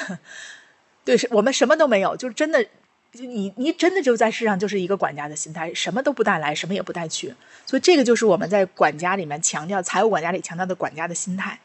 [1.05, 2.65] 对，是我们什么都没有，就是真的，
[3.13, 7.35] 就你你真的就在世上就是一个管家的心态，什么都不带来，什么也不带去。
[7.67, 11.59] 所以这个就是我们在管家里面强调财务管家里强调的管家的心态。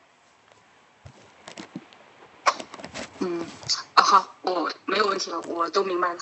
[3.20, 3.46] 嗯，
[3.96, 6.20] 啊好，我没有问题了，我都明白了。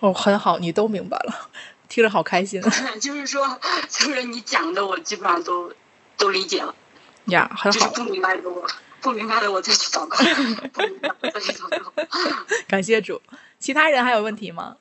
[0.00, 1.48] 哦，很好，你都明白了，
[1.90, 2.62] 听着好开心
[3.02, 5.74] 就是说，就是你讲的，我基本上都
[6.16, 6.74] 都理解了。
[7.26, 8.66] 呀，很好，就是不明白的我，
[9.00, 10.16] 不明白的我再去祷告，
[10.72, 11.92] 不明白的再去祷告。
[12.68, 13.20] 感谢主。
[13.58, 14.78] 其他人还有问题吗？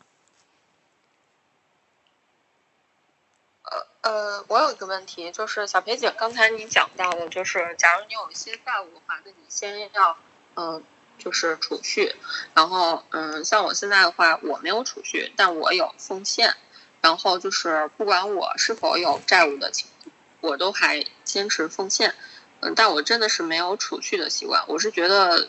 [4.02, 10.18] 呃，我有一个问题，就是小裴姐刚才你讲到的，就是假如你有一些债务的话，那你先要
[10.54, 10.82] 嗯、呃
[11.18, 12.16] 就是储蓄，
[12.54, 16.56] 然后嗯，像我现在的话，我没有储蓄，但我有奉献，
[17.02, 22.16] 然后就是不管我是否有债务的情况，我都还坚持奉献，
[22.62, 25.48] 嗯，但我真的是没有储蓄的习惯，我是觉得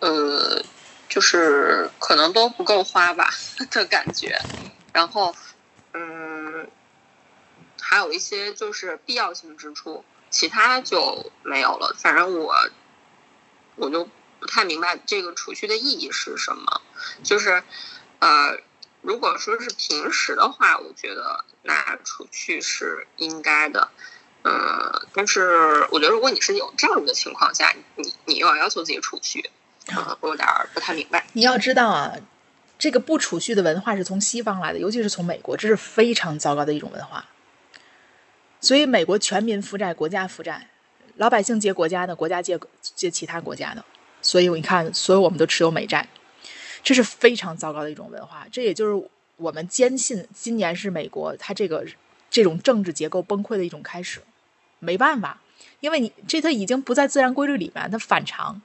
[0.00, 0.62] 呃，
[1.08, 3.30] 就是可能都不够花吧
[3.70, 4.38] 的感觉，
[4.92, 5.34] 然后
[5.92, 6.68] 嗯。
[7.78, 11.94] 还有一些就是必要性支出，其他就没有了。
[11.96, 12.52] 反正我
[13.76, 14.08] 我就
[14.40, 16.80] 不太明白这个储蓄的意义是什么。
[17.22, 17.62] 就是
[18.18, 18.58] 呃，
[19.06, 23.88] 如果说是平时的话，我觉得那储蓄是应该的。
[24.42, 29.48] 嗯，但是我觉得如果你是有债务的情况下，你你又要要求自己储蓄，
[29.94, 31.24] 呃，我有点不太明白。
[31.34, 32.16] 你要知道啊，
[32.80, 37.26] 这个不储蓄的文化是从西方来的，尤其是从美国，这是非常糟糕的一种文化。
[38.60, 40.68] 所以，美国全民负债，国家负债，
[41.14, 43.84] 老百姓借国家的，国家借借其他国家的。
[44.20, 46.08] 所以，你看，所有我们都持有美债，
[46.86, 48.46] 这是非常糟糕的一种文化。
[48.52, 49.08] 这也就是
[49.38, 51.84] 我们坚信，今年是美国它这个
[52.30, 54.20] 这种政治结构崩溃的一种开始。
[54.78, 55.40] 没办法，
[55.80, 58.62] 因为你这它已经不在自然规律里面，它反常。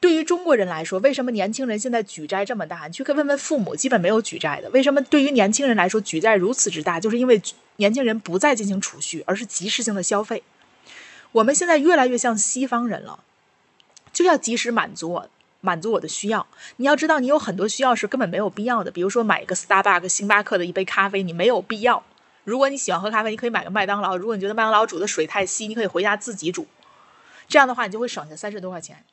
[0.00, 2.88] 对于中国人来说，为什么年轻人现在举债这么大？
[2.88, 4.68] 你去问问父母，基本没有举债的。
[4.70, 6.98] 为什么对于年轻人来说举债如此之大？
[6.98, 7.40] 就是因为
[7.76, 10.42] 年轻人不再进行储蓄，而是及时性的消费。
[11.30, 13.22] 我们现在越来越像西方人了，
[14.12, 15.30] 就要及时满足我，
[15.62, 16.46] 满足我的需要。
[16.76, 22.04] 你要知道，你有很多需要是根本没有必要的，比如说买一个 Starbucks 星巴克的一杯咖啡，你没有必要。
[22.44, 24.16] 如果你喜欢喝咖啡，你可以买个麦当劳。
[24.16, 26.66] 如果你觉得麦当劳煮的水太稀，你可以回家自己煮。
[27.48, 29.04] 这样的话，你就会省下三十多块钱。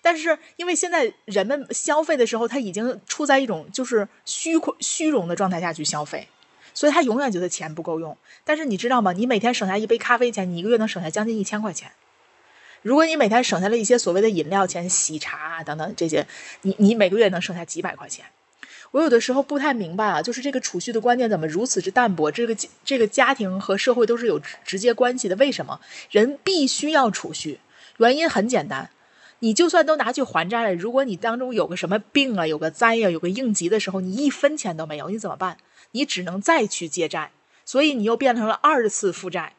[0.00, 6.28] 但是，因为现在人们消费的时候，他已经处在一种就是虚虚荣的状态下去消费，
[6.74, 8.16] 所以他永远觉得钱不够用。
[8.44, 9.12] 但是你知道吗？
[9.12, 11.90] 你每天省下一杯咖啡钱，你一个月能省下将近一千块钱。
[12.84, 16.26] 如果你每天省下了一些所谓的饮料钱、喜茶啊等等这些，
[16.60, 18.26] 你你每个月能省下几百块钱。
[18.90, 22.30] 我有的时候不太明白啊，就是这个储蓄的观念怎么如此之淡薄？
[22.30, 22.54] 这个
[22.84, 25.80] 这个家庭和社会都是有直接关系的，为什么
[26.10, 27.58] 人必须要储蓄？
[27.96, 28.90] 原因很简单。
[29.38, 35.56] 你就算都拿去还债了，如果你当中有个什么病啊，有个灾呀、有个应急的时候，你一分钱都没有，你怎么办？
[35.92, 37.30] 你只能再去借债，
[37.64, 39.54] 所以你又变成了二次负债。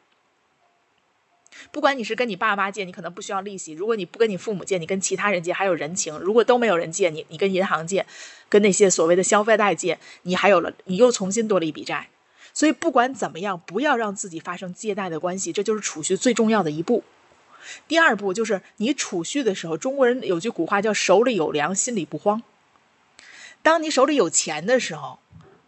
[1.72, 8.06] 不管你是跟你爸妈借，你可能不需要利息；如果你不跟你父母借，你跟其他人借还有人情；如果都没有人借你，你跟银行借，
[8.48, 12.08] 跟那些所谓的消费贷借，你还有了，你又重新多了一笔债。
[12.54, 17.04] 所以不管怎么样，不要让自己发生借贷的关系，这就是储蓄最重要的一步。
[17.88, 22.42] 第二步就是你储蓄的时候，中国人有句古话叫“手里有粮，心里不慌”。
[23.62, 25.18] 当你手里有钱的时候，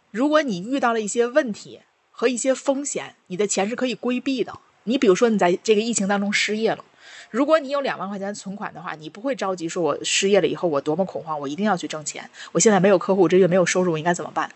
[0.09, 4.59] 如果你遇到了一些问题和一些风险，你的钱是可以规避的。
[4.83, 6.83] 你比如说，你在这个疫情当中失业了，
[7.29, 12.29] 如果你有两万块钱存款的话，你不会着急说，我失业了以后我多么恐慌，我一定要去挣钱。
[12.51, 14.51] 我现在没有客户，这月没有收入，我应该怎么办？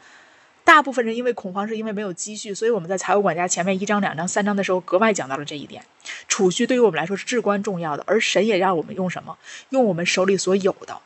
[0.66, 5.84] 大部分人因为恐慌，是因为没有积蓄，所以我们在财务管家前面一章、两章、三章的时候格外讲到了这一点。
[6.30, 9.38] 储蓄对于我们来说是至关重要的，而神也让我们用什么？
[9.70, 10.98] 用我们手里所有的。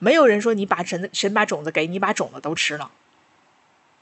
[0.00, 2.90] 没有人说你把神神把种子给你，把种子都吃了。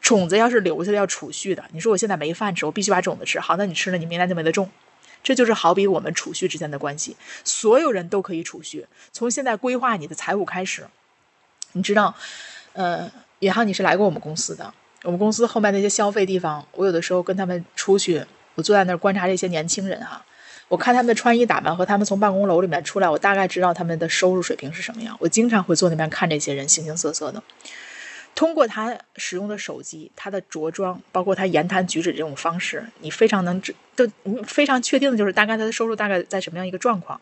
[0.00, 3.40] 种子要是留下来要储蓄的，你说我现在没饭吃，我必须把种子吃。
[3.40, 4.70] 好，那你吃了，你明天就没得种。
[5.22, 7.16] 这就是好比我们储蓄之间的关系。
[7.42, 10.86] 所有人都可以储蓄，从现在规划你的财务开始。
[11.72, 12.14] 你知道，
[12.74, 13.10] 呃，
[13.40, 14.72] 也好，你是来过我们公司的。
[15.02, 18.24] 我们公司后面那些消费地方，我有的时候跟他们出去，
[18.54, 20.26] 我坐在那儿观察这些年轻人哈、啊，
[20.68, 25.16] 我看他们的穿衣打扮和他们从办公楼里面出来，我大概知道他们的收入水平是什么样。
[25.20, 27.42] 我经常会坐那边看这些人形形色色的，
[28.36, 34.08] 通过他使用的手机、他的着装，包括他言谈举止这种方式，你非常能知，都
[34.46, 37.20] 非常确定的就是大概他的收入大概在什么样一个状况。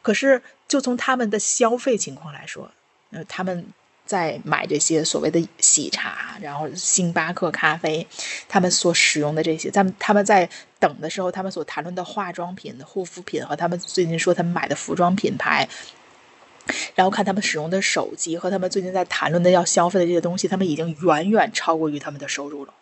[0.00, 2.70] 可是，就从他们的消费情况来说，
[3.10, 3.66] 呃，他们
[4.06, 8.06] 在买这些所谓的喜茶，然后星巴克咖啡，
[8.48, 10.48] 他们所使用的这些，他们他们在
[10.78, 15.68] 等的时候，他们所谈论的化妆品、护肤品和他们最近说他们买的服装品牌。
[16.94, 22.72] 然后看他们使用的手机和他们最近在谈论的要消费的这些东西，他们已经远远超过于他们的收入了。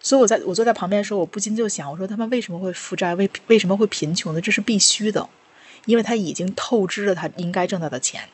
[0.00, 4.40] 所以我在我坐在旁边的时候，我不禁就想，我说他们为什么会负债，为为什么会贫穷呢？
[4.40, 5.28] 这是必须的，
[5.86, 8.28] 因为他已经透支了他应该挣到的钱。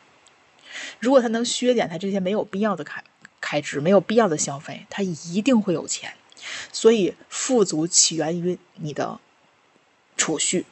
[0.98, 3.05] 如果他能削减他这些没有必要的开
[3.40, 6.15] 开支，没有必要的消费，他一定会有钱。
[6.73, 9.20] 所以富足起源于你的
[10.16, 10.66] 储蓄。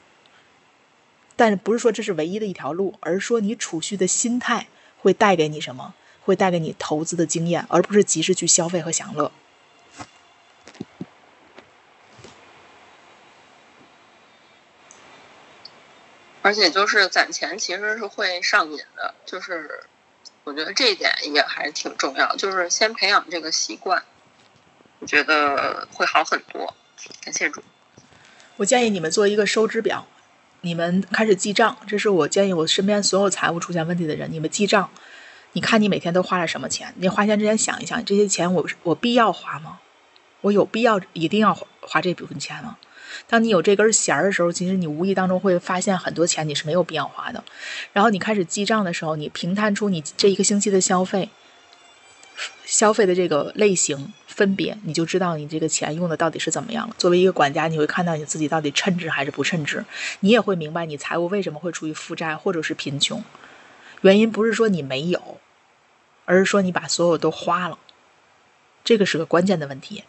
[1.39, 4.67] 但是不是说这是唯一的一条路，而是说你储蓄的心态
[4.99, 5.95] 会带给你什么？
[6.25, 9.31] 会带给你投资的经验，而不是及时去消费和享乐。
[16.43, 19.85] 而且就是攒钱其实是会上瘾的，就是
[20.45, 24.03] 我觉得这一点也还是挺重要，就是先培养这个习惯，
[24.99, 26.75] 我觉得会好很多。
[27.23, 27.63] 感谢主。
[28.57, 30.07] 我建议你们做一个收支表。
[30.63, 34.91] 你们开始记账，这是我建议我身边所有财务出现问题的人，你们记账。
[35.53, 36.93] 你看你每天都花了什么钱？
[36.99, 39.79] 你花钱之前想一想，这些钱我我必要花吗？
[40.43, 42.77] 我有必要一定要花这部分钱吗？
[43.27, 47.43] 当你有这根弦儿的时候，其实你无意当中会发现很多钱你是没有必要花的。
[47.93, 51.31] 然后你开始记账的时候，你平摊出你这一个星期的消费，
[52.65, 54.13] 消费的这个类型。
[54.27, 56.95] 分别，你就知道你这个钱用的到底是怎么样了。
[56.97, 59.85] 作为一个管家，你会看到你自己到底称职还是不称职，
[60.21, 63.25] 你也会明白你财务为什么会处于负债或者是贫穷。
[64.03, 65.41] 原因不是说你没有，
[66.25, 67.81] 而是说你把所有都花了，
[68.85, 70.05] 这个是个关键的问题。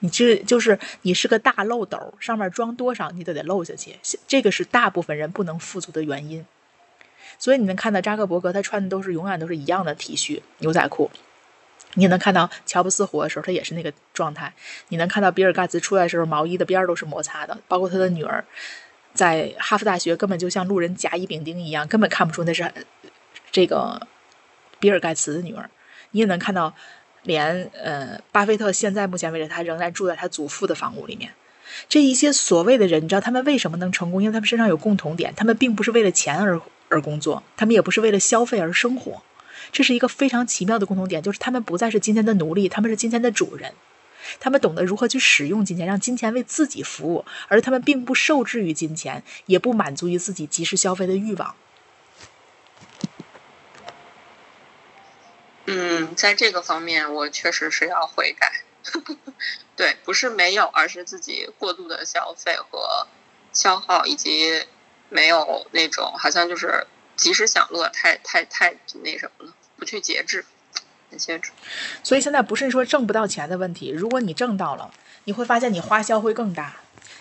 [0.00, 3.96] 你这就是你是个大漏斗，上面装多少你都得漏下去，
[4.26, 6.44] 这个是大部分人不能富足的原因。
[7.38, 11.10] 所以你能看到扎克伯格，他穿的都是永远都是一样的 T 恤、牛仔裤。
[11.98, 14.52] 你能看到乔布斯活的时候，他也是那个状态。
[14.88, 17.58] 你能看到比尔盖茨出来的时候，毛衣的边儿都是摩擦的。
[17.66, 18.44] 包括他的女儿，
[19.12, 22.72] 在哈佛大学根本就像路人甲乙丙丁一样，根本看不出那是
[23.50, 24.06] 这个
[24.78, 25.68] 比尔盖茨的女儿。
[26.12, 26.72] 你也能看到，
[27.24, 31.32] 连呃巴菲特现在目前为止，他仍然住在他祖父的房屋里面。
[31.88, 34.22] 这一些所谓的人，你知道他们为什么能成功？
[34.22, 39.22] 因为他们身上有共同点，他们并不是为了钱而而工作，他们也不是为了消费而生活。
[39.70, 43.74] 这是一个非常奇妙的共同点，就是他们不再是金钱的奴隶，他们是金钱的主人。
[44.40, 51.54] 他们懂得如何去使用金钱，让金钱为自己服务，而他们并不受制于金钱，也不满足于自己及时消费的欲望。
[55.66, 58.64] 嗯，在这个方面，我确实是要悔改。
[59.76, 63.06] 对，不是没有，而是自己过度的消费和
[63.52, 64.64] 消耗，以及
[65.08, 66.86] 没有那种好像就是。
[67.18, 70.44] 及时享乐，太太太那什么了，不去节制，
[71.10, 71.52] 很节制。
[72.02, 74.90] 所以现在不是说挣不到钱的问题，如果你挣到了，
[75.24, 76.76] 你会发现你花销会更大。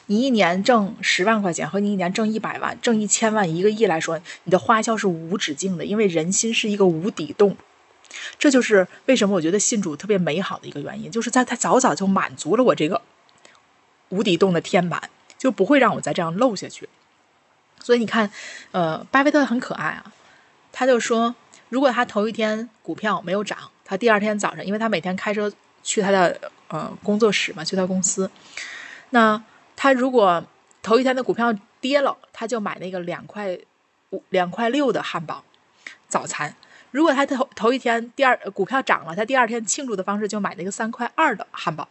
[0.08, 7.58] 你一年挣十万块钱和你一年挣一百万、挣一千万、一个亿来说，你的花销是无止境的，因为人心是一个无底洞。
[8.40, 13.02] 这就是为什么我觉得信主特别美好的一个原因，就是在他早早就满足了我这个
[14.10, 16.88] 无底洞的天板，就不会让我再这样漏下去。
[17.84, 18.32] 所以你看，
[18.72, 20.14] 呃，巴菲特很可爱啊，
[20.72, 21.36] 他就说，
[21.69, 25.52] 如果他头一天股票没有涨，他第二天早上，因为他每天开车
[25.84, 28.30] 去他的呃工作室嘛，去他公司，
[29.11, 29.41] 那
[29.76, 30.44] 他如果
[30.81, 33.57] 头一天的股票跌了，他就买那个两块
[34.11, 35.44] 五、两块六的汉堡
[36.07, 36.52] 早餐；
[36.91, 41.88] 如果他头头一天第二股票涨了，他第二天庆祝的方式就买那个三块二的汉堡。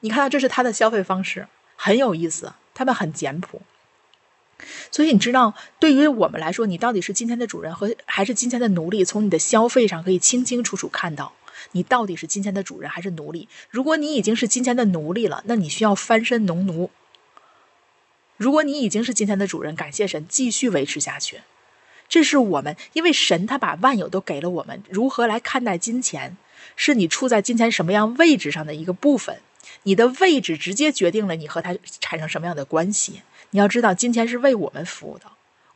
[0.00, 3.60] 你看到这是他的消费方式，很有意思，他们很简朴。
[4.90, 9.04] 所以你知道，对于我们来说，你到底是今天的主人和还是今天的奴隶？
[9.04, 11.34] 从你的消费上可以清清楚楚看到，
[11.72, 13.48] 你到底是今天的主人还是奴隶。
[13.70, 16.88] 如果你已经是今天的奴隶了，那你需要翻身农奴；
[18.36, 21.42] 如果你已经是今天的主人，感谢神，继续维持下去。
[22.08, 26.36] 这是我们，因为神他把万有都给了我们，如何来看待金钱，
[26.76, 29.40] 是你处在金钱什么样位置上的一个部分。
[29.82, 33.22] 你的位置直接决定了你和他产生什么样的关系。
[33.56, 35.24] 你要知道，金钱是为我们服务的。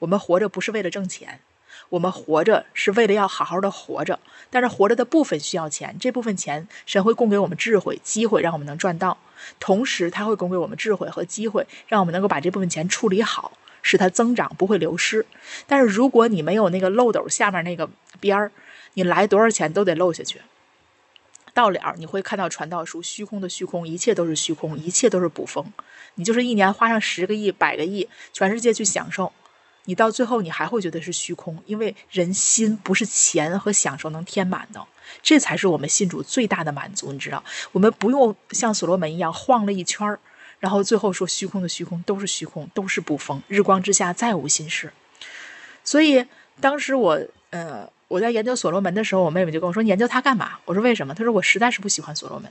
[0.00, 1.40] 我们活着不是为了挣钱，
[1.88, 4.20] 我们活着是为了要好好的活着。
[4.50, 9.16] 但是活着的部分需要钱，这部分钱神会供给我们智慧、机会，让我们能赚到。
[9.58, 15.24] 同时，他会供给我们智慧和机会，让我们能够把这部分钱处理好，使它增长，不会流失。
[15.66, 17.88] 但是如果你没有那个漏斗下面那个
[18.20, 18.52] 边儿，
[18.92, 20.42] 你来多少钱都得漏下去。
[21.54, 25.72] 到了你会看到传道书，虚空的虚空，一切都是虚空，一切都是捕风。
[26.14, 29.32] 你就是一年花上十个亿、百个亿，全世界去享受，
[29.84, 34.84] 你到最后你还会觉得是虚空，因为人心不是钱和享受能填满的。
[35.22, 37.42] 这才是我们信主最大的满足，你知道？
[37.72, 40.20] 我们不用像所罗门一样晃了一圈儿，
[40.60, 44.92] 然后最后说虚空的虚空都是虚空，都是不疯，日光之下再无心事。
[45.82, 46.24] 所以
[46.60, 47.20] 当时我
[47.50, 52.50] 呃我在研究所罗门的时候，我妹妹就跟我说：“研究他干嘛？”我说：“为什么？”她说：“我实在是不喜欢所罗门。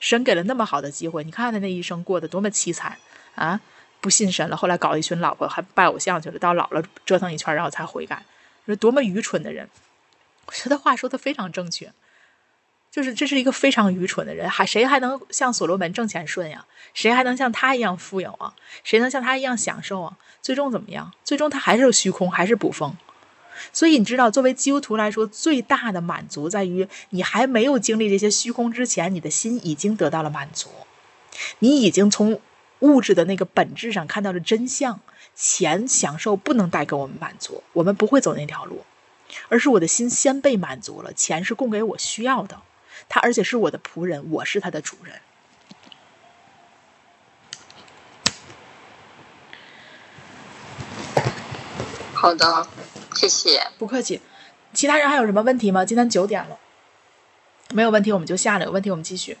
[0.00, 2.98] 神给了那么好的机会，你看他那一生过得多么凄惨
[3.34, 3.60] 啊！
[4.00, 8.22] 不信神了，后来搞一群老婆，还拜偶像去了，到老了折腾一圈，然后才悔改，
[8.66, 9.68] 说多么愚蠢的人！
[10.46, 11.90] 我觉得话说的非常正确，
[12.90, 16.66] 就是这是一个非常愚蠢的人，还谁还能像所罗门挣钱顺呀？
[16.92, 18.54] 谁还能像他一样富有啊？
[18.82, 20.18] 谁能像他一样享受啊？
[20.42, 21.10] 最终怎么样？
[21.24, 22.94] 最终他还是虚空，还是捕风。
[23.72, 30.68] 所以你知道，作为基督徒来说，最大的满足在于你还没有经历这些虚空之前，你的心已经得到了满足，
[31.58, 32.40] 你已经从
[32.80, 35.00] 物质的那个本质上看到了真相。
[35.36, 38.84] 钱享受不能带给我们满足，我们不会走那条路，
[39.48, 41.12] 而是我的心先被满足了。
[41.12, 42.60] 钱是供给我需要的，
[43.08, 45.20] 他而且是我的仆人，我是他的主人。
[52.12, 52.68] 好的，
[53.14, 53.68] 谢谢。
[53.78, 54.20] 不客气。
[54.72, 55.84] 其他人还有什么问题吗？
[55.84, 56.58] 今天九点了，
[57.72, 58.64] 没有问题我们就下了。
[58.64, 59.38] 有问题我们继续。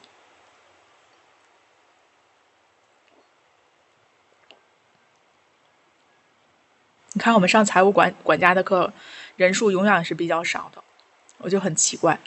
[7.16, 8.92] 你看，我们上财务管管家的课，
[9.36, 10.82] 人数永远是比较少的，
[11.38, 12.18] 我就很奇怪，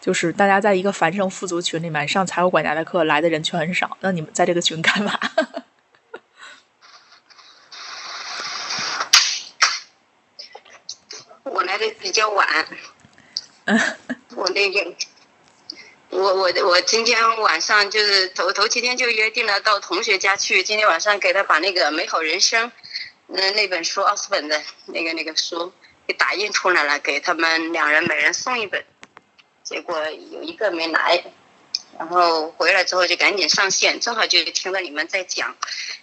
[0.00, 3.96] 就是大家在一个繁盛富足群里面上财务管家的课，来的人却很少。
[4.00, 5.18] 那你们在这个群干嘛？
[11.62, 12.66] 我来的比较晚，
[14.34, 14.94] 我那个，
[16.10, 22.68] 我我我今天晚上就是头头几天就约定了到同学家去，今天晚上给他把那个《美好人生》
[23.28, 25.72] 那那本书奥斯本的那个那个书
[26.04, 28.84] 给打印出来了，给他们两人每人送一本，
[29.62, 31.22] 结果有一个没来，
[31.96, 35.56] 然后回来之后就赶紧上线，正好就听到你们在讲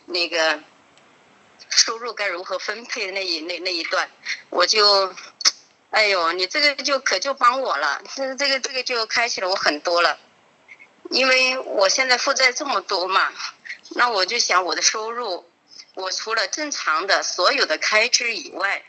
[0.06, 0.62] 那个。
[1.72, 4.10] 收入该如何分配的那一那那一段，
[4.50, 5.14] 我就，
[5.92, 10.20] 哎呦，你这个就可就帮我了，这这个这个就开启了我很多了，
[11.10, 13.34] 因为我现在负债这么多嘛，
[13.96, 15.50] 那我就想我的收入，
[15.96, 18.84] 我除了正常的所有的开支以外，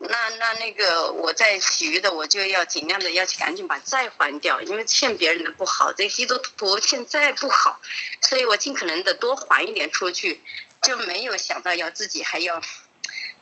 [0.00, 7.80] 那那那个我在其余的我就要尽量的要去赶紧把债还掉，因为欠别人的不好，这基督徒欠债不好，
[8.20, 10.42] 所以我尽可能的多还一点出去。
[10.82, 12.62] 就没有想到要自己还要，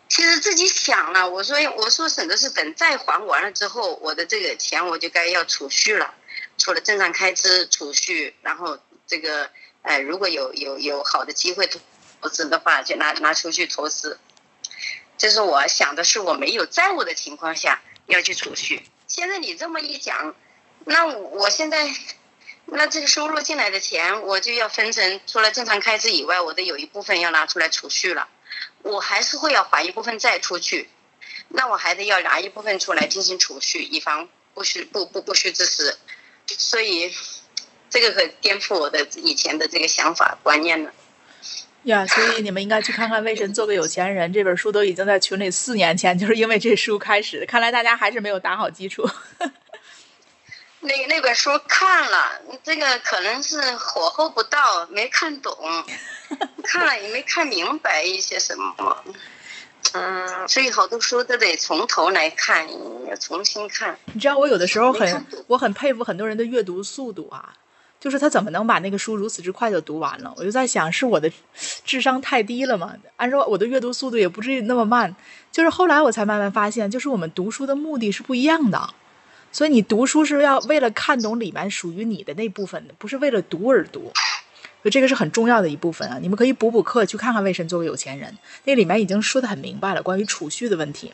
[0.08, 6.14] 其实自己想了，我说我说省的是等债还完了之后，我的这个钱我就该要储蓄了，
[6.56, 9.50] 除了正常开支储蓄，然后这个
[9.82, 14.18] 哎如果有有有好的机会投资的话，就拿拿出去投资。
[15.16, 18.82] 这是我想的是我没有债务的情况下要去储蓄。
[19.06, 20.34] 现在你这么一讲，
[20.84, 21.88] 那我现在。
[22.70, 28.28] 那这个收入进来的钱，我就要分成除了正常开支以外，我得有一部分要拿出来储蓄了。
[28.82, 30.88] 我还是会要还一部分债出去，
[31.48, 35.96] 那我还得要拿一部分出来进行储蓄，以防不需不不不需之时。
[36.46, 37.12] 所以，
[37.90, 40.92] 这个很颠覆我的以前的这个想法观念了。
[41.84, 47.46] 呀，所以你们应该去看看《为神做个有钱人》这本书，都已经在群里四年前就是因为这书开始的。
[47.46, 49.08] 看来大家还是没有打好基础。
[50.80, 55.56] 那那本书看了，这个可能是火候不到，没看懂，
[56.62, 59.04] 看了也没看明白一些什么，
[59.94, 62.66] 嗯，所以好多书都得从头来看，
[63.08, 63.96] 要重新看。
[64.12, 67.54] 你知道我有的时候很，我很佩服很多人的阅读速度啊，
[67.98, 70.32] 就是他怎么能把那个书如此之快就读完了？
[70.36, 71.30] 我就在想，是我的
[71.84, 72.94] 智商太低了吗？
[73.16, 75.14] 按说我的阅读速度也不至于那么慢。
[75.50, 78.90] 就是后来我才慢慢发现，就是我们读书的目的是不一样的。
[79.50, 84.12] 所以你读书是要为了看懂里面属于你的那部分的，不是为了读而读。
[84.82, 86.18] 所以这个是很重要的一部分啊！
[86.20, 88.30] 你们可以补补课，去看看《为什么做个有钱人》，
[88.64, 91.12] 那里面已经说的很明白了，关于储蓄的问题。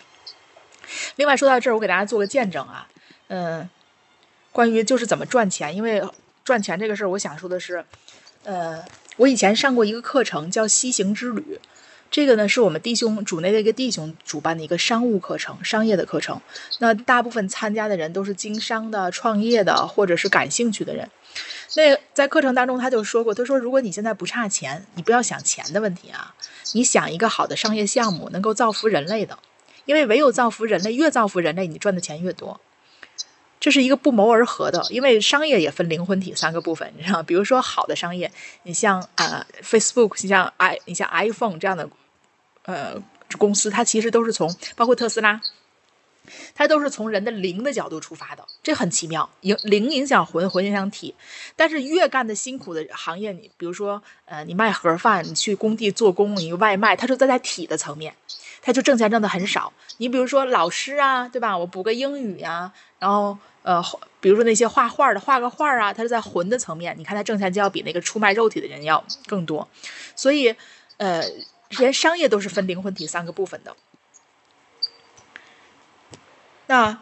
[1.17, 2.87] 另外说到这儿，我给大家做个见证啊，
[3.29, 3.69] 嗯，
[4.53, 6.03] 关于就是怎么赚钱，因为
[6.45, 7.85] 赚钱这个事儿，我想说的是，
[8.45, 8.85] 呃，
[9.17, 11.41] 我以前上过一个课程叫《西行之旅》。
[12.11, 16.41] 这个呢，是我们弟兄主内的一个弟兄主办的一个商务课程，商业的课程。
[16.79, 21.11] 那大部分参加的人都是经商的、创业的，或者是感兴趣的人。
[21.77, 26.35] 那在课程当中，他就说过，他说，如果你现在不差钱，你不要想钱的问题啊，
[26.73, 29.39] 你想一个好的商业项目，能够造福人类的，
[29.85, 32.61] 因为唯有造福人类，越造福人类，你赚的钱越多。
[33.59, 38.31] 这是一个不谋而合的，因为商业也分灵魂体三个部分，你知道，比如说好的商业，
[38.65, 41.89] 你像啊 Facebook，你像 i，你像 iPhone 这样的
[42.67, 43.03] 呃
[43.39, 45.41] 公司，它其实都是从包括特斯拉。
[46.55, 49.29] 它都是从人的灵的角度出发的，这很奇妙。
[49.41, 51.15] 影灵影响魂，魂影响体。
[51.57, 58.15] 但是越干的辛苦的行业，你比如说，呃，你卖盒饭，你去工地做工，你外卖，它就在在体的层面，
[58.63, 59.73] 它就挣钱挣的很少。
[59.99, 61.57] 你比如说老师啊，对吧？
[61.57, 63.83] 我补个英语呀，然后呃，
[64.21, 69.69] 比如说那些画画的，画个画啊，它是在魂的层面，你看他挣钱就要比那个出卖肉体的人要更多。
[70.17, 70.55] 所以，
[70.97, 71.23] 呃，
[71.79, 73.75] 连商业都是分灵魂体三个部分的。
[76.67, 76.99] 那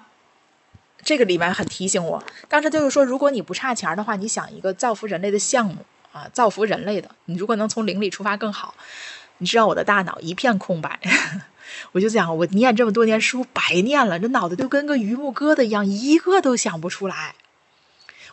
[1.03, 8.75] 这个里面很提醒我，当时就是说，如果你不差钱的话，你想一个造福人类的项目啊，造福人类的，你如果能从灵里出发更好。
[9.39, 11.01] 你知道我的大脑一片空白，
[11.91, 17.35] 我就想，我念这么多年书白念了，这脑子就跟个榆木疙瘩一样，一个都想不出来。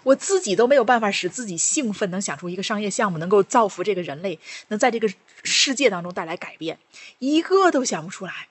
[0.03, 5.09] 我自己都没有办法使自己兴奋，能想出一个商业项目能够造福这个人类，能在这个
[5.43, 6.77] 世界当中带来改变，
[7.17, 8.48] 一个都想不出来。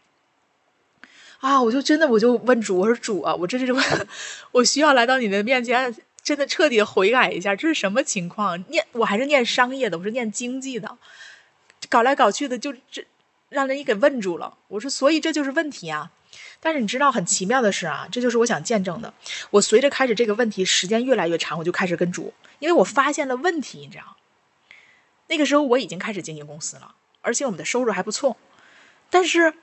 [1.41, 1.63] 啊！
[1.63, 3.67] 我就真的，我就问主，我说主啊，我这是
[4.51, 8.63] 我需要来到你的面前，真的彻底悔改一下，这是什么情况？
[8.71, 10.99] 念我还是念商业的，我是念经济的，
[11.89, 13.07] 搞来搞去的，就这
[13.51, 14.59] 让人一给问住了。
[14.67, 16.11] 我说，所以这就是问题啊！
[16.61, 19.15] 但是你知道很奇妙的是啊，这就是我想见证的。
[19.51, 24.17] 我随着开始这个问题时间越来越长，我就开始跟主，因为我发现了问题，你知道，
[25.29, 28.37] 那个时候我已经开始经营公司了，而且我们的收入还不错，
[29.09, 29.55] 但是。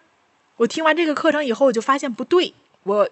[0.58, 2.54] 我听完这个课程以后，我就发现不对。
[2.84, 3.10] 我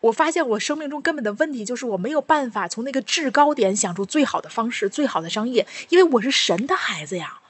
[0.00, 7.40] 我发现我生命中根本的问题就是我没有办法从那个制高点想出最好的方式、最好的商业，因为我是神的孩子呀。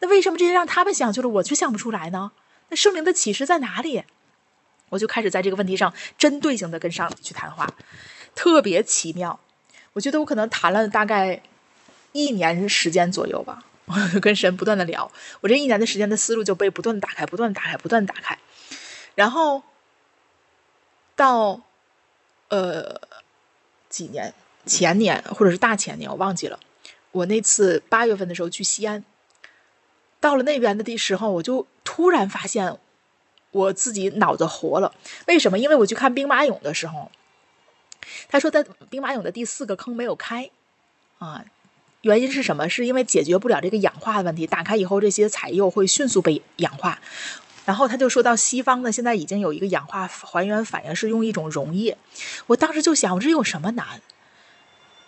[0.00, 2.32] 那为什么这些让他们想去了，我却想不出来呢？
[2.70, 4.02] 那圣灵的启示在哪里？
[4.88, 7.68] 我就开始在这个问题上针对性的跟上帝去谈话，
[8.34, 9.38] 特别奇妙。
[9.92, 11.42] 我觉得我可能谈了大概
[12.12, 13.62] 一年时间左右吧。
[14.20, 15.10] 跟神不断的聊，
[15.40, 18.38] 我这一年的时间的思路就被不断的打开，不断的打开，不断的打开。
[19.14, 19.62] 然后
[21.16, 21.60] 到
[22.48, 23.00] 呃
[23.88, 24.32] 几年
[24.64, 26.58] 前年或者是大前年，我忘记了。
[27.10, 29.04] 我那次八月份的时候去西安，
[30.20, 32.78] 到了那边的的时候，我就突然发现
[33.50, 34.94] 我自己脑子活了。
[35.26, 35.58] 为什么？
[35.58, 37.10] 因为我去看兵马俑的时候，
[38.28, 40.50] 他说在兵马俑的第四个坑没有开
[41.18, 41.44] 啊。
[42.02, 42.68] 原因是什么？
[42.68, 44.46] 是因为解决不了这个氧化的问题。
[44.46, 46.98] 打开以后，这些彩釉会迅速被氧化。
[47.64, 51.96] 然后他就说到西方呢，现在已经有一个氧化还原反应，是用一种溶液。
[52.48, 54.00] 我当时就想，我这有什么难？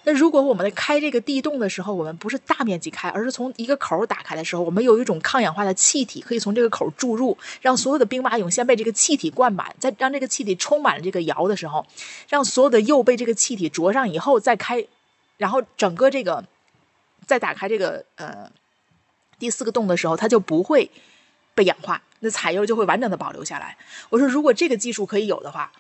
[0.04, 11.84] 那如果我们开这个地洞的时候，我们不是大面积开，而是从一个口打开的时候，我们有一种抗氧化的气体可以从这个口注入，让所有的兵马俑先被这个气体灌满，再让这个气体充满了这个窑的时候，
[12.28, 14.86] 让所有的釉被这个气体着上以后再开，
[15.38, 16.44] 然后整个这个。
[17.26, 18.50] 在打开这个呃
[19.38, 20.90] 第四个洞的时候，它就不会
[21.54, 23.76] 被氧化，那彩釉就会完整的保留下来。
[24.10, 25.72] 我说，如果这个技术可以有的话，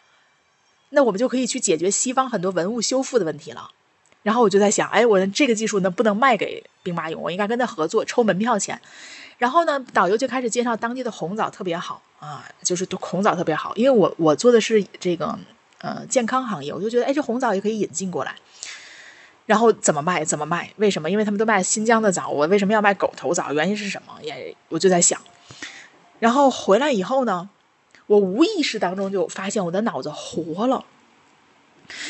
[0.90, 3.70] 那我们就可以去解决西方很多文物修复的问题了。
[4.22, 7.18] 然后我就在想，哎，我这个技术能不能卖给兵马俑？
[7.18, 8.80] 我应该跟他合作，抽门票钱。
[9.36, 15.38] 然后呢，导游就开始介绍当地的红枣特别好啊，就是红枣特别好，因为我我做的是这个
[15.80, 18.36] 呃健康行业，我就觉得哎，这红枣也可以引进过来。
[19.46, 20.24] 然后怎么卖？
[20.24, 20.72] 怎么卖？
[20.76, 21.10] 为什么？
[21.10, 23.52] 因为他们都卖新疆的枣，我为什么要卖狗头枣？
[23.52, 24.14] 原因是什么？
[24.22, 25.20] 也我就在想。
[26.18, 27.50] 然后回来以后呢，
[28.06, 30.86] 我无意识当中就发现我的脑子活了，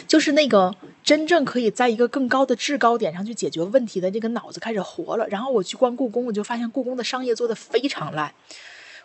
[0.06, 5.27] 就是那个真正可以在一个更高的制高点上去解决问题的这个脑子开始活了。
[5.28, 8.32] 然后我去逛故宫，我就发现故宫的商业做的非常烂，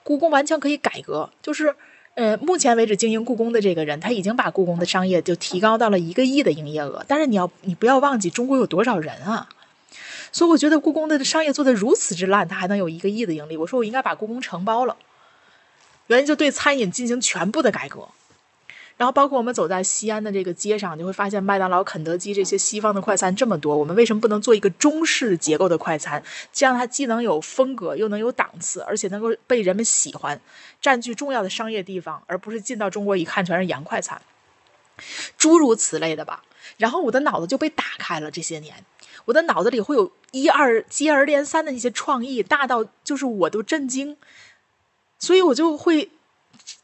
[0.03, 1.75] 故宫完全可以改革，就是。
[2.19, 7.05] 呃，目前为止经营故宫的这个人，他已经把故宫的商业就提高到了一个亿的营业额。
[7.07, 9.47] 但是你要，你不要忘记中国有多少人啊！
[10.33, 13.55] 所以我觉得故宫的商业做得如此之烂，他还能有一个亿的盈利。
[13.55, 14.97] 我说我应该把故宫承包了，
[16.07, 18.09] 原因就对餐饮进行全部的改革。
[18.99, 23.73] 然后，包括我们走在西安的这个街上，你会发现麦当劳、肯德基这些西方的快餐这么多。
[23.77, 26.21] 我们为什么不能做一个中式结构的快餐？
[26.51, 30.41] 这样它既能有风格，又能有档次，而且能够被人们喜欢，
[30.81, 34.21] 占据重要的商业地方，而不是进到中国一看全是洋快餐，
[35.37, 36.43] 诸如此类的吧。
[36.75, 38.29] 然后我的脑子就被打开了。
[38.29, 38.83] 这些年，
[39.23, 44.17] 我的脑子里会有一二接二连三的一些创意，大到就是我都震惊，
[45.17, 46.09] 所以我就会。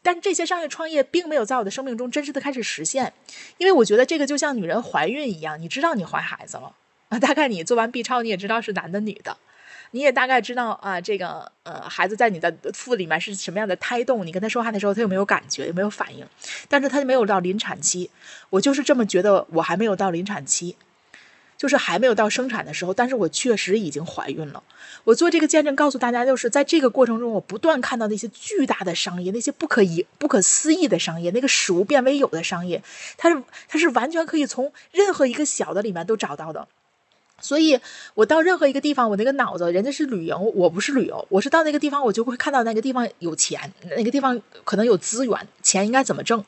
[0.05, 3.11] 但这些商业创业并没有在我的生命中真实的开始实现，
[3.57, 6.75] 因为我觉得这个就像女人怀孕一样，你知道你怀孩子了。
[7.09, 9.35] 啊，大概你做完 B 超你也知道是男的女的，
[9.91, 16.23] 你也大概知道啊，这个呃孩子在你的腹里面是什么样的胎动，你跟他说话的时候他有没有感觉，有没有反应，
[16.69, 18.11] 但是他就没有到临产期，
[18.51, 20.75] 我就是这么觉得，我还没有到临产期。
[21.57, 24.61] 就是还没有到生产的时候，但是我确实已经怀孕了。
[25.03, 32.81] 我做这个见证，告诉大家，就是在这个过程中，我不断看到那些巨大的商业，那些不可以、不可思议的商业，那个使无变为有的商业，
[33.17, 36.67] 它是它是完全可以从任何一个小的里面都找到的。
[37.41, 37.79] 所以，
[38.13, 46.43] 我到任何一个地方，我那个脑子，人家是旅游，我不是旅游，我是到那个地方，我就会看到那个地方有钱，那个地方可能有资源，钱应该怎么挣。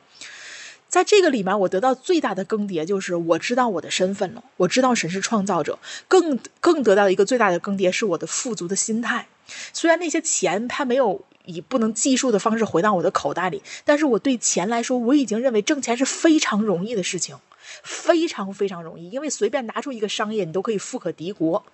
[0.87, 5.77] 在这个里面，我得到最大的更迭就是我知道我的身份了，我知道神是创造者，
[6.07, 9.27] 更更得到一个最大的更迭是我的富足的心态。
[9.73, 17.37] 虽然那些钱它没有以不能计数的方式回到我的口袋里，但是我对钱来说，我已经认为挣钱是非常容易的事情，
[17.83, 21.65] 非常非常容易，因为随便拿出一个商业，你都可以富可敌国。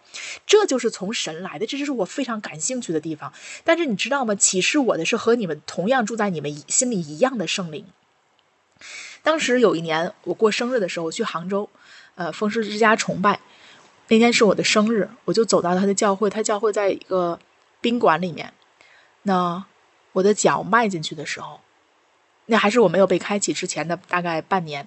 [0.46, 3.34] 这就是从神来的，这就是我非常感兴趣的地方。
[3.64, 4.36] 但是你知道吗？
[4.36, 7.86] 启示我的是和你们同样住在你们心里一样的圣灵。
[9.24, 11.70] 当时有一年我过生日的时候，我去杭州，
[12.16, 13.40] 呃，风师之家崇拜。
[14.10, 17.40] 那天是我的生日，我就走到他的教会，他教会在一个
[17.80, 18.54] 宾馆里面。
[19.24, 19.64] 那
[20.12, 21.62] 我的脚迈进去的时候，
[22.48, 24.86] 那还是我没有被开启之前的大概半年。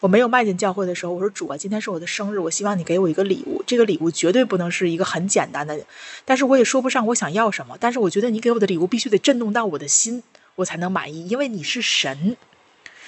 [0.00, 3.62] 我没有迈进教会的时候，我说主啊，今天是我的生日，我希望你给我一个礼物。
[3.66, 5.78] 这个礼物绝对不能是一个很简单的，
[6.24, 7.76] 但是我也说不上我想要什么。
[7.78, 10.22] 但是我觉得你给我的礼物必须得震动到我的心，
[10.56, 12.38] 我才能满意，因为你是神。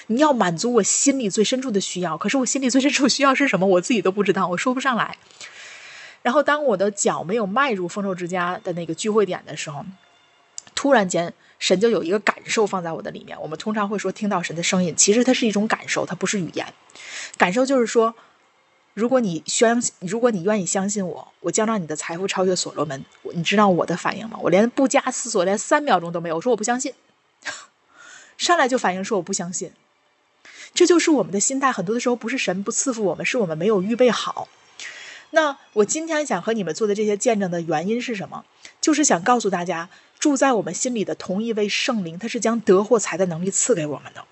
[0.07, 3.65] 你要满足我心里最深处的需要，可是我心里最深处需要是什么？
[3.67, 5.17] 我自己都不知道，我说不上来。
[6.23, 9.85] 然后当我的脚没有迈入丰收之家的那个聚会点的时候，
[10.75, 13.39] 突然间神就有一个感受放在我的里面。
[13.41, 16.73] 我们通常会说听到神的声音，其实它是一种感受，它不是语言。
[17.37, 18.13] 感受就是说，
[18.93, 23.05] 如果你相信，如果你愿意相信我，我将让你的财富超越所罗门。
[23.33, 24.37] 你知道我的反应吗？
[24.41, 26.93] 我连不加思索，连三秒钟都没有，我说我不相信，
[28.37, 29.71] 上来就反应说我不相信。
[30.73, 34.47] 这就是我们的心态，很多的时候不是神不赐福我们，是我们没有预备好。
[35.31, 38.45] 那我今天想和你们做的这些见证的原因是什么？
[38.79, 39.89] 就是想告诉大家，
[40.19, 44.23] 住在我们心里的同一位圣灵，他是将得或财的能力赐给我们的。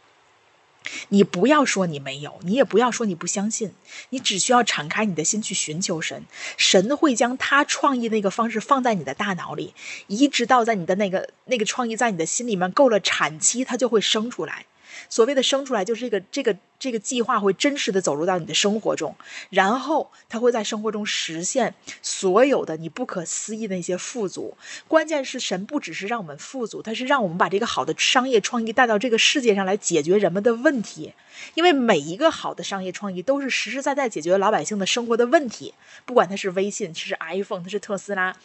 [1.09, 3.73] 你不要说你没有，你也不要说你不相信，
[4.11, 6.23] 你只需要敞开你的心去寻求神，
[6.57, 9.73] 神会将他创意那个方式放在你的大脑里，
[10.07, 14.65] 一直到在你的那个那个创意在你的心里面够了产期，它就会生出来。
[15.09, 19.15] 所谓的生出来，就是这个这个这个计划会真实的走入到你的生活中，
[19.49, 24.57] 然后它会在生活中实现所有的你不可思议的那些富足。
[24.87, 31.13] 关键是神不只是让我们富足，他是让我们把这个好的商业创意带到这个世界上来解决人们的问题。
[31.53, 35.73] 因为每一个好的商业创意都是实实在在解决老百姓的生活的问题，
[36.05, 38.35] 不管它是微信，它是 iPhone，它是特斯拉，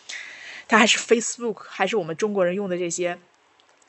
[0.66, 3.16] 它还是 Facebook，还是我们中国人用的这些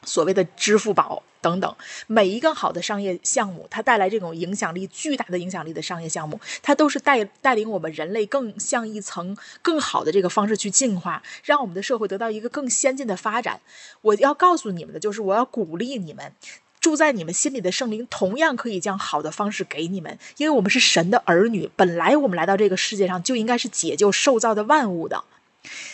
[0.06, 1.24] 所谓的支付宝。
[1.42, 1.76] 等等，
[2.06, 13.60] 每一个好的商业项目，它带来这种影响力巨大的影响力的商业项目，它都是带带领我们人类更向一层更好的这个方式去进化，让我们的社会得到一个更先进的发展。
[14.02, 16.32] 我要告诉你们的就是，我要鼓励你们，
[16.80, 25.24] 住在你们心里的圣灵同样可以将好的方式给你们，因为我们是神的儿女，本来我们来到这个世界上就应该是解救受造的万物的。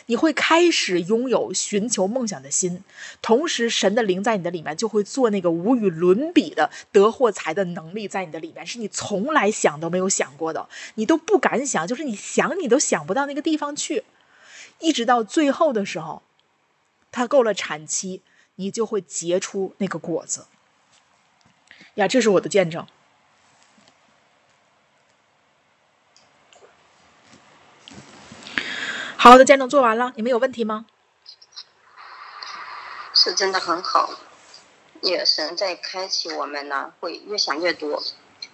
[0.06, 2.84] 你会开始拥有寻求梦想的心，
[3.22, 14.06] 同时神的灵在你的里面就会做那个无与伦比的得获财的能力在你的里面，是你从来想都没有想过的，你都不敢想，就是你想你都想不到那个地方去，
[14.80, 16.23] 一直到最后的时候，
[17.11, 18.22] 它够了产期，
[18.56, 20.45] 你就会结出那个果子。
[21.95, 22.88] 呀，这是我的见证。
[29.28, 30.86] 好的，见证做完了，你们有问题吗？
[33.14, 34.12] 是真的很好，
[35.02, 38.02] 也神在开启我们呢，会越想越多。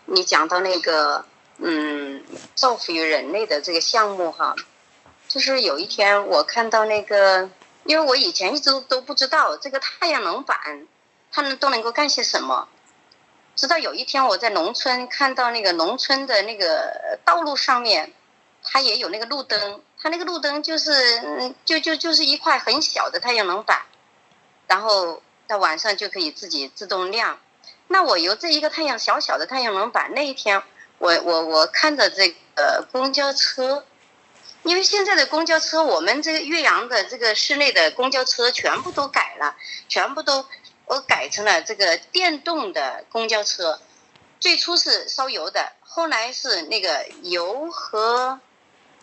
[0.06, 1.26] 你讲到那个，
[1.60, 2.24] 嗯，
[2.56, 4.56] 造福于人类的这个项目哈，
[5.28, 7.52] 就是有一天我看到那个，
[7.84, 10.88] 因为我以前一直都不知道这个太阳能板，
[11.32, 12.68] 它们都能够干些什么。
[13.56, 18.12] 直到有一天我在农村看到那个农村的那个道路上面，
[18.64, 19.80] 它也有那个路灯。
[20.04, 20.92] 它那个路灯就是，
[21.24, 23.84] 嗯，就就就是一块很小的太阳能板，
[24.68, 27.40] 然后到晚上就可以自己自动亮。
[27.88, 30.62] 那我由这一个太阳小小的太阳能板，那一天
[30.98, 33.86] 我我我看着这个公交车，
[34.64, 39.56] 因为现在的公交车，我们这个岳阳的这个市内的公交车全部都改了，
[39.88, 40.46] 全部都
[40.84, 43.80] 我改成了这个电动的公交车。
[44.42, 48.42] 最初是烧油的，后来是那个油和。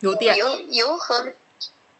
[0.00, 1.32] 油电油油和，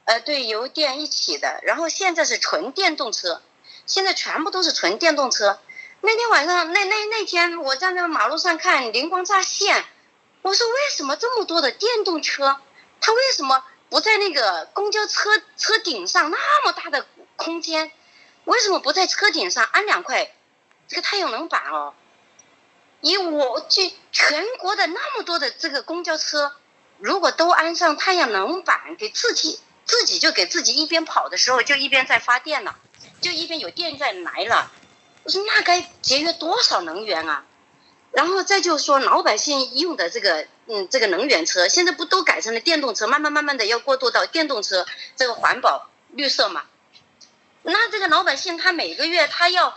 [0.04, 1.60] 呃，对，油电一起的。
[1.62, 3.42] 然后现在是纯电动车，
[3.86, 5.58] 现在全部都是纯电动车。
[6.00, 9.84] 那天晚上，那那那天我站在马路上看，灵光乍现。
[10.42, 12.58] 我说为什么这么多的电动车，
[13.02, 17.06] 它为什么不在那个公交车车顶上那么大的
[17.36, 17.92] 空间？
[18.44, 20.32] 为什么不在车顶上安两块
[20.88, 21.92] 这个太阳能板哦？
[23.02, 26.52] 以我去全国的那么多的这个公交车，
[27.00, 32.76] 如果都安上太阳能板，给自己自己就给自己一边跑的时候就一边在发电了，
[33.20, 34.70] 就一边有电在来了。
[35.24, 37.44] 我说那该节约多少能源啊！
[38.12, 44.86] 然后再就说老百姓用的这个，嗯，这个能源车现在不都改成了电动车，慢慢慢慢的要过渡到电动车，
[45.16, 46.64] 这个环保绿色嘛。
[47.62, 49.74] 那这个老百姓他每个月他要，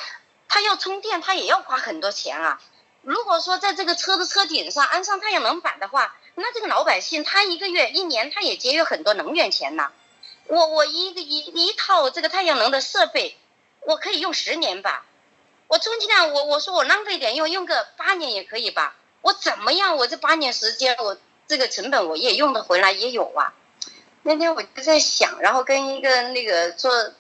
[0.48, 2.62] 他要充电，他也要花很多钱啊。
[3.02, 9.92] 如果说在这个车的车顶上安上太阳能板的话，那这个老百姓他一个月一年他也节约很多能源钱呐。
[10.48, 13.38] 我我一个一一套这个太阳能的设备，
[13.82, 15.06] 我可以用十年吧。
[15.68, 18.96] 我充其量我我说我浪费点用用个八年也可以吧？
[19.22, 19.96] 我怎么样？
[19.96, 23.54] 我这八年时间我这个成本我也用得回来也有啊。
[24.22, 27.12] 那天我就在想，然后跟一个那个做，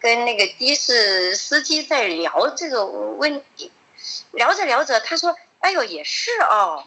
[0.00, 3.72] 跟那个的士司机在聊这个问题，
[4.32, 6.84] 聊着聊着他说：“哎呦也是哦，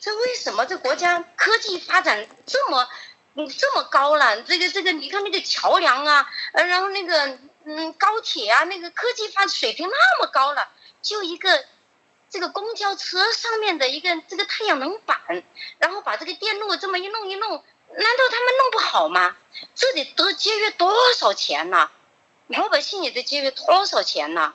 [0.00, 2.88] 这为什么这国家科技发展这么
[3.34, 4.42] 嗯这么高了？
[4.42, 7.38] 这个这个你看那个桥梁啊，呃然后那个。”
[7.70, 10.70] 嗯，高铁啊，那个科技发水平那么高了，
[11.02, 11.66] 就一个
[12.30, 15.20] 这个公交车上面的一个这个太阳能板，
[15.76, 19.36] 然后把这个电路这么一弄一弄，难道他们弄不好吗？
[19.74, 21.90] 这得多节约多少钱呢？
[22.46, 24.54] 老百姓也得节约多少钱呢？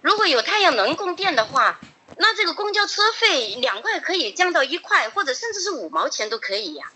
[0.00, 1.78] 如果有太阳能供电的话，
[2.16, 6.92] 那这个公交车费两块可以降到一块，或者甚至是五毛钱都可以呀。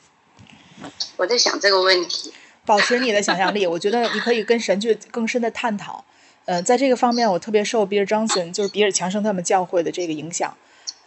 [1.17, 2.33] 我在想这个问题。
[2.65, 6.05] 保持你的想象力，我觉得你可以跟神去更深的探讨。
[6.45, 10.55] 呃，在这个方面，我特别受比尔·张森，就是比尔·强生他们教会的这个影响。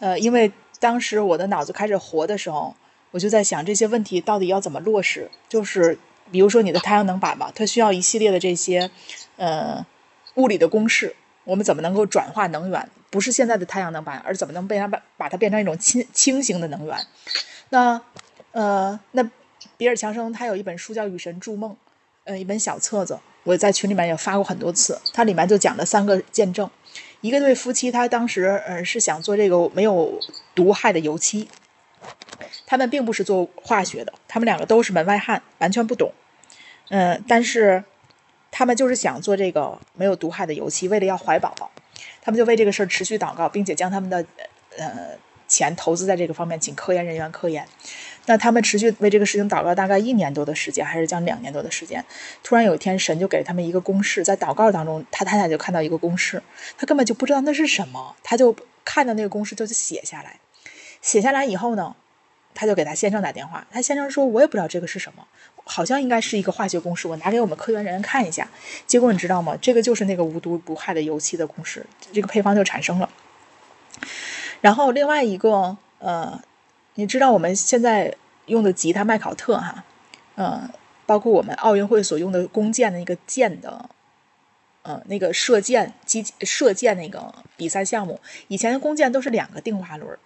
[0.00, 2.74] 呃，因为当时我的脑子开始活的时候，
[3.12, 5.30] 我就在想这些问题到底要怎么落实。
[5.48, 5.98] 就是
[6.30, 8.90] 比如说你的太阳能板吧，它需要一系列的这些
[9.36, 9.86] 呃
[10.34, 11.14] 物理的公式，
[11.44, 12.88] 我们怎么能够转化能源？
[13.12, 17.06] 不是现在的太阳能板，而怎么能被它把把它变成一种轻轻型的能源？
[17.68, 18.02] 那
[18.50, 19.30] 呃那。
[19.76, 21.72] 比尔·强生他有一本书叫《与神筑梦》，
[22.24, 25.00] 呃，一本小册子，我在群里面也发过很多次。
[25.12, 26.68] 它里面就讲了三个见证：
[27.20, 30.20] 一个对夫妻，他当时呃是想做这个没有
[30.54, 31.48] 毒害的油漆，
[32.66, 36.12] 他们并不是做化学的，他们两个都是门外汉，完全不懂。
[36.90, 37.82] 嗯，但是
[38.50, 41.70] 他们就是想做这个没有毒害的油漆，为了要怀宝宝，
[42.22, 44.24] 他们就为这个事儿持续祷告，并且将他们的
[44.78, 47.66] 呃钱投资在这个方面，请科研人员科研。
[48.26, 52.04] 那他们持续为这个事情祷告大概一年多的时间，还是将两年多的时间。
[52.44, 56.40] 突然有一天，神就给他们一个公式，在祷告当中，他太太就看到一个公式，
[56.78, 58.54] 他根本就不知道那是什么，他就
[58.84, 60.38] 看到那个公式就写下来。
[61.00, 61.96] 写下来以后呢，
[62.54, 65.26] 他就给他先生打电话，他先生说：“我也不知道这个是什么，
[65.64, 68.48] 好像应该是一个化学公式，我拿给我们科研人员看一下。”
[68.86, 69.56] 结果你知道吗？
[69.60, 73.08] 这个就是那个无毒无害的油漆的公式，这个配方就产生了。
[74.60, 76.40] 然后另外一个，呃。
[76.94, 78.14] 你知道我们现在
[78.44, 79.82] 用的吉他麦考特哈，
[80.36, 80.68] 嗯，
[81.06, 83.88] 包括我们奥运会所用的弓箭的那个箭的，
[84.82, 90.18] 呃，那个射箭机射箭那个比赛项目，以前的弓箭都是两个定滑轮，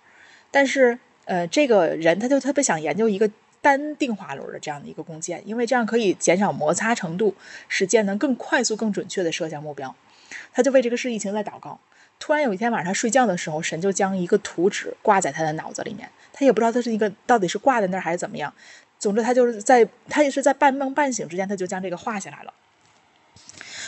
[0.51, 3.31] 但是呃，这个人他就特别想研究一个
[3.61, 7.35] 单定滑轮的这样的一个弓箭，因为这样可以减少摩擦程度，
[7.69, 9.95] 使箭能更快速、更准确的射向目标。
[10.55, 11.79] 他就为这个事疫情在祷告。
[12.19, 16.09] 突然有一天晚上他睡觉的时候，神就将一个图纸挂在他的脑子里面。
[16.33, 18.53] 他也不知道他是一个到底是挂在那儿还是怎么样。
[18.99, 22.55] 总之，他就是在他也是在半梦半醒之间，他就将这个画下来了。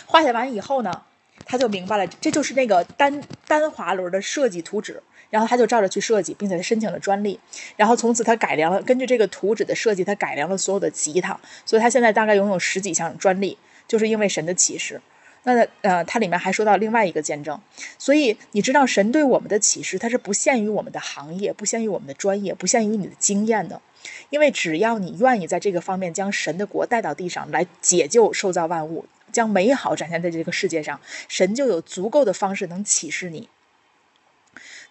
[0.05, 1.03] 画下完以后呢，
[1.47, 5.03] 他就明白了，这就是那个单单滑轮的设计图纸。
[5.31, 7.39] 然后他就照着去设计，并且他申请了专利。
[7.77, 11.39] 然后从此他改良了，根据这个图纸的设计，他改良了所有的吉他。
[11.65, 15.01] 所以他现在大概拥有十几项专利，就是因为神的启示。
[15.45, 17.59] 那呃，它里面还说到另外一个见证，
[17.97, 23.81] 所以你知道神对我们的启示，它是不限于我们的行业，不限于我们的专业，不限于你的经验的，
[24.29, 33.49] 因为只要你愿意在这个方面将神的国带到地上来解救受造万物，将美好展现在这个世界上，神就有足够的方式能启示你。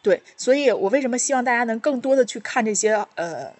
[0.07, 3.51] 对，所以我为什么希望大家能更多的去看这些呃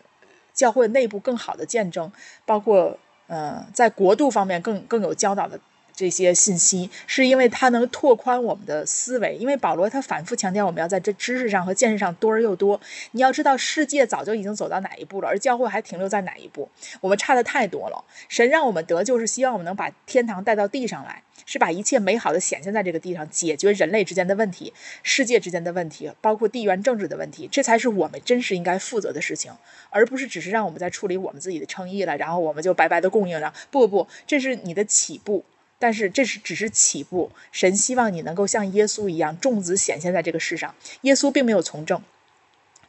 [0.53, 2.10] 教会内部更好的见证，
[2.45, 2.98] 包括
[3.28, 5.60] 呃在国度方面更更有教导的。
[5.98, 9.36] 这些信息，是因为它能拓宽我们的思维。
[9.38, 12.80] 因为保罗他反复强调，我们要在这知识上和见识上多而又多。
[13.14, 16.69] 你要知道，世界早就已经走到哪一步了，而教会还停留在哪一步？
[17.02, 18.06] 我们差的太多了。
[18.30, 24.72] 神让我们得救，是希望我们能把天堂带到地上来，是把一切美好的显现在这个地上，解决人类之间的问题、
[25.02, 27.49] 世界之间的问题，包括地缘政治的问题。
[27.52, 29.52] 这才是我们真实应该负责的事情，
[29.90, 33.52] 而不是只是让我们在处理我们自己的诚意了，然后我们就白白的供应了。
[33.72, 35.44] 不不，这是你的起步。
[35.79, 40.73] 但是这是只是起步，神希望你能够像耶稣一样，众子显现在这个世上。
[41.01, 42.01] 耶稣并没有从政，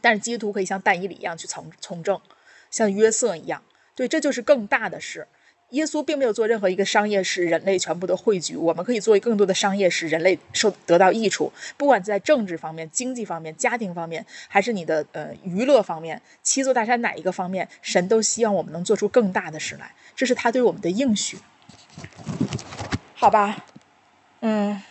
[0.01, 2.21] 但是基督徒可以像但以理一样去从从政，
[2.71, 3.63] 像约瑟一样。
[3.95, 5.27] 对，这就是更大的事。
[5.71, 11.53] 耶稣并没有做任何一个商业使人类全部的汇聚，我们可以做更多的商业使人类受得到益处。
[11.77, 19.95] 不管在政治方面、经济方面、家庭方面，还是你的呃娱乐方面，七座大山哪一个方面，神都希望我们能做出更大的事来。
[20.17, 21.37] 这是他对我们的应许。
[23.15, 23.65] 好吧，
[24.41, 24.83] 嗯，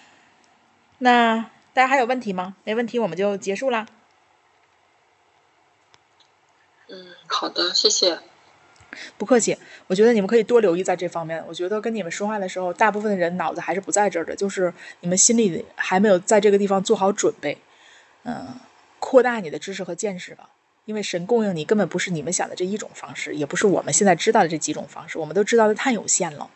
[1.00, 2.56] 那大家还有问题吗？
[2.64, 3.88] 没问题，我们就结束啦。
[6.90, 8.20] 嗯，好的，谢谢。
[9.18, 9.58] 不客气，
[9.88, 11.44] 我觉得你们可以多留意在这方面。
[11.48, 17.58] 我觉得跟你们说话的时候，大部分的人脑子还是不在这儿的，就是你们心里还没有在这个地方做好准备。
[18.24, 18.56] 嗯，
[19.00, 20.50] 扩大你的知识和见识吧，
[20.86, 26.50] 因为神供应你根本不是你们想的这一种方式，也不是我们现在知道的这几种方式，我们都知道的太有限了。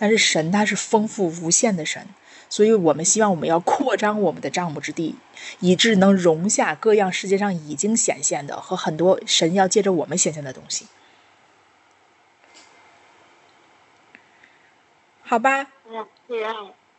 [0.00, 2.06] 但是神他是丰富无限的神，
[2.48, 5.16] 所以我们希望我们要扩张我们的帐幕之地，
[5.58, 10.86] 以致能容下各样世界上已经显现的和很多神要借着我们显现的东西。
[15.22, 15.66] 好吧。
[15.86, 16.06] 嗯，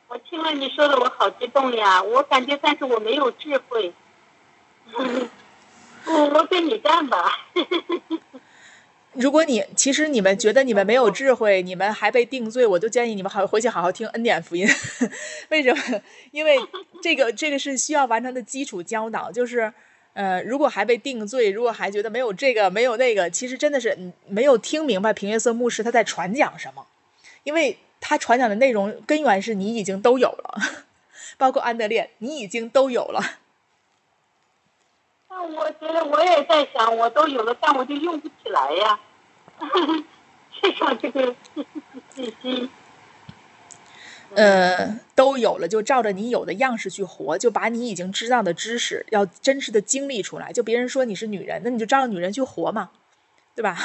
[0.08, 2.04] 我听了你说的，我好激动呀！
[2.04, 3.94] 我感觉，但是我没有智慧。
[4.94, 7.40] 我我跟你干吧。
[9.14, 14.66] 如果你其实你们觉得你们没有智慧，你们还被定罪，我就建议你们好回去好好听恩典福音。
[15.50, 16.02] 为什么？
[16.32, 16.56] 因为
[17.04, 19.30] 这个这个是需要完成的基础教导。
[19.30, 19.74] 就是
[20.14, 23.98] 呃，如果还被定罪，如果还觉得没有这个没有那个，其实真的是
[24.28, 26.88] 没有听明白平约瑟牧师他在传讲什么。
[27.44, 30.62] 因为他传讲的内容根源是你已经都有了，
[31.38, 33.41] 包括安德烈，你已经都有了。
[35.34, 39.00] 那我觉得我也在想，我都有了，但我就用不起来呀。
[40.52, 41.34] 缺 少这个
[42.14, 42.70] 信息。
[44.36, 50.52] 呃，都有了，就照着你有的样式去活，就把你已经知道的知识要真实的经历出来。
[50.52, 52.92] 就别人说你是女人，那你就照着女人去活嘛，
[53.56, 53.78] 对吧？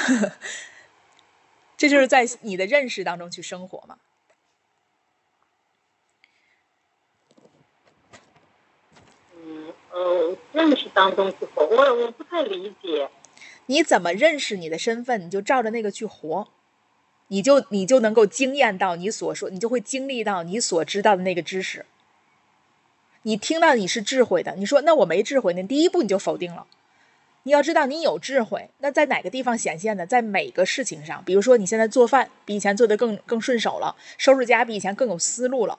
[1.78, 3.98] 这就是在你的认识当中去生活嘛。
[9.96, 13.08] 呃，认识当中去活，我我不太理解。
[13.64, 16.48] 你怎么认识你的身份，你就照着那个去活，
[17.28, 21.86] 你就你就能够经验到你所说，你就会经历到你所知道的那个知识。
[23.22, 26.66] 你听到你是智慧的，你说那我没智慧，那第一步你就否定了。
[27.44, 30.04] 你要知道你有智慧，那在哪个地方显现呢？
[30.04, 35.78] 在每个事情上，比如说你现在做饭比以前做的更更顺手了，收拾家比以前更有思路了。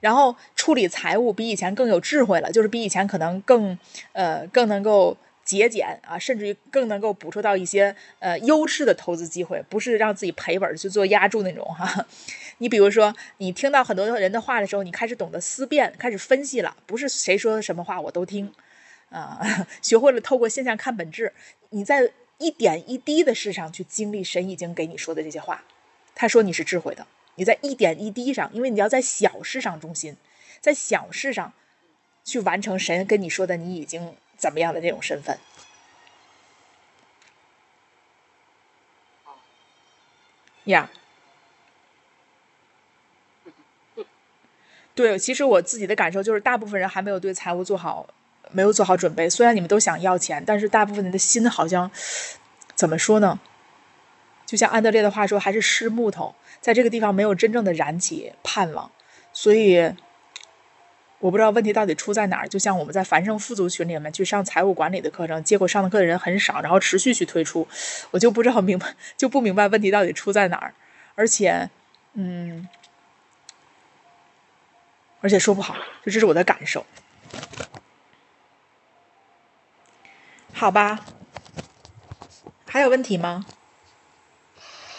[0.00, 3.78] 然后处理财务比以前更有智慧了，就是比以前可能更
[4.12, 12.06] 呃更能够节俭啊，甚至于更能够捕捉到一些呃优势的投资机会，不是让自己赔本去做压注那种哈。
[12.58, 18.52] 你比如说，你听到很多人的话的时候，你开始懂得思辨，开始分析了，不是谁说什么话我都听
[19.10, 19.40] 啊，
[19.82, 21.32] 学会了透过现象看本质。
[21.70, 25.64] 你在一点一滴的事上去经历神已经给你说的这些话，
[26.14, 27.06] 他说你是智慧的。
[27.36, 30.16] 你在一点一滴上，因为你要在小事上中心，
[30.60, 31.52] 在小事上
[32.24, 35.38] 去完成神跟你说的，你已经怎么样的这种身份？
[40.64, 40.90] 呀，
[44.94, 48.06] 对，其实我自己的感受就是，大部分人还没有对财务做好，
[48.50, 49.28] 没有做好准备。
[49.28, 51.90] 虽然你们都想要钱，但是大部分人的心好像
[52.74, 53.38] 怎么说呢？
[54.46, 56.34] 就像安德烈的话说，还是湿木头。
[56.60, 58.90] 在这个地方没有真正的燃起盼望，
[59.32, 59.92] 所以
[61.18, 62.48] 我不知道问题到底出在哪儿。
[62.48, 67.68] 就像我们在繁盛富足群里面去上财务管理的课程，结果上的课的人很少，然后持续去推出，
[68.12, 70.72] 我就不知道明白就不明白问题到底出在哪儿。
[71.14, 71.68] 而且，
[72.14, 72.66] 嗯，
[75.20, 76.86] 而且说不好，就这是我的感受。
[80.54, 81.04] 好吧，
[82.64, 83.44] 还有问题吗？